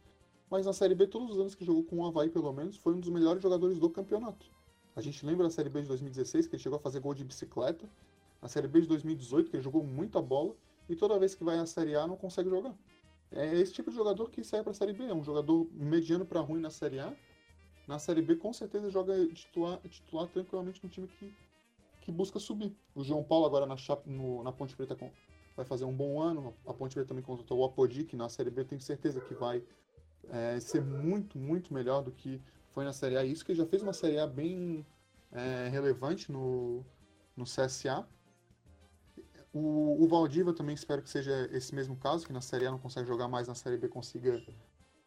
Mas 0.50 0.65
na 0.65 0.74
Série 0.74 0.93
B, 0.93 1.08
todos 1.08 1.32
os 1.32 1.39
anos 1.39 1.56
que 1.56 1.65
jogou 1.65 1.84
com 1.84 1.98
o 1.98 2.06
Havaí, 2.06 2.30
pelo 2.30 2.52
menos, 2.54 2.78
foi 2.78 2.93
um 2.93 3.00
dos 3.00 3.10
melhores 3.10 3.41
jogadores 3.41 3.80
do 3.80 3.89
campeonato. 3.89 4.45
A 4.95 5.02
gente 5.02 5.26
lembra 5.26 5.45
da 5.45 5.50
Série 5.50 5.69
B 5.69 5.82
de 5.82 5.88
2016, 5.88 6.48
que 6.48 6.56
ele 6.56 6.62
chegou 6.62 6.78
a 6.78 6.82
fazer 6.82 7.00
gol 7.00 7.13
de 7.13 7.24
bicicleta. 7.24 7.89
Na 8.41 8.48
Série 8.48 8.67
B 8.67 8.82
de 8.82 8.88
2018, 8.88 9.50
que 9.50 9.56
ele 9.56 9.63
jogou 9.63 9.84
muita 9.84 10.21
bola. 10.21 10.56
E 10.88 10.95
toda 10.95 11.17
vez 11.17 11.34
que 11.34 11.43
vai 11.43 11.58
à 11.58 11.65
Série 11.65 11.95
A, 11.95 12.06
não 12.06 12.15
consegue 12.15 12.50
jogar. 12.50 12.76
É 13.32 13.58
esse 13.60 13.74
tipo 13.74 13.89
de 13.89 13.95
jogador 13.95 14.30
que 14.30 14.43
sai 14.43 14.62
para 14.62 14.71
a 14.71 14.74
Série 14.74 14.93
B. 14.93 15.06
É 15.06 15.13
um 15.13 15.24
jogador 15.24 15.67
mediano 15.74 16.26
para 16.26 16.39
ruim 16.41 16.62
na 16.62 16.69
Série 16.69 17.00
A. 17.00 17.13
Na 17.88 18.00
Série 18.00 18.21
B, 18.21 18.36
com 18.36 18.54
certeza, 18.54 18.89
joga 18.89 19.13
titular, 19.28 19.80
titular 19.89 20.28
tranquilamente 20.28 20.84
no 20.84 20.89
time 20.89 21.08
que, 21.08 21.34
que 22.02 22.12
busca 22.12 22.39
subir. 22.39 22.76
O 22.93 23.04
João 23.04 23.24
Paulo, 23.24 23.45
agora 23.45 23.65
na, 23.65 23.78
Chape, 23.78 24.10
no, 24.10 24.43
na 24.43 24.52
Ponte 24.52 24.76
Preta, 24.76 24.95
vai 25.55 25.65
fazer 25.65 25.85
um 25.85 25.95
bom 25.95 26.21
ano. 26.21 26.53
A 26.65 26.73
Ponte 26.73 26.93
Preta 26.93 27.09
também 27.09 27.23
contratou 27.23 27.59
o 27.59 27.65
Apodi, 27.65 28.03
que 28.03 28.15
na 28.15 28.29
Série 28.29 28.49
B 28.49 28.61
eu 28.61 28.65
tenho 28.65 28.81
certeza 28.81 29.21
que 29.21 29.33
vai 29.33 29.63
é, 30.29 30.59
ser 30.59 30.81
muito, 30.81 31.37
muito 31.37 31.73
melhor 31.73 32.03
do 32.03 32.11
que 32.11 32.41
foi 32.71 32.83
na 32.83 32.93
Série 32.93 33.17
A. 33.17 33.23
Isso 33.23 33.45
que 33.45 33.55
já 33.55 33.65
fez 33.65 33.81
uma 33.81 33.93
Série 33.93 34.19
A 34.19 34.27
bem 34.27 34.85
é, 35.31 35.69
relevante 35.69 36.31
no, 36.31 36.83
no 37.35 37.45
CSA. 37.45 38.05
O, 39.53 40.03
o 40.03 40.07
Valdívia 40.07 40.53
também 40.53 40.75
espero 40.75 41.01
que 41.01 41.09
seja 41.09 41.49
esse 41.51 41.73
mesmo 41.73 41.95
caso, 41.95 42.25
que 42.25 42.33
na 42.33 42.41
Série 42.41 42.65
A 42.65 42.71
não 42.71 42.79
consegue 42.79 43.07
jogar 43.07 43.27
mais, 43.29 43.47
na 43.47 43.55
Série 43.55 43.77
B 43.77 43.87
consiga, 43.87 44.43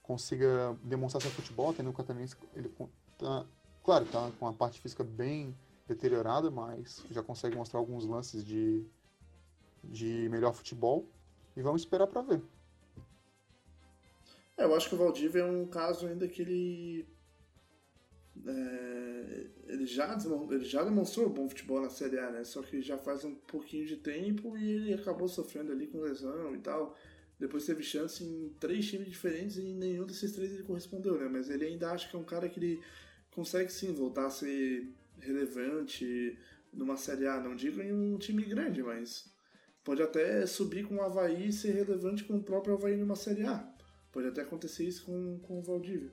consiga 0.03 0.75
demonstrar 0.83 1.21
seu 1.21 1.31
futebol, 1.31 1.75
tendo 1.75 1.91
o 1.91 1.93
Catarinense, 1.93 2.35
ele 2.55 2.73
tá, 3.19 3.45
claro, 3.85 4.07
tá 4.07 4.31
com 4.39 4.47
a 4.47 4.53
parte 4.55 4.81
física 4.81 5.05
bem 5.05 5.55
deteriorada, 5.87 6.51
mas 6.51 7.05
já 7.11 7.23
consegue 7.23 7.57
mostrar 7.57 7.79
alguns 7.79 8.07
lances 8.07 8.43
de, 8.43 8.87
de 9.89 10.29
melhor 10.29 10.55
futebol, 10.55 11.09
e 11.57 11.63
vamos 11.63 11.83
esperar 11.83 12.07
para 12.07 12.23
ver. 12.23 12.43
É, 14.57 14.65
eu 14.65 14.75
acho 14.75 14.89
que 14.89 14.95
o 14.95 14.99
Valdívia 14.99 15.41
é 15.41 15.45
um 15.45 15.67
caso 15.67 16.07
ainda 16.07 16.29
que 16.29 16.43
ele 16.43 17.07
é, 18.47 19.47
ele, 19.67 19.87
já, 19.87 20.17
ele 20.51 20.65
já 20.65 20.85
demonstrou 20.85 21.29
bom 21.29 21.49
futebol 21.49 21.81
na 21.81 21.91
Série 21.91 22.19
A, 22.19 22.31
né? 22.31 22.45
Só 22.45 22.63
que 22.63 22.81
já 22.83 22.97
faz 22.99 23.25
um 23.25 23.35
pouquinho 23.35 23.87
de 23.87 23.97
tempo 23.97 24.57
e 24.57 24.71
ele 24.71 24.95
acabou 24.95 25.29
sofrendo 25.29 25.73
ali 25.73 25.87
com 25.87 26.01
lesão 26.01 26.55
e 26.55 26.59
tal. 26.59 26.97
Depois 27.39 27.65
teve 27.65 27.83
chance 27.83 28.25
em 28.25 28.53
três 28.59 28.87
times 28.89 29.09
diferentes 29.09 29.57
e 29.57 29.63
nenhum 29.63 30.05
desses 30.05 30.33
três 30.33 30.53
ele 30.53 30.65
correspondeu, 30.65 31.19
né? 31.19 31.29
Mas 31.29 31.49
ele 31.49 31.65
ainda 31.65 31.91
acha 31.93 32.09
que 32.09 32.17
é 32.17 32.19
um 32.19 32.25
cara 32.25 32.49
que 32.49 32.59
ele 32.59 32.81
consegue 33.31 33.73
sim 33.73 33.93
voltar 33.93 34.27
a 34.27 34.31
ser 34.31 34.89
relevante 35.21 36.37
numa 36.73 36.97
Série 36.97 37.27
A. 37.27 37.41
Não 37.41 37.55
digo 37.55 37.81
em 37.81 37.93
um 37.93 38.19
time 38.19 38.45
grande, 38.45 38.83
mas 38.83 39.33
pode 39.89 40.03
até 40.03 40.45
subir 40.45 40.87
com 40.87 40.97
o 40.97 41.01
Havaí 41.01 41.49
e 41.49 41.53
ser 41.53 41.73
relevante 41.73 42.23
com 42.23 42.37
o 42.37 42.43
próprio 42.43 42.75
Havaí 42.75 42.95
numa 42.95 43.17
Série 43.17 43.47
A. 43.47 43.67
Pode 44.13 44.27
até 44.27 44.43
acontecer 44.43 44.85
isso 44.85 45.07
com, 45.07 45.39
com 45.39 45.59
o 45.59 45.63
Valdívia. 45.63 46.13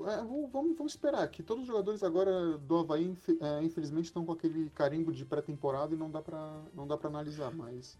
É, 0.00 0.16
vamos, 0.18 0.76
vamos 0.76 0.92
esperar, 0.92 1.26
que 1.30 1.42
todos 1.42 1.62
os 1.62 1.68
jogadores 1.68 2.02
agora 2.02 2.58
do 2.58 2.76
Havaí, 2.76 3.16
é, 3.40 3.64
infelizmente, 3.64 4.06
estão 4.06 4.26
com 4.26 4.32
aquele 4.32 4.68
carimbo 4.70 5.10
de 5.10 5.24
pré-temporada 5.24 5.94
e 5.94 5.96
não 5.96 6.10
dá 6.10 6.20
pra 6.20 7.08
analisar, 7.08 7.50
mas 7.54 7.98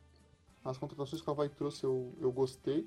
as 0.62 0.76
contratações 0.76 1.22
que 1.22 1.28
o 1.28 1.33
Havaí 1.33 1.48
trouxe 1.48 1.85
eu, 1.85 2.12
eu 2.20 2.31
gostei. 2.31 2.87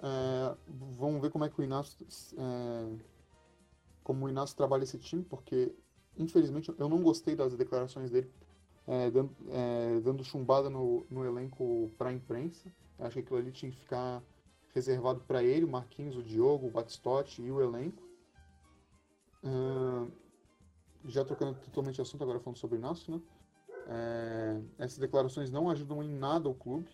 É, 0.00 0.56
vamos 0.98 1.22
ver 1.22 1.30
como 1.30 1.44
é 1.44 1.48
que 1.48 1.60
o 1.60 1.62
Inácio 1.62 2.04
é, 2.36 2.96
como 4.02 4.26
o 4.26 4.28
Inácio 4.28 4.56
trabalha 4.56 4.82
esse 4.82 4.98
time, 4.98 5.22
porque 5.22 5.72
infelizmente 6.18 6.74
eu 6.76 6.88
não 6.88 7.00
gostei 7.00 7.36
das 7.36 7.54
declarações 7.54 8.10
dele 8.10 8.28
é, 8.86 9.10
dando, 9.10 9.36
é, 9.50 10.00
dando 10.00 10.24
chumbada 10.24 10.70
no, 10.70 11.06
no 11.10 11.24
elenco 11.24 11.90
para 11.98 12.10
a 12.10 12.12
imprensa. 12.12 12.72
Acho 12.98 13.14
que 13.14 13.20
aquilo 13.20 13.38
ali 13.38 13.52
tinha 13.52 13.70
que 13.70 13.78
ficar 13.78 14.22
reservado 14.74 15.20
para 15.20 15.42
ele, 15.42 15.64
o 15.64 15.70
Marquinhos, 15.70 16.16
o 16.16 16.22
Diogo, 16.22 16.66
o 16.66 16.70
Batistotti 16.70 17.42
e 17.42 17.50
o 17.50 17.60
elenco. 17.60 18.02
Uh, 19.42 20.10
já 21.04 21.24
trocando 21.24 21.58
totalmente 21.60 21.96
de 21.96 22.02
assunto, 22.02 22.22
agora 22.22 22.40
falando 22.40 22.58
sobre 22.58 22.76
o 22.76 22.78
Inácio, 22.78 23.14
né? 23.14 23.20
É, 23.88 24.60
essas 24.78 24.98
declarações 24.98 25.50
não 25.50 25.70
ajudam 25.70 26.02
em 26.02 26.08
nada 26.08 26.48
o 26.48 26.54
clube 26.54 26.90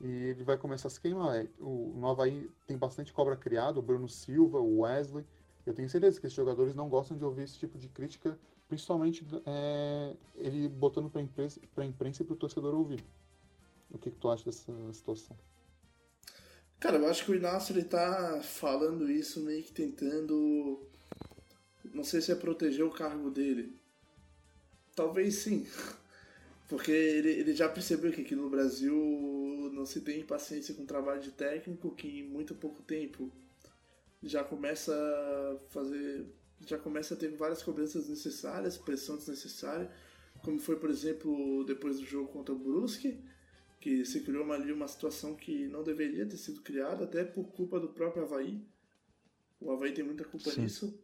e 0.00 0.06
ele 0.06 0.42
vai 0.42 0.56
começar 0.56 0.88
a 0.88 0.90
se 0.90 1.00
queimar. 1.00 1.36
É, 1.36 1.48
o, 1.60 1.92
no 1.96 2.08
Havaí 2.08 2.50
tem 2.66 2.78
bastante 2.78 3.12
cobra 3.12 3.36
criada, 3.36 3.78
o 3.78 3.82
Bruno 3.82 4.08
Silva, 4.08 4.58
o 4.58 4.80
Wesley. 4.80 5.26
Eu 5.66 5.74
tenho 5.74 5.88
certeza 5.88 6.18
que 6.18 6.26
esses 6.26 6.36
jogadores 6.36 6.74
não 6.74 6.88
gostam 6.88 7.16
de 7.16 7.24
ouvir 7.24 7.42
esse 7.42 7.58
tipo 7.58 7.78
de 7.78 7.88
crítica, 7.88 8.38
principalmente 8.68 9.26
é, 9.46 10.16
ele 10.36 10.68
botando 10.68 11.10
para 11.10 11.20
a 11.20 11.24
imprensa, 11.24 11.60
imprensa 11.78 12.22
e 12.22 12.24
para 12.24 12.34
o 12.34 12.36
torcedor 12.36 12.74
ouvir. 12.74 13.04
O 13.90 13.98
que, 13.98 14.10
que 14.10 14.16
tu 14.16 14.28
acha 14.28 14.44
dessa 14.44 14.72
situação? 14.92 15.36
Cara, 16.80 16.98
eu 16.98 17.06
acho 17.08 17.24
que 17.24 17.30
o 17.30 17.34
Inácio 17.34 17.72
ele 17.72 17.84
tá 17.84 18.40
falando 18.42 19.10
isso 19.10 19.40
meio 19.40 19.62
que 19.62 19.72
tentando. 19.72 20.82
Não 21.92 22.04
sei 22.04 22.20
se 22.20 22.32
é 22.32 22.34
proteger 22.34 22.84
o 22.84 22.90
cargo 22.90 23.30
dele. 23.30 23.78
Talvez 24.94 25.36
sim. 25.36 25.66
Porque 26.68 26.90
ele, 26.90 27.30
ele 27.30 27.54
já 27.54 27.68
percebeu 27.68 28.12
que 28.12 28.22
aqui 28.22 28.34
no 28.34 28.50
Brasil 28.50 28.94
não 29.72 29.86
se 29.86 30.00
tem 30.00 30.24
paciência 30.24 30.74
com 30.74 30.86
trabalho 30.86 31.20
de 31.20 31.30
técnico, 31.30 31.94
que 31.94 32.20
em 32.20 32.22
muito 32.22 32.54
pouco 32.54 32.82
tempo 32.82 33.30
já 34.22 34.42
começa 34.42 34.92
a 34.92 35.58
fazer. 35.70 36.26
Já 36.66 36.78
começa 36.78 37.14
a 37.14 37.16
ter 37.16 37.28
várias 37.36 37.62
cobranças 37.62 38.08
necessárias, 38.08 38.76
pressão 38.76 39.16
desnecessária, 39.16 39.90
como 40.42 40.58
foi, 40.58 40.76
por 40.76 40.90
exemplo, 40.90 41.64
depois 41.64 41.98
do 41.98 42.06
jogo 42.06 42.28
contra 42.28 42.54
o 42.54 42.58
Brusque 42.58 43.18
que 43.84 44.02
se 44.02 44.22
criou 44.22 44.50
ali 44.50 44.72
uma 44.72 44.88
situação 44.88 45.34
que 45.34 45.68
não 45.68 45.82
deveria 45.82 46.24
ter 46.24 46.38
sido 46.38 46.62
criada, 46.62 47.04
até 47.04 47.22
por 47.22 47.44
culpa 47.52 47.78
do 47.78 47.88
próprio 47.88 48.22
Havaí. 48.22 48.58
O 49.60 49.70
Havaí 49.70 49.92
tem 49.92 50.02
muita 50.02 50.24
culpa 50.24 50.50
Sim. 50.50 50.62
nisso. 50.62 50.98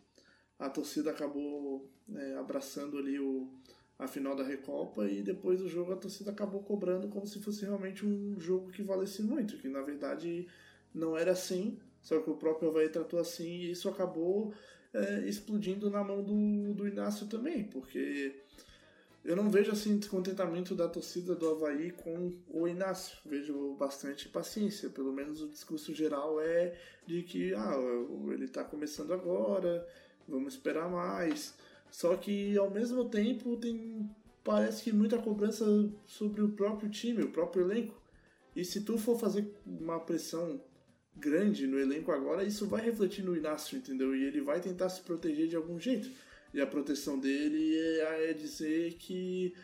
A 0.58 0.70
torcida 0.70 1.10
acabou 1.10 1.86
é, 2.10 2.36
abraçando 2.38 2.96
ali 2.96 3.20
o, 3.20 3.52
a 3.98 4.08
final 4.08 4.34
da 4.34 4.42
Recopa 4.42 5.06
e 5.06 5.20
depois 5.20 5.60
do 5.60 5.68
jogo 5.68 5.92
a 5.92 5.96
torcida 5.96 6.30
acabou 6.30 6.62
cobrando 6.62 7.08
como 7.08 7.26
se 7.26 7.38
fosse 7.42 7.66
realmente 7.66 8.06
um 8.06 8.40
jogo 8.40 8.70
que 8.70 8.82
valesse 8.82 9.22
muito, 9.22 9.58
que 9.58 9.68
na 9.68 9.82
verdade 9.82 10.48
não 10.94 11.14
era 11.14 11.32
assim, 11.32 11.78
só 12.00 12.18
que 12.18 12.30
o 12.30 12.36
próprio 12.36 12.70
Havaí 12.70 12.88
tratou 12.88 13.20
assim 13.20 13.46
e 13.46 13.72
isso 13.72 13.90
acabou 13.90 14.54
é, 14.92 15.29
explodindo 15.29 15.90
na 15.90 16.03
mão 16.03 16.22
do, 16.22 16.74
do 16.74 16.87
Inácio 16.87 17.26
também, 17.26 17.64
porque 17.64 18.35
eu 19.24 19.37
não 19.37 19.50
vejo 19.50 19.70
assim 19.70 19.98
descontentamento 19.98 20.74
da 20.74 20.88
torcida 20.88 21.35
do 21.35 21.50
Havaí 21.50 21.90
com 21.90 22.33
o 22.48 22.66
Inácio. 22.66 23.18
Vejo 23.24 23.74
bastante 23.74 24.29
paciência. 24.29 24.88
Pelo 24.88 25.12
menos 25.12 25.42
o 25.42 25.48
discurso 25.48 25.94
geral 25.94 26.40
é 26.40 26.74
de 27.07 27.22
que 27.22 27.55
ah, 27.55 27.74
ele 28.33 28.46
está 28.46 28.64
começando 28.64 29.12
agora, 29.12 29.87
vamos 30.26 30.55
esperar 30.55 30.88
mais. 30.88 31.55
Só 31.90 32.16
que 32.16 32.57
ao 32.57 32.70
mesmo 32.70 33.05
tempo 33.11 33.57
tem 33.57 34.09
parece 34.42 34.83
que 34.85 34.92
muita 34.92 35.18
cobrança 35.18 35.64
sobre 36.07 36.40
o 36.40 36.48
próprio 36.48 36.88
time, 36.88 37.22
o 37.22 37.31
próprio 37.31 37.70
elenco. 37.70 38.00
E 38.57 38.64
se 38.64 38.80
tu 38.80 38.97
for 38.97 39.18
fazer 39.18 39.55
uma 39.66 40.01
pressão 40.01 40.61
grande 41.21 41.66
no 41.66 41.79
elenco 41.79 42.11
agora, 42.11 42.43
isso 42.43 42.66
vai 42.66 42.81
refletir 42.81 43.23
no 43.23 43.37
Inácio, 43.37 43.79
entendeu? 43.79 44.16
E 44.16 44.25
ele 44.25 44.41
vai 44.41 44.61
tentar 44.61 44.89
se 44.89 45.03
proteger 45.03 45.47
de 45.47 45.55
algum 45.55 45.79
jeito. 45.79 46.11
E 46.53 46.61
a 46.61 46.66
proteção 46.66 47.18
dele 47.18 47.77
é, 47.77 48.31
é 48.31 48.33
dizer 48.33 48.95
que, 48.95 49.55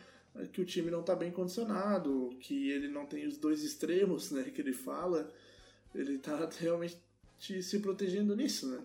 que 0.53 0.61
o 0.61 0.65
time 0.65 0.91
não 0.91 1.01
está 1.01 1.17
bem 1.17 1.33
condicionado, 1.33 2.37
que 2.41 2.71
ele 2.71 2.89
não 2.89 3.07
tem 3.07 3.27
os 3.27 3.37
dois 3.37 3.65
extremos 3.65 4.31
né, 4.31 4.45
que 4.45 4.61
ele 4.61 4.73
fala. 4.73 5.33
Ele 5.95 6.15
está 6.17 6.49
realmente 6.61 7.01
se 7.39 7.81
protegendo 7.81 8.37
nisso, 8.37 8.69
né? 8.71 8.81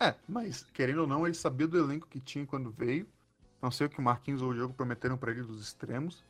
É, 0.00 0.14
mas 0.28 0.64
querendo 0.72 1.00
ou 1.00 1.06
não, 1.08 1.26
ele 1.26 1.34
sabia 1.34 1.66
do 1.66 1.76
elenco 1.76 2.06
que 2.06 2.20
tinha 2.20 2.46
quando 2.46 2.70
veio. 2.70 3.06
Não 3.60 3.70
sei 3.70 3.88
o 3.88 3.90
que 3.90 3.98
o 3.98 4.02
Marquinhos 4.02 4.42
ou 4.42 4.50
o 4.50 4.54
Diogo 4.54 4.74
prometeram 4.74 5.18
para 5.18 5.32
ele 5.32 5.42
dos 5.42 5.60
extremos. 5.60 6.24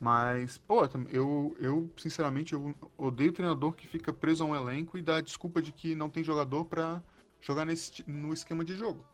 Mas, 0.00 0.58
pô, 0.58 0.82
eu, 1.10 1.56
eu 1.60 1.90
sinceramente, 1.96 2.52
eu 2.52 2.74
odeio 2.98 3.32
treinador 3.32 3.72
que 3.72 3.86
fica 3.86 4.12
preso 4.12 4.44
a 4.44 4.46
um 4.46 4.54
elenco 4.54 4.98
e 4.98 5.02
dá 5.02 5.16
a 5.16 5.20
desculpa 5.20 5.62
de 5.62 5.72
que 5.72 5.94
não 5.94 6.10
tem 6.10 6.22
jogador 6.22 6.64
para 6.64 7.02
jogar 7.40 7.64
nesse, 7.64 8.04
no 8.06 8.32
esquema 8.32 8.64
de 8.64 8.76
jogo. 8.76 9.04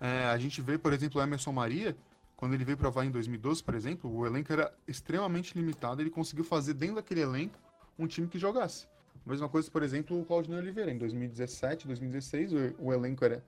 É, 0.00 0.24
a 0.24 0.38
gente 0.38 0.62
vê, 0.62 0.78
por 0.78 0.92
exemplo, 0.92 1.20
o 1.20 1.24
Emerson 1.24 1.52
Maria, 1.52 1.96
quando 2.36 2.54
ele 2.54 2.64
veio 2.64 2.78
para 2.78 2.88
Havaí 2.88 3.08
em 3.08 3.10
2012, 3.10 3.62
por 3.62 3.74
exemplo, 3.74 4.10
o 4.10 4.26
elenco 4.26 4.52
era 4.52 4.72
extremamente 4.88 5.54
limitado, 5.54 6.00
ele 6.00 6.10
conseguiu 6.10 6.44
fazer 6.44 6.74
dentro 6.74 6.96
daquele 6.96 7.20
elenco 7.20 7.58
um 7.98 8.06
time 8.06 8.26
que 8.26 8.38
jogasse. 8.38 8.86
Mesma 9.26 9.48
coisa, 9.48 9.70
por 9.70 9.82
exemplo, 9.82 10.18
o 10.18 10.24
Claudinei 10.24 10.58
Oliveira, 10.58 10.90
em 10.90 10.96
2017, 10.96 11.86
2016, 11.86 12.52
o, 12.52 12.56
o 12.78 12.92
elenco 12.92 13.24
era 13.24 13.44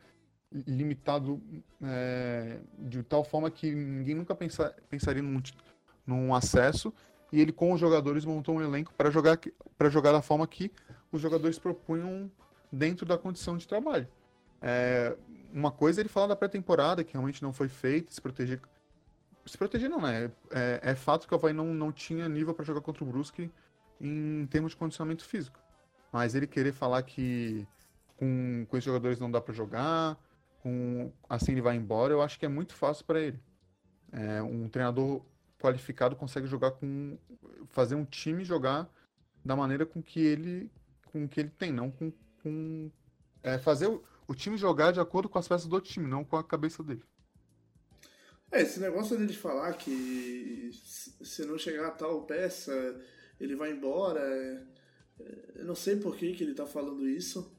limitado 0.66 1.43
é, 1.83 2.61
de 2.78 3.03
tal 3.03 3.24
forma 3.24 3.51
que 3.51 3.74
ninguém 3.74 4.14
nunca 4.14 4.35
pensa, 4.35 4.74
pensaria 4.91 5.22
num, 5.22 5.41
num 6.07 6.35
acesso, 6.35 6.93
e 7.33 7.41
ele 7.41 7.53
com 7.53 7.73
os 7.73 7.81
jogadores 7.81 8.25
montou 8.25 8.57
um 8.57 8.63
elenco 8.63 8.93
para 8.95 9.11
jogar, 9.11 9.39
jogar 9.91 10.13
da 10.13 10.23
forma 10.23 10.47
que 10.47 10.71
os 11.11 11.21
jogadores 11.21 11.59
propunham 11.59 12.31
dentro 12.71 13.07
da 13.07 13.17
condição 13.17 13.57
de 13.57 13.67
trabalho. 13.67 14.09
É, 14.61 15.17
uma 15.53 15.71
coisa 15.71 16.01
é 16.01 16.03
ele 16.03 16.09
falar 16.09 16.29
da 16.29 16.37
pré-temporada, 16.37 17.03
que 17.03 17.13
realmente 17.13 17.43
não 17.43 17.53
foi 17.53 17.69
feita, 17.69 18.13
se 18.13 18.21
proteger 18.21 18.61
se 19.45 19.59
proteger 19.59 19.91
não, 19.91 20.01
né? 20.01 20.31
É, 20.51 20.81
é 20.83 20.95
fato 20.95 21.27
que 21.27 21.35
o 21.35 21.37
Havaí 21.37 21.53
não, 21.53 21.75
não 21.75 21.91
tinha 21.91 22.29
nível 22.29 22.55
para 22.55 22.65
jogar 22.65 22.81
contra 22.81 23.03
o 23.03 23.07
Brusque 23.07 23.51
em 24.01 24.47
termos 24.47 24.71
de 24.71 24.77
condicionamento 24.77 25.25
físico. 25.25 25.59
Mas 26.13 26.35
ele 26.35 26.47
querer 26.47 26.73
falar 26.73 27.03
que 27.03 27.67
com, 28.17 28.65
com 28.69 28.77
esses 28.77 28.85
jogadores 28.85 29.19
não 29.19 29.31
dá 29.31 29.41
para 29.41 29.53
jogar, 29.53 30.17
com 30.63 31.11
assim 31.29 31.53
ele 31.53 31.61
vai 31.61 31.77
embora, 31.77 32.13
eu 32.13 32.23
acho 32.23 32.39
que 32.39 32.47
é 32.47 32.49
muito 32.49 32.75
fácil 32.75 33.05
para 33.05 33.21
ele. 33.21 33.41
É, 34.13 34.43
um 34.43 34.69
treinador 34.69 35.23
qualificado 35.63 36.17
consegue 36.17 36.47
jogar 36.47 36.73
com 36.73 37.17
fazer 37.69 37.95
um 37.95 38.05
time 38.05 38.45
jogar 38.45 38.91
da 39.45 39.55
maneira 39.55 39.87
com 39.87 40.03
que 40.03 40.21
ele 40.21 40.71
com 41.05 41.29
que 41.29 41.41
ele 41.41 41.51
tem, 41.51 41.73
não 41.73 41.91
com, 41.91 42.13
com 42.43 42.91
é, 43.43 43.59
fazer 43.59 43.87
o, 43.87 44.03
o 44.27 44.35
time 44.35 44.57
jogar 44.57 44.93
de 44.93 45.01
acordo 45.01 45.29
com 45.29 45.39
as 45.39 45.47
peças 45.47 45.69
do 45.69 45.81
time, 45.81 46.09
não 46.09 46.25
com 46.25 46.37
a 46.37 46.45
cabeça 46.45 46.83
dele. 46.83 47.03
É, 48.51 48.63
esse 48.63 48.81
negócio 48.81 49.17
dele 49.17 49.33
de 49.33 49.39
falar 49.39 49.73
que 49.75 50.71
se 50.73 51.45
não 51.45 51.57
chegar 51.57 51.89
a 51.89 51.91
tal 51.91 52.27
peça, 52.27 52.73
ele 53.41 53.57
vai 53.57 53.73
embora. 53.73 54.21
É, 54.21 54.67
é, 55.21 55.53
eu 55.57 55.65
não 55.65 55.75
sei 55.75 55.97
por 55.97 56.17
que, 56.17 56.33
que 56.33 56.45
ele 56.45 56.55
tá 56.55 56.67
falando 56.67 57.09
isso. 57.09 57.51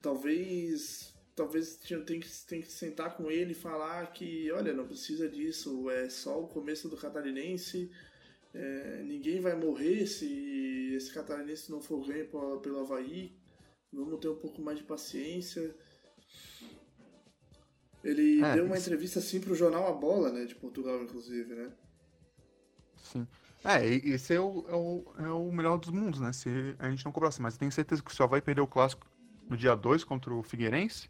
Talvez. 0.00 1.11
Talvez 1.34 1.76
tem 1.76 2.20
que, 2.20 2.28
tem 2.46 2.60
que 2.60 2.70
sentar 2.70 3.16
com 3.16 3.30
ele 3.30 3.52
e 3.52 3.54
falar 3.54 4.12
que, 4.12 4.50
olha, 4.52 4.74
não 4.74 4.86
precisa 4.86 5.28
disso, 5.28 5.88
é 5.90 6.08
só 6.10 6.42
o 6.42 6.48
começo 6.48 6.88
do 6.88 6.96
catarinense. 6.96 7.90
É, 8.54 9.02
ninguém 9.02 9.40
vai 9.40 9.54
morrer 9.54 10.06
se 10.06 10.92
esse 10.94 11.12
catarinense 11.12 11.70
não 11.70 11.80
for 11.80 12.06
ganho 12.06 12.28
pelo 12.60 12.80
Havaí. 12.80 13.34
Vamos 13.92 14.20
ter 14.20 14.28
um 14.28 14.36
pouco 14.36 14.60
mais 14.60 14.78
de 14.78 14.84
paciência. 14.84 15.74
Ele 18.04 18.42
é, 18.42 18.54
deu 18.54 18.64
uma 18.64 18.78
entrevista 18.78 19.18
assim 19.18 19.40
pro 19.40 19.54
jornal 19.54 19.86
A 19.86 19.92
Bola, 19.92 20.32
né, 20.32 20.44
de 20.44 20.54
Portugal, 20.54 21.02
inclusive, 21.02 21.54
né? 21.54 21.72
Sim. 22.96 23.26
É, 23.64 23.86
esse 23.86 24.34
é 24.34 24.40
o, 24.40 24.64
é 24.68 24.74
o, 24.74 25.04
é 25.18 25.30
o 25.30 25.52
melhor 25.52 25.78
dos 25.78 25.90
mundos, 25.90 26.20
né? 26.20 26.32
Se 26.32 26.48
a 26.78 26.90
gente 26.90 27.04
não 27.04 27.12
cobrasse, 27.12 27.40
mas 27.40 27.56
tenho 27.56 27.70
certeza 27.70 28.02
que 28.02 28.12
só 28.12 28.26
vai 28.26 28.42
perder 28.42 28.60
o 28.60 28.66
clássico 28.66 29.06
no 29.48 29.56
dia 29.56 29.74
2 29.76 30.02
contra 30.02 30.34
o 30.34 30.42
Figueirense. 30.42 31.08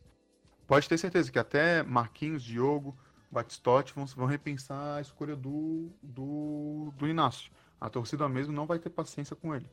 Pode 0.67 0.89
ter 0.89 0.99
certeza 0.99 1.31
que 1.31 1.39
até 1.39 1.83
Marquinhos, 1.83 2.43
Diogo, 2.43 2.97
Batistotti 3.31 3.95
vão, 3.95 4.07
vão 4.07 4.27
repensar 4.27 4.99
a 4.99 5.01
escolha 5.01 5.35
do, 5.35 5.91
do, 6.03 6.93
do 6.97 7.09
Inácio. 7.09 7.51
A 7.81 7.89
torcida 7.89 8.29
mesmo 8.29 8.53
não 8.53 8.67
vai 8.67 8.79
ter 8.79 8.91
paciência 8.91 9.35
com 9.35 9.55
ele. 9.55 9.69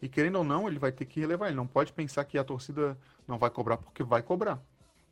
E 0.00 0.08
querendo 0.08 0.36
ou 0.36 0.44
não, 0.44 0.66
ele 0.66 0.78
vai 0.78 0.90
ter 0.90 1.04
que 1.04 1.20
relevar. 1.20 1.46
Ele 1.46 1.56
não 1.56 1.66
pode 1.66 1.92
pensar 1.92 2.24
que 2.24 2.36
a 2.36 2.42
torcida 2.42 2.98
não 3.26 3.38
vai 3.38 3.50
cobrar, 3.50 3.76
porque 3.76 4.02
vai 4.02 4.22
cobrar. 4.22 4.60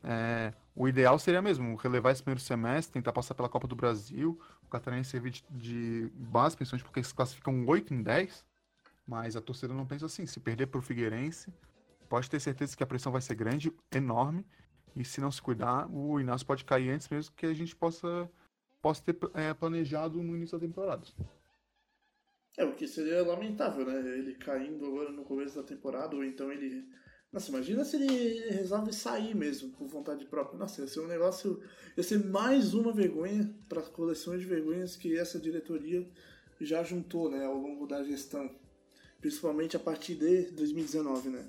É, 0.03 0.53
o 0.75 0.87
ideal 0.87 1.17
seria 1.19 1.41
mesmo 1.41 1.75
relevar 1.75 2.11
esse 2.11 2.23
primeiro 2.23 2.41
semestre, 2.41 2.93
tentar 2.93 3.13
passar 3.13 3.35
pela 3.35 3.47
Copa 3.47 3.67
do 3.67 3.75
Brasil, 3.75 4.39
o 4.63 4.67
Catarinense 4.67 5.11
servir 5.11 5.31
de, 5.31 5.43
de 5.49 6.11
base, 6.15 6.55
principalmente 6.55 6.83
porque 6.83 6.99
eles 6.99 7.13
classificam 7.13 7.65
8 7.67 7.93
em 7.93 8.01
10, 8.01 8.43
mas 9.05 9.35
a 9.35 9.41
torcida 9.41 9.73
não 9.73 9.85
pensa 9.85 10.07
assim. 10.07 10.25
Se 10.25 10.39
perder 10.39 10.67
para 10.67 10.79
o 10.79 10.81
Figueirense, 10.81 11.53
pode 12.09 12.29
ter 12.29 12.39
certeza 12.39 12.75
que 12.75 12.83
a 12.83 12.87
pressão 12.87 13.11
vai 13.11 13.21
ser 13.21 13.35
grande, 13.35 13.71
enorme, 13.93 14.45
e 14.95 15.03
se 15.05 15.21
não 15.21 15.31
se 15.31 15.41
cuidar, 15.41 15.89
o 15.89 16.19
Inácio 16.19 16.45
pode 16.45 16.65
cair 16.65 16.89
antes 16.89 17.07
mesmo 17.09 17.33
que 17.35 17.45
a 17.45 17.53
gente 17.53 17.75
possa, 17.75 18.29
possa 18.81 19.01
ter 19.01 19.17
é, 19.33 19.53
planejado 19.53 20.21
no 20.21 20.35
início 20.35 20.57
da 20.57 20.65
temporada. 20.65 21.03
É, 22.57 22.65
o 22.65 22.75
que 22.75 22.87
seria 22.87 23.25
lamentável, 23.25 23.85
né? 23.85 23.97
Ele 24.17 24.35
caindo 24.35 24.85
agora 24.85 25.11
no 25.11 25.23
começo 25.23 25.55
da 25.55 25.63
temporada, 25.63 26.15
ou 26.15 26.23
então 26.23 26.51
ele 26.51 26.85
nossa, 27.31 27.49
imagina 27.49 27.85
se 27.85 27.95
ele 27.95 28.49
resolve 28.49 28.91
sair 28.91 29.33
mesmo, 29.33 29.69
por 29.71 29.87
vontade 29.87 30.25
própria. 30.25 30.59
Nossa, 30.59 30.81
ia 30.81 30.87
ser 30.87 30.99
um 30.99 31.07
negócio. 31.07 31.63
ia 31.95 32.03
ser 32.03 32.25
mais 32.25 32.73
uma 32.73 32.91
vergonha 32.91 33.49
para 33.69 33.79
as 33.79 33.87
coleções 33.87 34.41
de 34.41 34.47
vergonhas 34.47 34.97
que 34.97 35.17
essa 35.17 35.39
diretoria 35.39 36.05
já 36.59 36.83
juntou, 36.83 37.31
né, 37.31 37.45
ao 37.45 37.55
longo 37.55 37.87
da 37.87 38.03
gestão. 38.03 38.53
Principalmente 39.21 39.77
a 39.77 39.79
partir 39.79 40.15
de 40.15 40.51
2019, 40.51 41.29
né? 41.29 41.47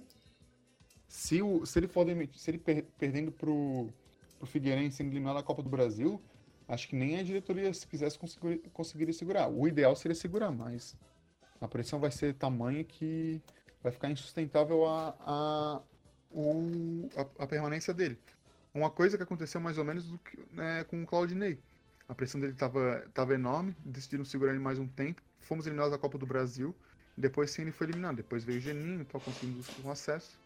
Se, 1.12 1.42
o, 1.42 1.66
se 1.66 1.78
ele 1.78 1.88
for 1.88 2.06
se 2.32 2.50
ele 2.50 2.56
per, 2.56 2.86
perdendo 2.96 3.30
pro, 3.30 3.92
pro 4.38 4.46
Figueirense 4.46 4.96
sendo 4.96 5.08
eliminado 5.08 5.34
na 5.34 5.42
Copa 5.42 5.62
do 5.62 5.68
Brasil, 5.68 6.18
acho 6.66 6.88
que 6.88 6.96
nem 6.96 7.18
a 7.18 7.22
diretoria, 7.22 7.72
se 7.74 7.86
quisesse, 7.86 8.18
conseguir, 8.18 8.60
conseguiria 8.72 9.12
segurar. 9.12 9.46
O 9.46 9.68
ideal 9.68 9.94
seria 9.94 10.14
segurar, 10.14 10.50
mas 10.50 10.96
a 11.60 11.68
pressão 11.68 12.00
vai 12.00 12.10
ser 12.10 12.32
tamanha 12.32 12.82
que 12.82 13.42
vai 13.82 13.92
ficar 13.92 14.10
insustentável 14.10 14.86
a, 14.86 15.14
a, 15.20 15.82
o, 16.30 17.10
a, 17.14 17.44
a, 17.44 17.46
permanência 17.46 17.92
dele. 17.92 18.18
Uma 18.72 18.88
coisa 18.88 19.18
que 19.18 19.22
aconteceu 19.22 19.60
mais 19.60 19.76
ou 19.76 19.84
menos 19.84 20.10
que, 20.24 20.38
né, 20.50 20.82
com 20.84 21.02
o 21.02 21.06
Claudinei. 21.06 21.58
A 22.08 22.14
pressão 22.14 22.40
dele 22.40 22.54
estava 22.54 23.06
tava 23.12 23.34
enorme, 23.34 23.76
decidiram 23.84 24.24
segurar 24.24 24.52
ele 24.52 24.60
mais 24.60 24.78
um 24.78 24.88
tempo. 24.88 25.20
Fomos 25.40 25.66
eliminados 25.66 25.92
da 25.92 25.98
Copa 25.98 26.16
do 26.16 26.24
Brasil. 26.24 26.74
Depois 27.18 27.50
sim 27.50 27.62
ele 27.62 27.70
foi 27.70 27.88
eliminado. 27.88 28.16
Depois 28.16 28.44
veio 28.44 28.58
o 28.58 28.62
Geninho, 28.62 29.04
tal, 29.04 29.20
conseguimos 29.20 29.68
um 29.84 29.90
acesso. 29.90 30.40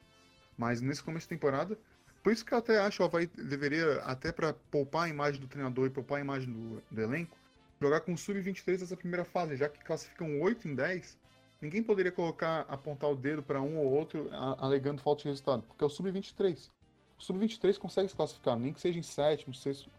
Mas 0.57 0.81
nesse 0.81 1.03
começo 1.03 1.25
de 1.25 1.31
temporada, 1.31 1.79
por 2.23 2.33
isso 2.33 2.45
que 2.45 2.53
eu 2.53 2.59
até 2.59 2.79
acho 2.79 2.99
que 2.99 3.03
o 3.03 3.07
Havaí 3.07 3.27
deveria, 3.27 4.01
até 4.01 4.33
para 4.33 4.53
poupar 4.53 5.05
a 5.05 5.09
imagem 5.09 5.41
do 5.41 5.47
treinador 5.47 5.87
e 5.87 5.91
poupar 5.91 6.19
a 6.19 6.21
imagem 6.21 6.53
do, 6.53 6.83
do 6.91 7.01
elenco, 7.01 7.37
jogar 7.81 8.01
com 8.01 8.13
o 8.13 8.19
Sub-23 8.19 8.81
nessa 8.81 8.97
primeira 8.97 9.25
fase, 9.25 9.57
já 9.57 9.69
que 9.69 9.85
classificam 9.85 10.41
8 10.41 10.67
em 10.67 10.75
10, 10.75 11.19
Ninguém 11.61 11.83
poderia 11.83 12.13
colocar, 12.13 12.67
apontar 12.69 13.11
o 13.11 13.17
dedo 13.17 13.43
para 13.43 13.63
um 13.63 13.79
ou 13.79 13.91
outro 13.93 14.29
alegando 14.59 15.01
falta 15.01 15.23
de 15.23 15.29
resultado, 15.29 15.63
porque 15.63 15.83
é 15.83 15.87
o 15.87 15.91
sub-23. 15.91 16.71
O 17.19 17.23
sub-23 17.23 17.79
consegue 17.79 18.09
se 18.11 18.15
classificar, 18.15 18.59
nem 18.59 18.73
que 18.73 18.81
seja 18.81 18.99
em 18.99 19.03
sétimo, 19.03 19.55
sexto, 19.55 19.91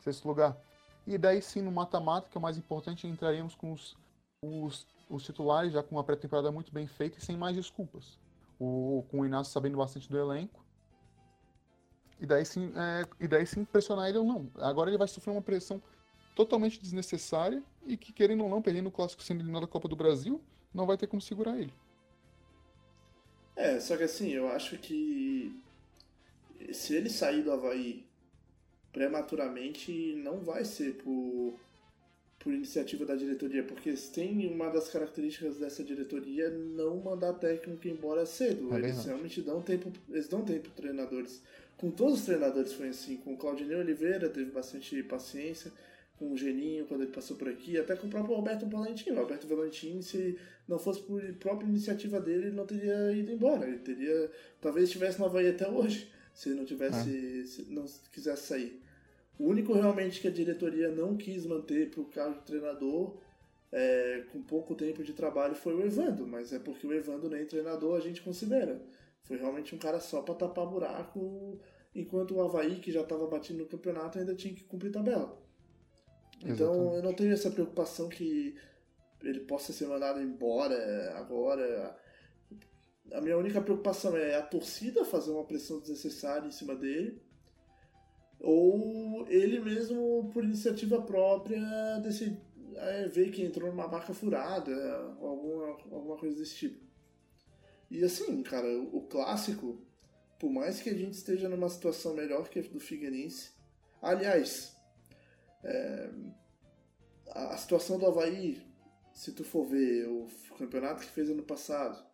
sexto 0.00 0.26
lugar. 0.26 0.56
E 1.06 1.16
daí 1.16 1.40
sim, 1.40 1.62
no 1.62 1.70
mata-mata, 1.70 2.28
que 2.28 2.36
é 2.36 2.40
o 2.40 2.42
mais 2.42 2.58
importante, 2.58 3.06
entraríamos 3.06 3.54
com 3.54 3.72
os, 3.72 3.96
os, 4.42 4.84
os 5.08 5.22
titulares, 5.22 5.72
já 5.72 5.82
com 5.82 5.94
uma 5.94 6.02
pré-temporada 6.02 6.50
muito 6.50 6.72
bem 6.72 6.88
feita 6.88 7.18
e 7.18 7.22
sem 7.22 7.36
mais 7.36 7.54
desculpas. 7.54 8.18
O, 8.58 9.04
com 9.10 9.20
o 9.20 9.26
Inácio 9.26 9.52
sabendo 9.52 9.76
bastante 9.76 10.08
do 10.08 10.18
elenco. 10.18 10.64
E 12.18 12.24
daí 12.24 12.44
sim, 12.44 12.72
é, 12.74 13.04
e 13.20 13.28
daí 13.28 13.46
sim 13.46 13.64
pressionar 13.64 14.08
ele 14.08 14.18
ou 14.18 14.24
não. 14.24 14.50
Agora 14.56 14.88
ele 14.88 14.98
vai 14.98 15.06
sofrer 15.06 15.32
uma 15.32 15.42
pressão 15.42 15.82
totalmente 16.34 16.80
desnecessária 16.80 17.62
e 17.86 17.96
que, 17.96 18.12
querendo 18.12 18.44
ou 18.44 18.50
não, 18.50 18.62
perdendo 18.62 18.88
o 18.88 18.92
clássico 18.92 19.22
sendo 19.22 19.40
eliminado 19.40 19.62
da 19.62 19.68
Copa 19.68 19.88
do 19.88 19.96
Brasil, 19.96 20.40
não 20.72 20.86
vai 20.86 20.96
ter 20.96 21.06
como 21.06 21.20
segurar 21.20 21.58
ele. 21.58 21.72
É, 23.54 23.80
só 23.80 23.96
que 23.96 24.02
assim, 24.02 24.30
eu 24.30 24.48
acho 24.48 24.78
que 24.78 25.58
se 26.72 26.94
ele 26.94 27.08
sair 27.08 27.42
do 27.42 27.52
Havaí 27.52 28.06
prematuramente, 28.92 30.14
não 30.16 30.40
vai 30.40 30.64
ser 30.64 30.94
por, 31.02 31.58
por 32.46 32.54
iniciativa 32.54 33.04
da 33.04 33.16
diretoria, 33.16 33.64
porque 33.64 33.92
tem 34.14 34.46
uma 34.46 34.70
das 34.70 34.88
características 34.88 35.56
dessa 35.56 35.82
diretoria 35.82 36.48
não 36.48 36.96
mandar 36.98 37.32
técnico 37.32 37.88
embora 37.88 38.24
cedo. 38.24 38.72
É 38.72 38.78
eles 38.78 39.04
realmente 39.04 39.42
dão 39.42 39.60
tempo, 39.60 39.92
eles 40.08 40.28
dão 40.28 40.44
tempo 40.44 40.70
treinadores. 40.70 41.42
Com 41.76 41.90
todos 41.90 42.20
os 42.20 42.24
treinadores 42.24 42.72
foi 42.72 42.90
assim, 42.90 43.16
com 43.16 43.34
o 43.34 43.36
Claudinei 43.36 43.76
Oliveira 43.76 44.28
teve 44.28 44.52
bastante 44.52 45.02
paciência, 45.02 45.72
com 46.20 46.30
o 46.30 46.36
Geninho 46.36 46.86
quando 46.86 47.02
ele 47.02 47.10
passou 47.10 47.36
por 47.36 47.48
aqui, 47.48 47.76
até 47.76 47.96
com 47.96 48.06
o 48.06 48.10
próprio 48.10 48.36
Roberto 48.36 48.64
Valentino. 48.64 49.16
O 49.16 49.22
Roberto 49.22 49.48
Valentino, 49.48 50.00
se 50.00 50.38
não 50.68 50.78
fosse 50.78 51.00
por 51.00 51.20
própria 51.40 51.66
iniciativa 51.66 52.20
dele, 52.20 52.46
ele 52.46 52.54
não 52.54 52.64
teria 52.64 53.10
ido 53.10 53.32
embora. 53.32 53.66
Ele 53.66 53.78
teria. 53.78 54.30
Talvez 54.60 54.84
estivesse 54.84 55.18
no 55.18 55.24
Havaí 55.24 55.48
até 55.48 55.68
hoje, 55.68 56.08
se 56.32 56.50
ele 56.50 56.58
não 56.58 56.64
tivesse. 56.64 57.40
É. 57.42 57.44
Se 57.44 57.62
não 57.72 57.84
quisesse 58.12 58.46
sair. 58.46 58.85
O 59.38 59.48
único 59.48 59.74
realmente 59.74 60.20
que 60.20 60.28
a 60.28 60.30
diretoria 60.30 60.90
não 60.90 61.16
quis 61.16 61.44
manter 61.44 61.90
para 61.90 62.00
o 62.00 62.06
cargo 62.06 62.38
de 62.38 62.46
treinador 62.46 63.18
é, 63.70 64.24
com 64.32 64.42
pouco 64.42 64.74
tempo 64.74 65.02
de 65.04 65.12
trabalho 65.12 65.54
foi 65.54 65.74
o 65.74 65.84
Evando, 65.84 66.26
mas 66.26 66.52
é 66.52 66.58
porque 66.58 66.86
o 66.86 66.92
Evando 66.92 67.28
nem 67.28 67.44
treinador 67.44 67.96
a 67.96 68.00
gente 68.00 68.22
considera. 68.22 68.80
Foi 69.22 69.36
realmente 69.36 69.74
um 69.74 69.78
cara 69.78 70.00
só 70.00 70.22
para 70.22 70.34
tapar 70.34 70.66
buraco, 70.66 71.60
enquanto 71.94 72.34
o 72.34 72.40
Havaí, 72.40 72.76
que 72.76 72.92
já 72.92 73.02
estava 73.02 73.26
batendo 73.26 73.58
no 73.58 73.66
campeonato, 73.66 74.18
ainda 74.18 74.34
tinha 74.34 74.54
que 74.54 74.64
cumprir 74.64 74.92
tabela. 74.92 75.36
Então 76.40 76.72
Exatamente. 76.72 76.96
eu 76.96 77.02
não 77.02 77.12
tenho 77.12 77.32
essa 77.32 77.50
preocupação 77.50 78.08
que 78.08 78.54
ele 79.22 79.40
possa 79.40 79.72
ser 79.72 79.86
mandado 79.86 80.20
embora 80.22 81.12
agora. 81.16 81.96
A 83.12 83.20
minha 83.20 83.36
única 83.36 83.60
preocupação 83.60 84.16
é 84.16 84.36
a 84.36 84.42
torcida 84.42 85.04
fazer 85.04 85.30
uma 85.30 85.44
pressão 85.44 85.80
desnecessária 85.80 86.46
em 86.46 86.50
cima 86.50 86.74
dele 86.74 87.20
ou 88.40 89.26
ele 89.28 89.60
mesmo, 89.60 90.30
por 90.32 90.44
iniciativa 90.44 91.00
própria, 91.02 91.60
decidir, 92.02 92.40
é, 92.76 93.08
ver 93.08 93.30
que 93.30 93.42
entrou 93.42 93.70
numa 93.70 93.88
marca 93.88 94.12
furada, 94.12 94.74
alguma, 95.20 95.68
alguma 95.90 96.16
coisa 96.16 96.38
desse 96.38 96.56
tipo. 96.56 96.84
E 97.90 98.04
assim, 98.04 98.42
cara, 98.42 98.66
o, 98.66 98.98
o 98.98 99.02
clássico, 99.02 99.80
por 100.38 100.50
mais 100.50 100.80
que 100.80 100.90
a 100.90 100.94
gente 100.94 101.14
esteja 101.14 101.48
numa 101.48 101.68
situação 101.68 102.14
melhor 102.14 102.48
que 102.48 102.58
a 102.58 102.62
do 102.62 102.80
Figueirense, 102.80 103.52
aliás, 104.02 104.76
é, 105.64 106.10
a, 107.28 107.54
a 107.54 107.56
situação 107.56 107.98
do 107.98 108.06
Havaí, 108.06 108.60
se 109.12 109.32
tu 109.32 109.44
for 109.44 109.64
ver 109.64 110.06
o 110.08 110.26
campeonato 110.58 111.00
que 111.00 111.10
fez 111.10 111.30
ano 111.30 111.42
passado, 111.42 112.04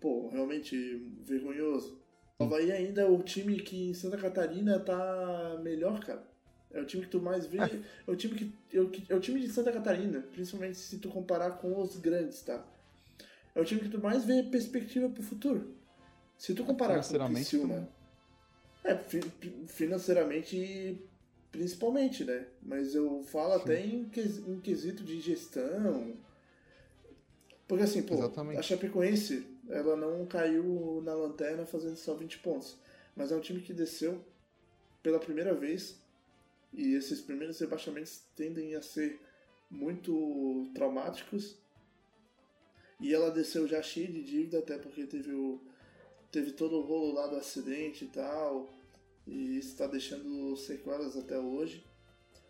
pô, 0.00 0.28
realmente 0.28 0.76
vergonhoso. 1.22 2.00
O 2.38 2.44
Havaí 2.44 2.70
ainda 2.70 3.02
é 3.02 3.06
o 3.06 3.22
time 3.22 3.56
que 3.60 3.90
em 3.90 3.94
Santa 3.94 4.16
Catarina 4.16 4.78
tá 4.78 5.58
melhor, 5.62 6.00
cara. 6.00 6.22
É 6.72 6.80
o 6.80 6.84
time 6.84 7.04
que 7.04 7.10
tu 7.10 7.20
mais 7.20 7.46
vê. 7.46 7.58
É, 7.58 7.80
é 8.06 8.10
o 8.10 8.16
time 8.16 8.34
que. 8.34 8.76
É 8.76 8.80
o, 8.80 8.90
é 9.08 9.14
o 9.14 9.20
time 9.20 9.40
de 9.40 9.48
Santa 9.48 9.72
Catarina, 9.72 10.20
principalmente 10.32 10.76
se 10.76 10.98
tu 10.98 11.08
comparar 11.08 11.52
com 11.52 11.80
os 11.80 11.96
grandes, 11.96 12.42
tá? 12.42 12.64
É 13.54 13.60
o 13.60 13.64
time 13.64 13.80
que 13.80 13.88
tu 13.88 14.00
mais 14.00 14.24
vê 14.24 14.42
perspectiva 14.42 15.08
pro 15.08 15.22
futuro. 15.22 15.74
Se 16.36 16.54
tu 16.54 16.64
comparar 16.64 17.02
com 17.02 17.16
o 17.16 17.28
Criciúma. 17.30 17.88
É, 18.84 18.94
financeiramente 19.66 21.02
principalmente, 21.50 22.24
né? 22.24 22.46
Mas 22.62 22.94
eu 22.94 23.22
falo 23.24 23.54
Sim. 23.54 23.60
até 23.60 23.80
em, 23.80 24.10
em 24.46 24.60
quesito 24.60 25.02
de 25.02 25.20
gestão. 25.20 26.14
Porque 27.66 27.84
assim, 27.84 28.02
pô, 28.02 28.14
Exatamente. 28.14 28.58
a 28.58 28.62
Chapecoense 28.62 29.46
ela 29.68 29.96
não 29.96 30.26
caiu 30.26 31.02
na 31.04 31.14
lanterna 31.14 31.66
fazendo 31.66 31.96
só 31.96 32.14
20 32.14 32.38
pontos. 32.38 32.76
Mas 33.14 33.32
é 33.32 33.36
um 33.36 33.40
time 33.40 33.60
que 33.60 33.72
desceu 33.72 34.22
pela 35.02 35.18
primeira 35.18 35.54
vez 35.54 35.98
e 36.72 36.94
esses 36.94 37.20
primeiros 37.20 37.58
rebaixamentos 37.58 38.22
tendem 38.34 38.74
a 38.74 38.82
ser 38.82 39.18
muito 39.70 40.70
traumáticos. 40.74 41.56
E 43.00 43.14
ela 43.14 43.30
desceu 43.30 43.66
já 43.66 43.82
cheia 43.82 44.08
de 44.08 44.22
dívida, 44.22 44.58
até 44.58 44.78
porque 44.78 45.06
teve, 45.06 45.32
o, 45.32 45.60
teve 46.30 46.52
todo 46.52 46.76
o 46.76 46.82
rolo 46.82 47.12
lá 47.12 47.26
do 47.26 47.36
acidente 47.36 48.04
e 48.04 48.08
tal. 48.08 48.68
E 49.26 49.58
está 49.58 49.86
deixando 49.86 50.56
sequelas 50.56 51.16
até 51.16 51.38
hoje. 51.38 51.84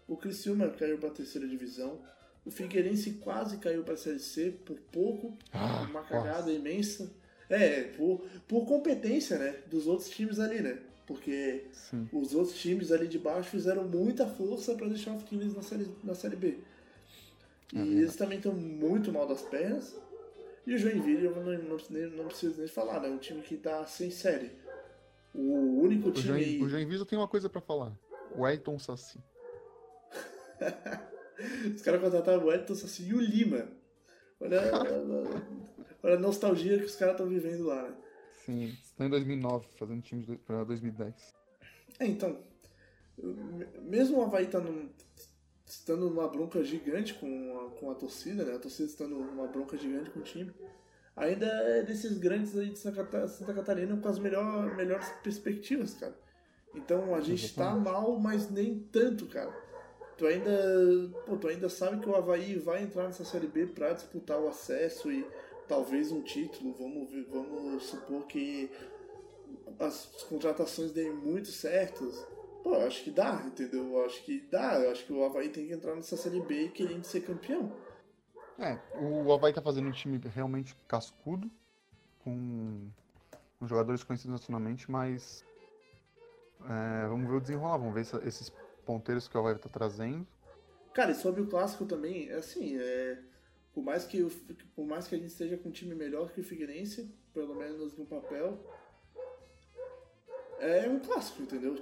O 0.07 0.17
Criciúma 0.17 0.71
caiu 0.71 0.99
para 0.99 1.09
a 1.09 1.12
terceira 1.12 1.49
divisão. 1.49 2.01
O 2.47 2.51
Figueirense 2.51 3.14
quase 3.14 3.57
caiu 3.57 3.82
para 3.82 3.94
a 3.94 3.97
Série 3.97 4.20
C 4.20 4.53
por 4.64 4.78
pouco, 4.92 5.36
ah, 5.53 5.84
uma 5.90 6.03
cagada 6.03 6.42
nossa. 6.42 6.53
imensa. 6.53 7.11
É, 7.51 7.82
por, 7.82 8.24
por 8.47 8.64
competência, 8.66 9.36
né, 9.38 9.57
dos 9.66 9.86
outros 9.86 10.09
times 10.09 10.38
ali, 10.38 10.61
né? 10.61 10.78
Porque 11.07 11.64
Sim. 11.72 12.09
os 12.12 12.34
outros 12.34 12.57
times 12.57 12.90
ali 12.92 13.09
de 13.09 13.18
baixo 13.18 13.51
fizeram 13.51 13.84
muita 13.84 14.26
força 14.26 14.74
para 14.74 14.88
deixar 14.88 15.12
o 15.12 15.18
Figueirense 15.18 15.57
na 15.57 15.62
série, 15.62 15.88
na 16.05 16.14
série 16.14 16.36
B. 16.36 16.59
E 17.72 17.78
é 17.78 17.82
eles 17.82 18.14
também 18.14 18.38
estão 18.38 18.53
muito 18.53 19.12
mal 19.12 19.26
das 19.26 19.42
pernas. 19.42 19.97
E 20.64 20.74
o 20.74 20.78
Joinville, 20.78 21.26
eu 21.26 21.34
não, 21.34 21.44
não, 21.44 22.11
não 22.16 22.24
preciso 22.26 22.59
nem 22.59 22.68
falar, 22.68 23.01
né? 23.01 23.09
É 23.09 23.11
um 23.11 23.18
time 23.18 23.42
que 23.42 23.55
está 23.55 23.84
sem 23.86 24.11
série. 24.11 24.51
O 25.34 25.82
único 25.82 26.12
time. 26.12 26.32
O, 26.32 26.40
Join, 26.40 26.62
o 26.62 26.68
Joinville 26.68 27.05
tem 27.05 27.18
uma 27.18 27.28
coisa 27.28 27.49
para 27.49 27.61
falar. 27.61 27.92
O 28.36 28.47
Elton 28.47 28.78
Sassi. 28.78 29.18
Os 31.74 31.82
caras 31.82 32.01
contrataram 32.01 32.45
o 32.45 32.53
Elton 32.53 32.74
Sassi 32.74 33.09
e 33.09 33.14
o 33.14 33.20
Lima. 33.20 33.68
Olha, 34.41 34.61
olha, 36.03 36.16
a 36.16 36.18
nostalgia 36.18 36.78
que 36.78 36.84
os 36.84 36.97
caras 36.97 37.14
estão 37.14 37.28
vivendo 37.28 37.64
lá, 37.64 37.82
né? 37.82 37.95
Sim, 38.45 38.76
estão 38.82 39.07
em 39.07 39.11
2009, 39.11 39.66
fazendo 39.78 40.03
time 40.03 40.39
para 40.47 40.64
2010. 40.64 41.34
É, 41.99 42.07
então, 42.07 42.39
mesmo 43.82 44.18
o 44.18 44.22
Havaí 44.22 44.47
tá 44.47 44.61
num, 44.61 44.89
estando 45.66 46.09
numa 46.09 46.28
bronca 46.28 46.62
gigante 46.62 47.14
com 47.14 47.59
a, 47.59 47.70
com 47.78 47.91
a 47.91 47.95
torcida, 47.95 48.45
né? 48.45 48.55
A 48.55 48.59
torcida 48.59 48.89
estando 48.89 49.18
numa 49.18 49.47
bronca 49.49 49.76
gigante 49.76 50.11
com 50.11 50.20
o 50.20 50.22
time, 50.22 50.53
ainda 51.16 51.47
é 51.47 51.82
desses 51.82 52.18
grandes 52.18 52.57
aí 52.57 52.70
de 52.70 52.78
Santa 52.78 53.55
Catarina 53.55 53.97
com 53.97 54.09
as 54.09 54.18
melhor, 54.18 54.74
melhores 54.76 55.09
perspectivas, 55.22 55.95
cara. 55.95 56.16
Então 56.74 57.14
a 57.14 57.20
gente 57.20 57.47
está 57.47 57.74
mal, 57.74 58.18
mas 58.18 58.51
nem 58.51 58.78
tanto, 58.78 59.26
cara 59.26 59.66
tu 60.17 60.27
ainda, 60.27 60.51
pô, 61.27 61.37
tu 61.37 61.49
ainda 61.49 61.69
sabe 61.69 62.01
que 62.01 62.09
o 62.09 62.17
Havaí 62.17 62.59
vai 62.59 62.83
entrar 62.83 63.05
nessa 63.05 63.25
Série 63.25 63.47
B 63.47 63.67
para 63.67 63.93
disputar 63.93 64.39
o 64.41 64.49
acesso 64.49 65.11
e 65.11 65.27
talvez 65.69 66.11
um 66.11 66.23
título. 66.23 66.75
Vamos, 66.75 67.11
vamos 67.29 67.83
supor 67.85 68.27
que 68.27 68.71
as 69.79 70.07
contratações 70.29 70.93
deem 70.93 71.12
muito 71.12 71.49
certas. 71.49 72.27
Pô, 72.62 72.75
eu 72.75 72.87
acho 72.87 73.05
que 73.05 73.11
dá, 73.11 73.43
entendeu? 73.47 73.85
Eu 73.93 74.05
acho 74.05 74.23
que 74.25 74.41
dá. 74.51 74.81
Eu 74.81 74.91
acho 74.91 75.05
que 75.05 75.12
o 75.12 75.25
Havaí 75.25 75.51
tem 75.51 75.67
que 75.67 75.73
entrar 75.73 75.95
nessa 75.95 76.17
Série 76.17 76.41
B 76.41 76.69
querendo 76.69 77.05
ser 77.05 77.21
campeão. 77.21 77.73
É, 78.59 78.79
o 78.99 79.33
Havaí 79.33 79.53
tá 79.53 79.61
fazendo 79.61 79.89
um 79.89 79.93
time 79.93 80.19
realmente 80.35 80.75
cascudo, 80.89 81.51
com, 82.25 82.89
com 83.59 83.67
jogadores 83.67 84.03
conhecidos 84.03 84.41
nacionalmente, 84.41 84.91
mas 84.91 85.45
é, 86.64 87.07
vamos 87.07 87.29
ver 87.29 87.37
o 87.37 87.41
desenrolar, 87.41 87.77
vamos 87.77 87.95
ver 87.95 88.01
esses 88.27 88.51
ponteiros 88.87 89.26
que 89.28 89.37
o 89.37 89.41
Havaí 89.41 89.59
tá 89.59 89.68
trazendo. 89.68 90.26
Cara, 90.95 91.11
e 91.11 91.14
sobre 91.14 91.43
o 91.43 91.47
clássico 91.47 91.84
também, 91.84 92.30
é 92.30 92.37
assim, 92.37 92.78
é, 92.78 93.18
por, 93.74 93.82
mais 93.84 94.05
que, 94.05 94.24
por 94.74 94.87
mais 94.87 95.07
que 95.07 95.14
a 95.14 95.18
gente 95.18 95.28
esteja 95.28 95.59
com 95.59 95.68
um 95.68 95.72
time 95.72 95.95
melhor 95.95 96.32
que 96.32 96.41
o 96.41 96.45
Figueirense, 96.45 97.14
pelo 97.34 97.55
menos 97.55 97.95
no 97.99 98.07
papel, 98.07 98.59
é 100.59 100.89
um 100.89 100.99
clássico, 101.01 101.43
entendeu? 101.43 101.76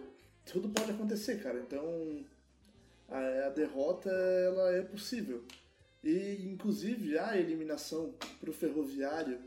Tudo 0.44 0.68
pode 0.68 0.90
acontecer, 0.90 1.40
cara. 1.42 1.60
Então, 1.60 2.24
a, 3.08 3.46
a 3.46 3.48
derrota, 3.50 4.10
ela 4.10 4.72
é 4.72 4.82
possível. 4.82 5.44
E, 6.02 6.48
inclusive, 6.52 7.16
a 7.16 7.36
eliminação 7.36 8.14
pro 8.40 8.52
Ferroviário 8.52 9.38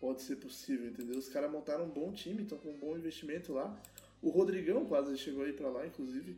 pode 0.00 0.22
ser 0.22 0.36
possível, 0.36 0.88
entendeu? 0.88 1.18
Os 1.18 1.28
caras 1.28 1.50
montaram 1.50 1.84
um 1.84 1.90
bom 1.90 2.10
time, 2.10 2.42
estão 2.42 2.56
com 2.56 2.70
um 2.70 2.78
bom 2.78 2.96
investimento 2.96 3.52
lá. 3.52 3.78
O 4.22 4.30
Rodrigão 4.30 4.86
quase 4.86 5.16
chegou 5.18 5.44
aí 5.44 5.52
para 5.52 5.68
lá, 5.68 5.86
inclusive. 5.86 6.36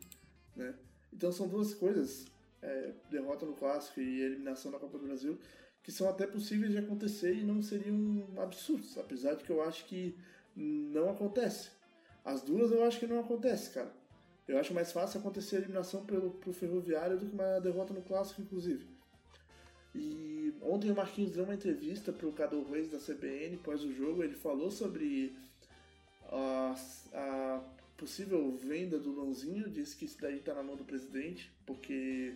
Né? 0.56 0.74
Então 1.12 1.30
são 1.30 1.48
duas 1.48 1.74
coisas, 1.74 2.26
é, 2.60 2.92
derrota 3.10 3.44
no 3.46 3.54
Clássico 3.54 4.00
e 4.00 4.22
eliminação 4.22 4.70
na 4.70 4.78
Copa 4.78 4.98
do 4.98 5.06
Brasil, 5.06 5.38
que 5.82 5.90
são 5.90 6.08
até 6.08 6.26
possíveis 6.26 6.72
de 6.72 6.78
acontecer 6.78 7.34
e 7.34 7.42
não 7.42 7.60
seriam 7.62 8.26
absurdos, 8.38 8.96
apesar 8.98 9.34
de 9.34 9.44
que 9.44 9.50
eu 9.50 9.62
acho 9.62 9.84
que 9.86 10.16
não 10.54 11.10
acontece. 11.10 11.70
As 12.24 12.42
duas 12.42 12.70
eu 12.70 12.84
acho 12.84 13.00
que 13.00 13.06
não 13.06 13.18
acontece, 13.18 13.70
cara. 13.70 13.92
Eu 14.46 14.58
acho 14.58 14.74
mais 14.74 14.92
fácil 14.92 15.20
acontecer 15.20 15.56
a 15.56 15.58
eliminação 15.60 16.04
pelo, 16.04 16.32
pro 16.32 16.52
Ferroviário 16.52 17.18
do 17.18 17.26
que 17.26 17.32
uma 17.32 17.60
derrota 17.60 17.92
no 17.92 18.02
Clássico, 18.02 18.42
inclusive. 18.42 18.86
E 19.94 20.54
ontem 20.62 20.90
o 20.90 20.94
Marquinhos 20.94 21.32
deu 21.32 21.44
uma 21.44 21.54
entrevista 21.54 22.12
pro 22.12 22.32
Cadu 22.32 22.64
Reis 22.64 22.90
da 22.90 22.98
CBN 22.98 23.56
após 23.56 23.84
o 23.84 23.92
jogo, 23.92 24.22
ele 24.22 24.34
falou 24.34 24.70
sobre 24.70 25.36
a, 26.30 26.74
a 27.12 27.60
possível 27.96 28.56
venda 28.56 28.98
do 28.98 29.14
Lãozinho, 29.14 29.70
disse 29.70 29.96
que 29.96 30.04
isso 30.04 30.20
daí 30.20 30.38
está 30.38 30.54
na 30.54 30.62
mão 30.62 30.76
do 30.76 30.84
presidente, 30.84 31.50
porque 31.66 32.34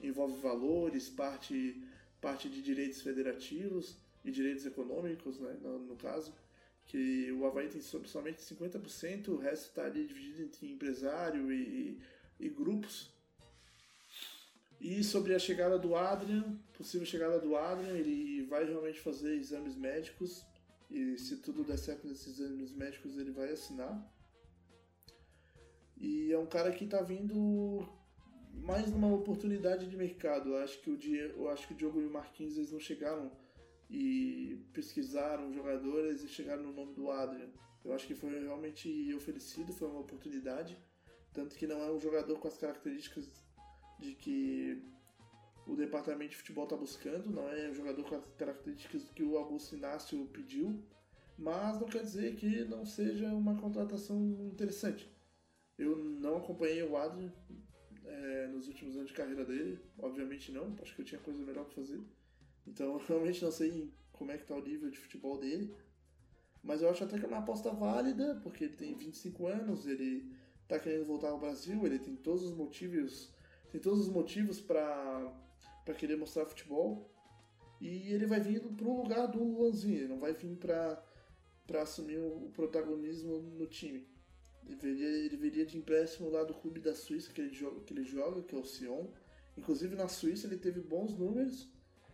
envolve 0.00 0.40
valores, 0.40 1.08
parte, 1.08 1.82
parte 2.20 2.48
de 2.48 2.62
direitos 2.62 3.02
federativos 3.02 3.96
e 4.24 4.30
direitos 4.30 4.64
econômicos, 4.66 5.38
né, 5.38 5.56
no, 5.62 5.78
no 5.80 5.96
caso, 5.96 6.32
que 6.86 7.30
o 7.32 7.46
Havaí 7.46 7.68
tem 7.68 7.80
somente 7.80 8.40
50%, 8.40 9.28
o 9.28 9.36
resto 9.36 9.68
está 9.68 9.84
ali 9.84 10.06
dividido 10.06 10.42
entre 10.42 10.72
empresário 10.72 11.52
e, 11.52 12.00
e 12.40 12.48
grupos. 12.48 13.10
E 14.80 15.02
sobre 15.02 15.34
a 15.34 15.38
chegada 15.38 15.78
do 15.78 15.96
Adrian, 15.96 16.56
possível 16.72 17.06
chegada 17.06 17.38
do 17.40 17.56
Adrian, 17.56 17.92
ele 17.94 18.44
vai 18.44 18.64
realmente 18.64 19.00
fazer 19.00 19.34
exames 19.34 19.76
médicos 19.76 20.44
e 20.90 21.18
se 21.18 21.36
tudo 21.38 21.64
der 21.64 21.76
certo 21.76 22.06
nesses 22.06 22.38
exames 22.38 22.72
médicos 22.72 23.18
ele 23.18 23.32
vai 23.32 23.50
assinar. 23.52 24.00
E 26.00 26.32
é 26.32 26.38
um 26.38 26.46
cara 26.46 26.70
que 26.70 26.84
está 26.84 27.02
vindo 27.02 27.86
mais 28.54 28.90
numa 28.90 29.12
oportunidade 29.12 29.88
de 29.88 29.96
mercado. 29.96 30.56
Acho 30.56 30.80
que 30.80 30.90
o, 30.90 30.96
Diego, 30.96 31.42
eu 31.42 31.48
acho 31.50 31.66
que 31.66 31.74
o 31.74 31.76
Diogo 31.76 32.00
e 32.00 32.06
o 32.06 32.10
Marquinhos 32.10 32.56
eles 32.56 32.72
não 32.72 32.80
chegaram 32.80 33.30
e 33.90 34.60
pesquisaram 34.72 35.52
jogadores 35.52 36.22
e 36.22 36.28
chegaram 36.28 36.62
no 36.62 36.72
nome 36.72 36.94
do 36.94 37.10
Adrian. 37.10 37.48
Eu 37.84 37.92
acho 37.92 38.06
que 38.06 38.14
foi 38.14 38.38
realmente 38.38 39.12
oferecido, 39.14 39.72
foi 39.72 39.88
uma 39.88 40.00
oportunidade. 40.00 40.78
Tanto 41.32 41.56
que 41.56 41.66
não 41.66 41.82
é 41.82 41.90
um 41.90 42.00
jogador 42.00 42.38
com 42.38 42.48
as 42.48 42.56
características 42.56 43.28
de 43.98 44.14
que 44.14 44.82
o 45.66 45.76
departamento 45.76 46.30
de 46.30 46.36
futebol 46.36 46.64
está 46.64 46.76
buscando, 46.76 47.30
não 47.30 47.48
é 47.48 47.68
um 47.68 47.74
jogador 47.74 48.04
com 48.04 48.14
as 48.14 48.24
características 48.36 49.10
que 49.10 49.22
o 49.22 49.36
Augusto 49.36 49.76
Inácio 49.76 50.24
pediu, 50.32 50.82
mas 51.36 51.78
não 51.78 51.86
quer 51.86 52.02
dizer 52.02 52.36
que 52.36 52.64
não 52.64 52.86
seja 52.86 53.26
uma 53.28 53.54
contratação 53.56 54.18
interessante. 54.50 55.10
Eu 55.78 55.96
não 55.96 56.38
acompanhei 56.38 56.82
o 56.82 56.96
Adrian 56.96 57.32
é, 58.04 58.46
nos 58.48 58.66
últimos 58.66 58.96
anos 58.96 59.08
de 59.08 59.14
carreira 59.14 59.44
dele, 59.44 59.78
obviamente 59.98 60.50
não, 60.50 60.74
acho 60.82 60.94
que 60.94 61.02
eu 61.02 61.06
tinha 61.06 61.20
coisa 61.20 61.44
melhor 61.44 61.64
para 61.64 61.74
fazer. 61.74 62.00
Então 62.66 62.94
eu 62.98 63.06
realmente 63.06 63.42
não 63.44 63.52
sei 63.52 63.92
como 64.12 64.32
é 64.32 64.38
que 64.38 64.44
tá 64.44 64.56
o 64.56 64.62
nível 64.62 64.90
de 64.90 64.98
futebol 64.98 65.38
dele. 65.38 65.74
Mas 66.62 66.82
eu 66.82 66.90
acho 66.90 67.04
até 67.04 67.18
que 67.18 67.24
é 67.24 67.28
uma 67.28 67.38
aposta 67.38 67.70
válida, 67.70 68.40
porque 68.42 68.64
ele 68.64 68.74
tem 68.74 68.94
25 68.94 69.46
anos, 69.46 69.86
ele 69.86 70.34
tá 70.66 70.78
querendo 70.78 71.06
voltar 71.06 71.28
ao 71.28 71.38
Brasil, 71.38 71.86
ele 71.86 71.98
tem 71.98 72.16
todos 72.16 72.42
os 72.42 72.54
motivos, 72.54 73.32
tem 73.70 73.80
todos 73.80 74.00
os 74.00 74.08
motivos 74.08 74.60
para 74.60 75.46
para 75.84 75.94
querer 75.94 76.16
mostrar 76.16 76.44
futebol. 76.44 77.10
E 77.80 78.12
ele 78.12 78.26
vai 78.26 78.40
vir 78.40 78.60
pro 78.60 78.96
lugar 79.02 79.28
do 79.28 79.42
Luanzinho, 79.42 79.96
ele 79.96 80.08
não 80.08 80.18
vai 80.18 80.34
vir 80.34 80.56
para 80.56 81.02
para 81.66 81.82
assumir 81.82 82.18
o 82.18 82.50
protagonismo 82.52 83.38
no 83.38 83.66
time. 83.66 84.06
Ele 84.68 84.76
viria, 84.76 85.08
ele 85.08 85.36
viria 85.36 85.66
de 85.66 85.78
empréstimo 85.78 86.28
lá 86.28 86.44
do 86.44 86.52
clube 86.52 86.78
da 86.78 86.94
Suíça 86.94 87.32
que 87.32 87.40
ele 87.40 87.54
joga, 87.54 87.80
que, 87.80 87.92
ele 87.94 88.04
joga, 88.04 88.42
que 88.42 88.54
é 88.54 88.58
o 88.58 88.64
Sion. 88.64 89.06
Inclusive 89.56 89.96
na 89.96 90.08
Suíça 90.08 90.46
ele 90.46 90.58
teve 90.58 90.80
bons 90.80 91.16
números. 91.16 91.68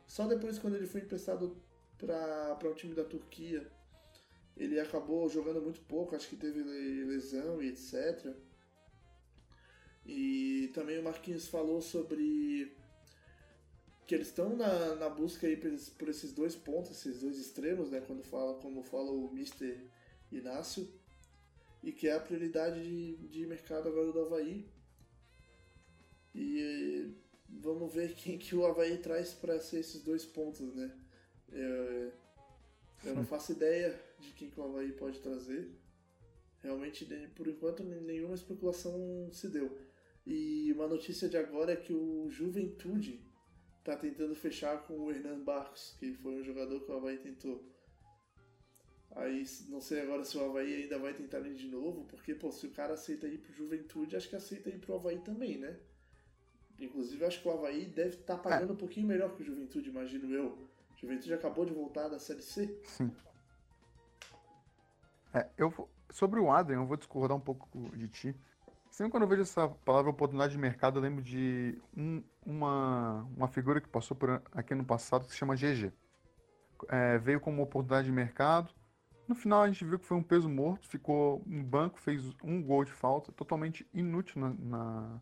Só 0.06 0.26
depois 0.26 0.58
quando 0.58 0.76
ele 0.76 0.86
foi 0.86 1.00
emprestado 1.00 1.60
para 1.98 2.70
um 2.70 2.74
time 2.74 2.94
da 2.94 3.04
Turquia, 3.04 3.68
ele 4.56 4.78
acabou 4.78 5.28
jogando 5.28 5.60
muito 5.60 5.80
pouco, 5.80 6.14
acho 6.14 6.28
que 6.28 6.36
teve 6.36 6.62
lesão 6.62 7.60
e 7.60 7.68
etc. 7.68 8.34
E 10.06 10.70
também 10.74 10.98
o 10.98 11.02
Marquinhos 11.02 11.48
falou 11.48 11.80
sobre 11.80 12.76
que 14.06 14.14
eles 14.14 14.28
estão 14.28 14.54
na, 14.54 14.94
na 14.96 15.08
busca 15.08 15.46
aí 15.46 15.56
por 15.56 16.08
esses 16.08 16.32
dois 16.32 16.54
pontos, 16.54 16.90
esses 16.90 17.20
dois 17.20 17.38
extremos, 17.38 17.90
né? 17.90 18.02
Quando 18.06 18.22
fala, 18.22 18.54
como 18.60 18.82
fala 18.82 19.10
o 19.10 19.30
Mr. 19.32 19.80
Inácio, 20.30 20.88
e 21.84 21.92
que 21.92 22.08
é 22.08 22.14
a 22.14 22.20
prioridade 22.20 22.82
de, 22.82 23.16
de 23.28 23.46
mercado 23.46 23.88
agora 23.88 24.10
do 24.10 24.20
Havaí. 24.20 24.66
E 26.34 27.14
vamos 27.46 27.92
ver 27.92 28.14
quem 28.14 28.38
que 28.38 28.56
o 28.56 28.64
Havaí 28.64 28.96
traz 28.98 29.34
para 29.34 29.60
ser 29.60 29.80
esses 29.80 30.02
dois 30.02 30.24
pontos, 30.24 30.74
né? 30.74 30.90
Eu, 31.52 32.12
eu 33.04 33.14
não 33.14 33.24
faço 33.24 33.52
ideia 33.52 34.00
de 34.18 34.32
quem 34.32 34.50
que 34.50 34.58
o 34.58 34.64
Havaí 34.64 34.92
pode 34.92 35.20
trazer. 35.20 35.70
Realmente, 36.62 37.04
por 37.36 37.46
enquanto, 37.46 37.84
nenhuma 37.84 38.34
especulação 38.34 39.28
se 39.30 39.48
deu. 39.48 39.78
E 40.26 40.72
uma 40.72 40.88
notícia 40.88 41.28
de 41.28 41.36
agora 41.36 41.74
é 41.74 41.76
que 41.76 41.92
o 41.92 42.30
Juventude 42.30 43.20
tá 43.84 43.94
tentando 43.94 44.34
fechar 44.34 44.86
com 44.86 44.98
o 44.98 45.10
Hernan 45.12 45.44
Barcos, 45.44 45.94
que 45.98 46.14
foi 46.14 46.40
um 46.40 46.42
jogador 46.42 46.80
que 46.80 46.90
o 46.90 46.96
Havaí 46.96 47.18
tentou. 47.18 47.62
Aí 49.16 49.44
não 49.68 49.80
sei 49.80 50.02
agora 50.02 50.24
se 50.24 50.36
o 50.36 50.44
Havaí 50.44 50.82
ainda 50.82 50.98
vai 50.98 51.14
tentar 51.14 51.38
ir 51.40 51.54
de 51.54 51.68
novo, 51.68 52.04
porque 52.04 52.34
pô, 52.34 52.50
se 52.50 52.66
o 52.66 52.70
cara 52.70 52.94
aceita 52.94 53.26
ir 53.28 53.38
pro 53.38 53.52
Juventude, 53.52 54.16
acho 54.16 54.28
que 54.28 54.36
aceita 54.36 54.70
ir 54.70 54.78
pro 54.78 54.94
Havaí 54.94 55.20
também, 55.20 55.58
né? 55.58 55.76
Inclusive 56.80 57.24
acho 57.24 57.40
que 57.40 57.48
o 57.48 57.52
Havaí 57.52 57.86
deve 57.86 58.16
estar 58.16 58.36
tá 58.36 58.42
pagando 58.42 58.70
é. 58.70 58.72
um 58.72 58.78
pouquinho 58.78 59.06
melhor 59.06 59.34
que 59.36 59.42
o 59.42 59.44
Juventude, 59.44 59.88
imagino 59.88 60.34
eu. 60.34 60.46
O 60.46 61.00
Juventude 61.00 61.32
acabou 61.32 61.64
de 61.64 61.72
voltar 61.72 62.08
da 62.08 62.18
Série 62.18 62.42
C. 62.42 62.76
Sim. 62.84 63.12
É, 65.32 65.48
eu 65.56 65.72
sobre 66.10 66.38
o 66.38 66.50
Adrian, 66.50 66.78
eu 66.78 66.86
vou 66.86 66.96
discordar 66.96 67.36
um 67.36 67.40
pouco 67.40 67.68
de 67.96 68.08
ti. 68.08 68.36
Sempre 68.88 69.10
quando 69.10 69.24
eu 69.24 69.28
vejo 69.28 69.42
essa 69.42 69.68
palavra 69.68 70.10
oportunidade 70.10 70.52
de 70.52 70.58
mercado, 70.58 70.98
eu 70.98 71.02
lembro 71.02 71.22
de 71.22 71.76
um, 71.96 72.22
uma, 72.46 73.26
uma 73.36 73.48
figura 73.48 73.80
que 73.80 73.88
passou 73.88 74.16
por 74.16 74.40
aqui 74.52 74.74
no 74.76 74.84
passado 74.84 75.24
que 75.24 75.32
se 75.32 75.36
chama 75.36 75.56
GG. 75.56 75.92
É, 76.88 77.18
veio 77.18 77.40
como 77.40 77.62
oportunidade 77.62 78.06
de 78.06 78.12
mercado. 78.12 78.72
No 79.26 79.34
final 79.34 79.62
a 79.62 79.66
gente 79.66 79.84
viu 79.84 79.98
que 79.98 80.06
foi 80.06 80.16
um 80.16 80.22
peso 80.22 80.48
morto, 80.48 80.88
ficou 80.88 81.42
no 81.46 81.62
banco, 81.62 81.98
fez 81.98 82.34
um 82.42 82.62
gol 82.62 82.84
de 82.84 82.92
falta, 82.92 83.32
totalmente 83.32 83.86
inútil 83.92 84.40
na, 84.40 84.50
na, 84.50 85.20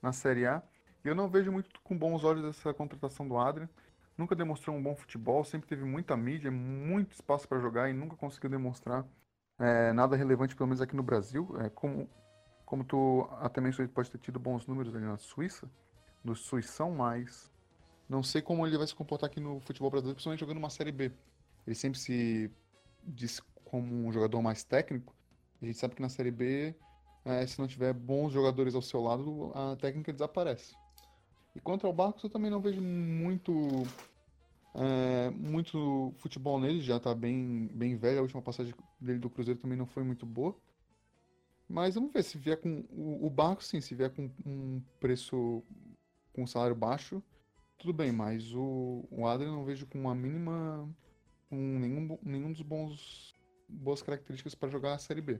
na 0.00 0.12
Série 0.12 0.46
A. 0.46 0.62
E 1.04 1.08
eu 1.08 1.14
não 1.14 1.28
vejo 1.28 1.50
muito 1.50 1.68
com 1.82 1.98
bons 1.98 2.22
olhos 2.22 2.44
essa 2.44 2.72
contratação 2.72 3.26
do 3.26 3.36
Adrian. 3.36 3.68
Nunca 4.16 4.36
demonstrou 4.36 4.76
um 4.76 4.82
bom 4.82 4.94
futebol, 4.94 5.42
sempre 5.42 5.68
teve 5.68 5.84
muita 5.84 6.16
mídia, 6.16 6.50
muito 6.50 7.12
espaço 7.12 7.48
para 7.48 7.58
jogar 7.58 7.90
e 7.90 7.92
nunca 7.92 8.14
conseguiu 8.14 8.50
demonstrar 8.50 9.04
é, 9.58 9.92
nada 9.92 10.16
relevante, 10.16 10.54
pelo 10.54 10.68
menos 10.68 10.80
aqui 10.80 10.94
no 10.94 11.02
Brasil. 11.02 11.56
É, 11.60 11.68
como 11.70 12.08
como 12.72 12.84
tu 12.84 13.28
até 13.32 13.60
mencionou, 13.60 13.84
ele 13.84 13.92
pode 13.92 14.10
ter 14.10 14.16
tido 14.16 14.38
bons 14.38 14.66
números 14.66 14.96
ali 14.96 15.04
na 15.04 15.18
Suíça, 15.18 15.70
no 16.24 16.34
Suição, 16.34 16.90
mas 16.90 17.52
não 18.08 18.22
sei 18.22 18.40
como 18.40 18.66
ele 18.66 18.78
vai 18.78 18.86
se 18.86 18.94
comportar 18.94 19.28
aqui 19.28 19.40
no 19.40 19.60
futebol 19.60 19.90
brasileiro, 19.90 20.14
principalmente 20.14 20.40
jogando 20.40 20.56
uma 20.56 20.70
Série 20.70 20.90
B. 20.90 21.12
Ele 21.66 21.76
sempre 21.76 21.98
se 21.98 22.50
diz 23.04 23.40
como 23.64 24.06
um 24.06 24.12
jogador 24.12 24.42
mais 24.42 24.64
técnico. 24.64 25.14
A 25.60 25.66
gente 25.66 25.78
sabe 25.78 25.94
que 25.94 26.02
na 26.02 26.08
Série 26.08 26.30
B, 26.30 26.74
é, 27.24 27.46
se 27.46 27.58
não 27.58 27.66
tiver 27.66 27.92
bons 27.92 28.32
jogadores 28.32 28.74
ao 28.74 28.82
seu 28.82 29.00
lado, 29.00 29.52
a 29.54 29.76
técnica 29.76 30.12
desaparece. 30.12 30.74
E 31.54 31.60
contra 31.60 31.88
o 31.88 31.92
Barcos 31.92 32.24
eu 32.24 32.30
também 32.30 32.50
não 32.50 32.60
vejo 32.60 32.80
muito 32.80 33.52
é, 34.74 35.30
muito 35.30 36.14
futebol 36.18 36.58
nele, 36.58 36.80
já 36.80 36.96
está 36.96 37.14
bem, 37.14 37.68
bem 37.74 37.96
velho. 37.96 38.18
A 38.18 38.22
última 38.22 38.42
passagem 38.42 38.74
dele 39.00 39.18
do 39.18 39.28
Cruzeiro 39.30 39.60
também 39.60 39.76
não 39.76 39.86
foi 39.86 40.02
muito 40.02 40.24
boa. 40.24 40.56
Mas 41.68 41.94
vamos 41.94 42.12
ver, 42.12 42.22
se 42.22 42.38
vier 42.38 42.60
com. 42.60 42.84
O, 42.90 43.26
o 43.26 43.30
barco, 43.30 43.62
sim, 43.62 43.80
se 43.80 43.94
vier 43.94 44.10
com 44.10 44.30
um 44.44 44.82
preço. 45.00 45.62
com 46.32 46.42
um 46.42 46.46
salário 46.46 46.74
baixo, 46.74 47.22
tudo 47.78 47.92
bem, 47.92 48.12
mas 48.12 48.52
o, 48.54 49.04
o 49.10 49.26
Adrian 49.26 49.52
não 49.52 49.64
vejo 49.64 49.86
com 49.86 49.98
uma 49.98 50.14
mínima. 50.14 50.88
Com 51.52 51.78
nenhum, 51.78 52.18
nenhum 52.22 52.50
dos 52.50 52.62
bons. 52.62 53.34
boas 53.68 54.00
características 54.00 54.54
para 54.54 54.70
jogar 54.70 54.94
a 54.94 54.98
Série 54.98 55.20
B. 55.20 55.38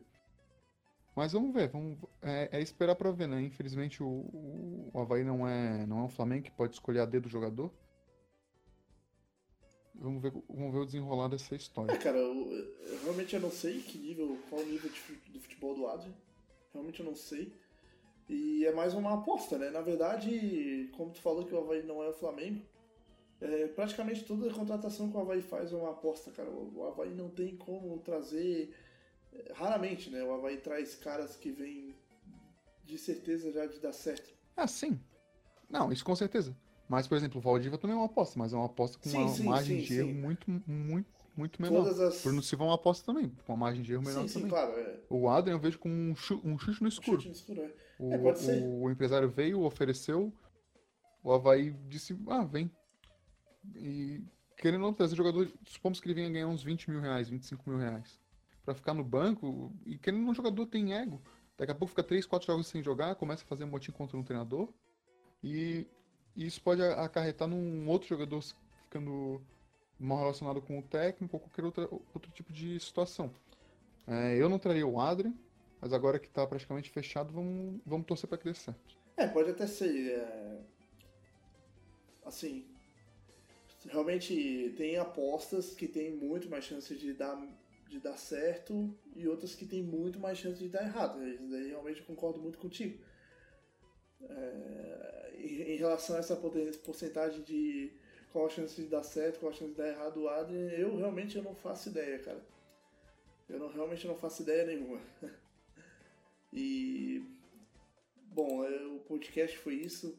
Mas 1.16 1.32
vamos 1.32 1.54
ver, 1.54 1.70
vamos, 1.70 1.98
é, 2.20 2.50
é 2.52 2.60
esperar 2.60 2.94
para 2.96 3.10
ver, 3.10 3.28
né? 3.28 3.40
Infelizmente 3.40 4.02
o, 4.02 4.06
o, 4.06 4.90
o 4.92 5.00
Havaí 5.00 5.24
não 5.24 5.48
é, 5.48 5.86
não 5.86 6.00
é 6.00 6.02
um 6.02 6.08
Flamengo 6.10 6.44
que 6.44 6.50
pode 6.50 6.74
escolher 6.74 7.00
a 7.00 7.06
D 7.06 7.18
do 7.18 7.30
jogador. 7.30 7.72
Vamos 9.94 10.22
ver, 10.22 10.32
vamos 10.48 10.72
ver 10.72 10.80
o 10.80 10.84
desenrolar 10.84 11.28
dessa 11.28 11.54
história. 11.54 11.92
É, 11.92 11.96
cara, 11.96 12.18
eu, 12.18 12.50
eu, 12.52 13.02
realmente 13.04 13.34
eu 13.34 13.40
não 13.40 13.50
sei 13.50 13.80
que 13.80 13.96
nível, 13.96 14.38
qual 14.50 14.60
o 14.60 14.66
nível 14.66 14.90
de, 14.90 15.32
do 15.32 15.40
futebol 15.40 15.74
do 15.74 15.86
Adrian. 15.86 16.14
Realmente 16.74 17.00
eu 17.00 17.06
não 17.06 17.14
sei. 17.14 17.54
E 18.28 18.66
é 18.66 18.72
mais 18.72 18.92
uma 18.92 19.14
aposta, 19.14 19.56
né? 19.56 19.70
Na 19.70 19.80
verdade, 19.80 20.90
como 20.92 21.12
tu 21.12 21.20
falou 21.20 21.46
que 21.46 21.54
o 21.54 21.58
Havaí 21.58 21.82
não 21.82 22.02
é 22.02 22.08
o 22.08 22.14
Flamengo, 22.14 22.62
é, 23.42 23.66
praticamente 23.68 24.24
toda 24.24 24.48
a 24.48 24.54
contratação 24.54 25.10
que 25.10 25.16
o 25.16 25.20
Havaí 25.20 25.42
faz 25.42 25.72
é 25.72 25.76
uma 25.76 25.90
aposta, 25.90 26.30
cara. 26.30 26.48
O, 26.48 26.78
o 26.78 26.86
Havaí 26.86 27.12
não 27.12 27.28
tem 27.28 27.56
como 27.56 27.98
trazer. 27.98 28.72
É, 29.32 29.52
raramente, 29.54 30.10
né? 30.10 30.22
O 30.22 30.32
Havaí 30.32 30.58
traz 30.58 30.94
caras 30.94 31.34
que 31.34 31.50
vêm 31.50 31.94
de 32.84 32.96
certeza 32.96 33.50
já 33.50 33.66
de 33.66 33.80
dar 33.80 33.92
certo. 33.92 34.32
Ah, 34.56 34.66
sim. 34.66 35.00
Não, 35.68 35.92
isso 35.92 36.04
com 36.04 36.14
certeza. 36.14 36.56
Mas, 36.88 37.08
por 37.08 37.16
exemplo, 37.16 37.38
o 37.38 37.40
Valdiva 37.40 37.78
também 37.78 37.96
é 37.96 37.98
uma 37.98 38.06
aposta, 38.06 38.38
mas 38.38 38.52
é 38.52 38.56
uma 38.56 38.66
aposta 38.66 38.98
com 38.98 39.08
sim, 39.08 39.16
uma 39.16 39.28
sim, 39.28 39.44
margem 39.44 39.80
sim, 39.80 39.86
de 39.86 39.98
erro 39.98 40.12
muito, 40.12 40.50
muito, 40.50 41.08
muito 41.34 41.62
menor. 41.62 41.84
Todas 41.84 42.00
as... 42.00 42.22
Bruno 42.22 42.42
Silva 42.42 42.64
é 42.64 42.66
uma 42.66 42.74
aposta 42.74 43.06
também, 43.06 43.30
com 43.46 43.52
uma 43.54 43.58
margem 43.58 43.82
de 43.82 43.92
erro 43.92 44.02
menor 44.02 44.26
também. 44.26 44.48
Claro. 44.48 44.72
É. 44.78 45.00
O 45.08 45.28
Adrian 45.28 45.54
eu 45.54 45.58
vejo 45.58 45.78
com 45.78 45.88
um, 45.88 46.14
chute, 46.14 46.46
um 46.46 46.58
chute 46.58 46.82
no 46.82 46.88
escuro. 46.88 47.16
Um 47.16 47.20
chute 47.20 47.28
no 47.28 47.34
escuro, 47.34 47.62
é. 47.62 47.72
O, 47.98 48.12
é, 48.12 48.18
pode 48.18 48.38
ser. 48.40 48.62
o 48.62 48.90
empresário 48.90 49.28
veio, 49.28 49.62
ofereceu, 49.62 50.32
o 51.24 51.32
Havaí 51.32 51.70
disse, 51.88 52.16
ah, 52.28 52.44
vem. 52.44 52.70
E 53.76 54.22
querendo 54.56 54.82
não 54.82 54.92
trazer 54.92 55.16
jogador, 55.16 55.50
supomos 55.66 56.00
que 56.00 56.06
ele 56.06 56.14
venha 56.14 56.30
ganhar 56.30 56.46
uns 56.46 56.62
20 56.62 56.90
mil 56.90 57.00
reais, 57.00 57.28
25 57.28 57.68
mil 57.68 57.78
reais. 57.78 58.20
Pra 58.64 58.74
ficar 58.74 58.94
no 58.94 59.02
banco, 59.02 59.72
e 59.84 59.98
querendo 59.98 60.28
um 60.28 60.34
jogador 60.34 60.66
tem 60.66 60.94
ego. 60.94 61.20
Daqui 61.58 61.72
a 61.72 61.74
pouco 61.74 61.90
fica 61.90 62.02
3, 62.02 62.24
4 62.26 62.46
jogos 62.46 62.66
sem 62.66 62.82
jogar, 62.82 63.14
começa 63.16 63.44
a 63.44 63.46
fazer 63.46 63.64
motim 63.64 63.90
contra 63.90 64.16
um 64.16 64.22
treinador. 64.22 64.68
E 65.42 65.86
isso 66.36 66.62
pode 66.62 66.82
acarretar 66.82 67.48
num 67.48 67.88
outro 67.88 68.08
jogador 68.08 68.42
ficando 68.84 69.42
mal 69.98 70.18
relacionado 70.18 70.60
com 70.62 70.78
o 70.78 70.82
técnico 70.82 71.36
ou 71.36 71.40
qualquer 71.40 71.64
outra, 71.64 71.88
outro 72.14 72.30
tipo 72.32 72.52
de 72.52 72.78
situação. 72.80 73.32
É, 74.06 74.36
eu 74.36 74.48
não 74.48 74.58
traria 74.58 74.86
o 74.86 75.00
Adrian, 75.00 75.34
mas 75.80 75.92
agora 75.92 76.18
que 76.18 76.26
está 76.26 76.46
praticamente 76.46 76.90
fechado, 76.90 77.32
vamos, 77.32 77.80
vamos 77.84 78.06
torcer 78.06 78.28
para 78.28 78.38
que 78.38 78.44
dê 78.44 78.54
certo. 78.54 78.96
É, 79.16 79.26
pode 79.26 79.50
até 79.50 79.66
ser. 79.66 80.10
É... 80.10 80.60
Assim, 82.24 82.66
realmente 83.88 84.74
tem 84.76 84.96
apostas 84.96 85.74
que 85.74 85.88
tem 85.88 86.12
muito 86.12 86.48
mais 86.48 86.64
chance 86.64 86.94
de 86.94 87.12
dar, 87.12 87.40
de 87.88 87.98
dar 87.98 88.16
certo 88.16 88.94
e 89.14 89.26
outras 89.26 89.54
que 89.54 89.66
tem 89.66 89.82
muito 89.82 90.18
mais 90.18 90.38
chance 90.38 90.58
de 90.58 90.68
dar 90.68 90.82
errado. 90.82 91.26
Isso 91.26 91.48
daí 91.50 91.68
realmente 91.68 92.02
concordo 92.02 92.40
muito 92.40 92.58
contigo. 92.58 93.02
É, 94.22 95.34
em 95.36 95.76
relação 95.76 96.16
a 96.16 96.20
essa 96.20 96.36
porcentagem 96.36 97.42
de 97.42 97.92
qual 98.32 98.46
a 98.46 98.50
chance 98.50 98.80
de 98.80 98.88
dar 98.88 99.02
certo, 99.02 99.40
qual 99.40 99.50
a 99.50 99.54
chance 99.54 99.72
de 99.72 99.76
dar 99.76 99.88
errado 99.88 100.22
o 100.22 100.28
Adrian, 100.28 100.70
eu 100.70 100.96
realmente 100.96 101.36
eu 101.36 101.42
não 101.42 101.54
faço 101.54 101.88
ideia, 101.88 102.18
cara. 102.18 102.42
Eu 103.48 103.58
não, 103.58 103.68
realmente 103.68 104.06
não 104.06 104.16
faço 104.16 104.42
ideia 104.42 104.64
nenhuma. 104.64 105.00
e 106.52 107.22
bom, 108.28 108.64
é, 108.64 108.86
o 108.86 109.00
podcast 109.00 109.58
foi 109.58 109.74
isso. 109.74 110.18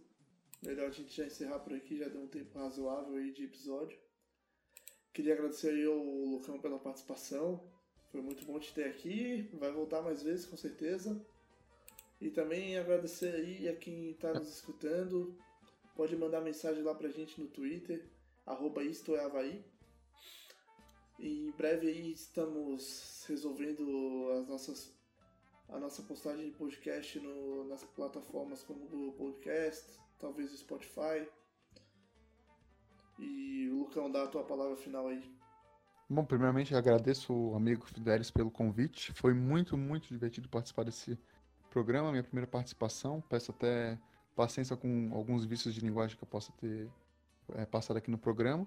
Melhor 0.65 0.87
a 0.87 0.91
gente 0.91 1.13
já 1.13 1.25
encerrar 1.25 1.59
por 1.59 1.73
aqui, 1.73 1.97
já 1.97 2.07
deu 2.07 2.21
um 2.21 2.27
tempo 2.27 2.57
razoável 2.57 3.15
aí 3.17 3.31
de 3.31 3.43
episódio. 3.43 3.99
Queria 5.11 5.33
agradecer 5.33 5.69
aí 5.69 5.85
ao 5.85 5.97
Lucão 5.97 6.57
pela 6.57 6.79
participação. 6.79 7.61
Foi 8.11 8.21
muito 8.21 8.45
bom 8.45 8.57
te 8.59 8.73
ter 8.73 8.85
aqui. 8.85 9.49
Vai 9.53 9.71
voltar 9.71 10.01
mais 10.01 10.23
vezes, 10.23 10.45
com 10.45 10.55
certeza. 10.55 11.21
E 12.21 12.29
também 12.29 12.77
agradecer 12.77 13.35
aí 13.35 13.67
a 13.67 13.75
quem 13.75 14.11
está 14.11 14.33
nos 14.33 14.47
escutando. 14.47 15.37
Pode 15.95 16.15
mandar 16.15 16.39
mensagem 16.39 16.81
lá 16.81 16.95
pra 16.95 17.09
gente 17.09 17.39
no 17.41 17.47
Twitter. 17.47 18.07
arroba 18.45 18.83
isto 18.83 19.15
é 19.15 19.23
Havaí. 19.23 19.63
E 21.19 21.47
em 21.47 21.51
breve 21.51 21.87
aí 21.87 22.11
estamos 22.13 23.25
resolvendo 23.27 24.29
as 24.39 24.47
nossas, 24.47 24.93
a 25.67 25.77
nossa 25.77 26.01
postagem 26.03 26.45
de 26.49 26.55
podcast 26.55 27.19
no, 27.19 27.65
nas 27.65 27.83
plataformas 27.83 28.63
como 28.63 28.85
o 28.85 28.87
Google 28.87 29.13
Podcast, 29.13 29.85
talvez 30.23 30.57
Spotify. 30.57 31.27
E 33.19 33.69
Lucão, 33.69 34.09
dá 34.09 34.23
a 34.23 34.27
tua 34.27 34.43
palavra 34.43 34.77
final 34.77 35.07
aí. 35.07 35.21
Bom, 36.09 36.23
primeiramente 36.23 36.73
agradeço 36.75 37.33
o 37.33 37.55
amigo 37.55 37.85
Fidelis 37.85 38.31
pelo 38.31 38.49
convite. 38.49 39.11
Foi 39.13 39.33
muito, 39.33 39.77
muito 39.77 40.07
divertido 40.07 40.47
participar 40.47 40.85
desse 40.85 41.19
programa, 41.69 42.11
minha 42.11 42.23
primeira 42.23 42.47
participação. 42.47 43.21
Peço 43.29 43.51
até 43.51 43.99
paciência 44.35 44.77
com 44.77 45.11
alguns 45.13 45.43
vícios 45.45 45.73
de 45.73 45.81
linguagem 45.81 46.15
que 46.17 46.23
eu 46.23 46.27
possa 46.27 46.51
ter 46.53 46.89
é, 47.55 47.65
passado 47.65 47.97
aqui 47.97 48.09
no 48.09 48.17
programa. 48.17 48.65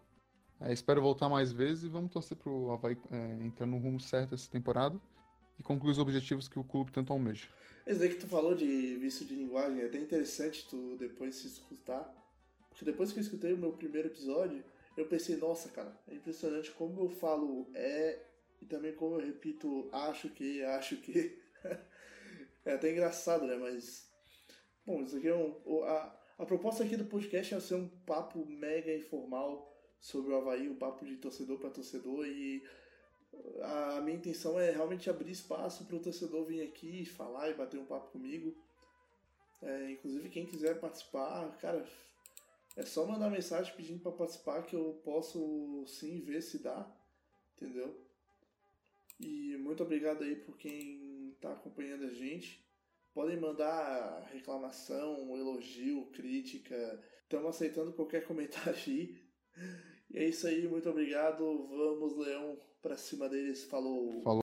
É, 0.61 0.73
espero 0.73 1.01
voltar 1.01 1.29
mais 1.29 1.53
vezes 1.53 1.85
e 1.85 1.89
vamos 1.89 2.13
torcer 2.13 2.37
para 2.37 2.51
o 2.51 2.71
Havaí 2.71 2.99
é, 3.11 3.45
entrar 3.45 3.67
no 3.67 3.79
rumo 3.79 3.99
certo 3.99 4.35
essa 4.35 4.51
temporada 4.51 5.01
e 5.59 5.63
concluir 5.63 5.93
os 5.93 5.99
objetivos 5.99 6.49
que 6.49 6.59
o 6.59 6.65
clube 6.65 6.93
tanto 6.93 7.13
almeja. 7.13 7.49
Esse 7.87 8.01
daí 8.01 8.09
que 8.09 8.21
tu 8.21 8.27
falou 8.27 8.55
de 8.55 8.97
vício 8.97 9.25
de 9.25 9.35
linguagem 9.35 9.81
é 9.81 9.87
até 9.87 9.99
interessante 9.99 10.67
tu 10.69 10.97
depois 10.99 11.37
se 11.37 11.47
escutar. 11.47 12.13
Porque 12.69 12.85
depois 12.85 13.13
que 13.13 13.19
eu 13.19 13.23
escutei 13.23 13.53
o 13.53 13.59
meu 13.59 13.73
primeiro 13.73 14.09
episódio, 14.09 14.63
eu 14.97 15.07
pensei, 15.07 15.37
nossa, 15.37 15.69
cara, 15.69 15.97
é 16.09 16.15
impressionante 16.15 16.71
como 16.73 17.01
eu 17.01 17.09
falo 17.09 17.69
é 17.75 18.19
e 18.61 18.67
também 18.67 18.93
como 18.93 19.17
eu 19.17 19.25
repito 19.25 19.89
acho 19.93 20.29
que, 20.31 20.63
acho 20.63 20.97
que. 20.97 21.39
é 22.65 22.73
até 22.73 22.91
engraçado, 22.91 23.47
né? 23.47 23.57
Mas. 23.57 24.11
Bom, 24.85 25.03
isso 25.03 25.17
aqui 25.17 25.29
é 25.29 25.35
um. 25.35 25.85
A, 25.85 26.21
a 26.39 26.47
proposta 26.47 26.85
aqui 26.85 26.97
do 26.97 27.05
podcast 27.05 27.55
é 27.55 27.61
ser 27.61 27.75
um 27.75 27.89
papo 27.89 28.45
mega 28.47 28.95
informal 28.95 29.73
sobre 30.01 30.33
o 30.33 30.37
Havaí, 30.37 30.69
um 30.69 30.77
papo 30.77 31.05
de 31.05 31.17
torcedor 31.17 31.59
para 31.59 31.71
torcedor 31.71 32.27
e 32.27 32.63
a 33.63 34.01
minha 34.01 34.17
intenção 34.17 34.59
é 34.59 34.71
realmente 34.71 35.09
abrir 35.09 35.31
espaço 35.31 35.85
para 35.85 35.97
o 35.97 36.01
torcedor 36.01 36.45
vir 36.45 36.63
aqui 36.63 37.05
falar 37.05 37.51
e 37.51 37.55
bater 37.55 37.79
um 37.79 37.87
papo 37.87 38.11
comigo. 38.11 38.55
É, 39.63 39.91
inclusive, 39.91 40.29
quem 40.29 40.47
quiser 40.47 40.79
participar, 40.79 41.57
cara, 41.59 41.87
é 42.77 42.85
só 42.85 43.07
mandar 43.07 43.31
mensagem 43.31 43.75
pedindo 43.75 44.01
para 44.01 44.13
participar 44.13 44.63
que 44.63 44.77
eu 44.77 45.01
posso 45.05 45.85
sim 45.87 46.21
ver 46.21 46.43
se 46.43 46.59
dá, 46.59 46.87
entendeu? 47.57 47.97
E 49.19 49.57
muito 49.57 49.83
obrigado 49.83 50.23
aí 50.23 50.37
por 50.37 50.57
quem 50.59 51.31
está 51.31 51.53
acompanhando 51.53 52.05
a 52.05 52.11
gente. 52.11 52.63
Podem 53.15 53.41
mandar 53.41 54.29
reclamação, 54.31 55.35
elogio, 55.39 56.05
crítica. 56.13 57.03
Estamos 57.23 57.49
aceitando 57.49 57.95
qualquer 57.95 58.25
comentário 58.29 58.75
aí. 58.87 59.19
E 60.11 60.19
é 60.19 60.29
isso 60.29 60.47
aí, 60.47 60.69
muito 60.69 60.91
obrigado. 60.91 61.67
Vamos, 61.67 62.15
Leão, 62.17 62.59
para 62.87 62.97
cima 62.97 63.29
deles. 63.29 63.65
Falou. 63.65 64.21
Falou. 64.23 64.43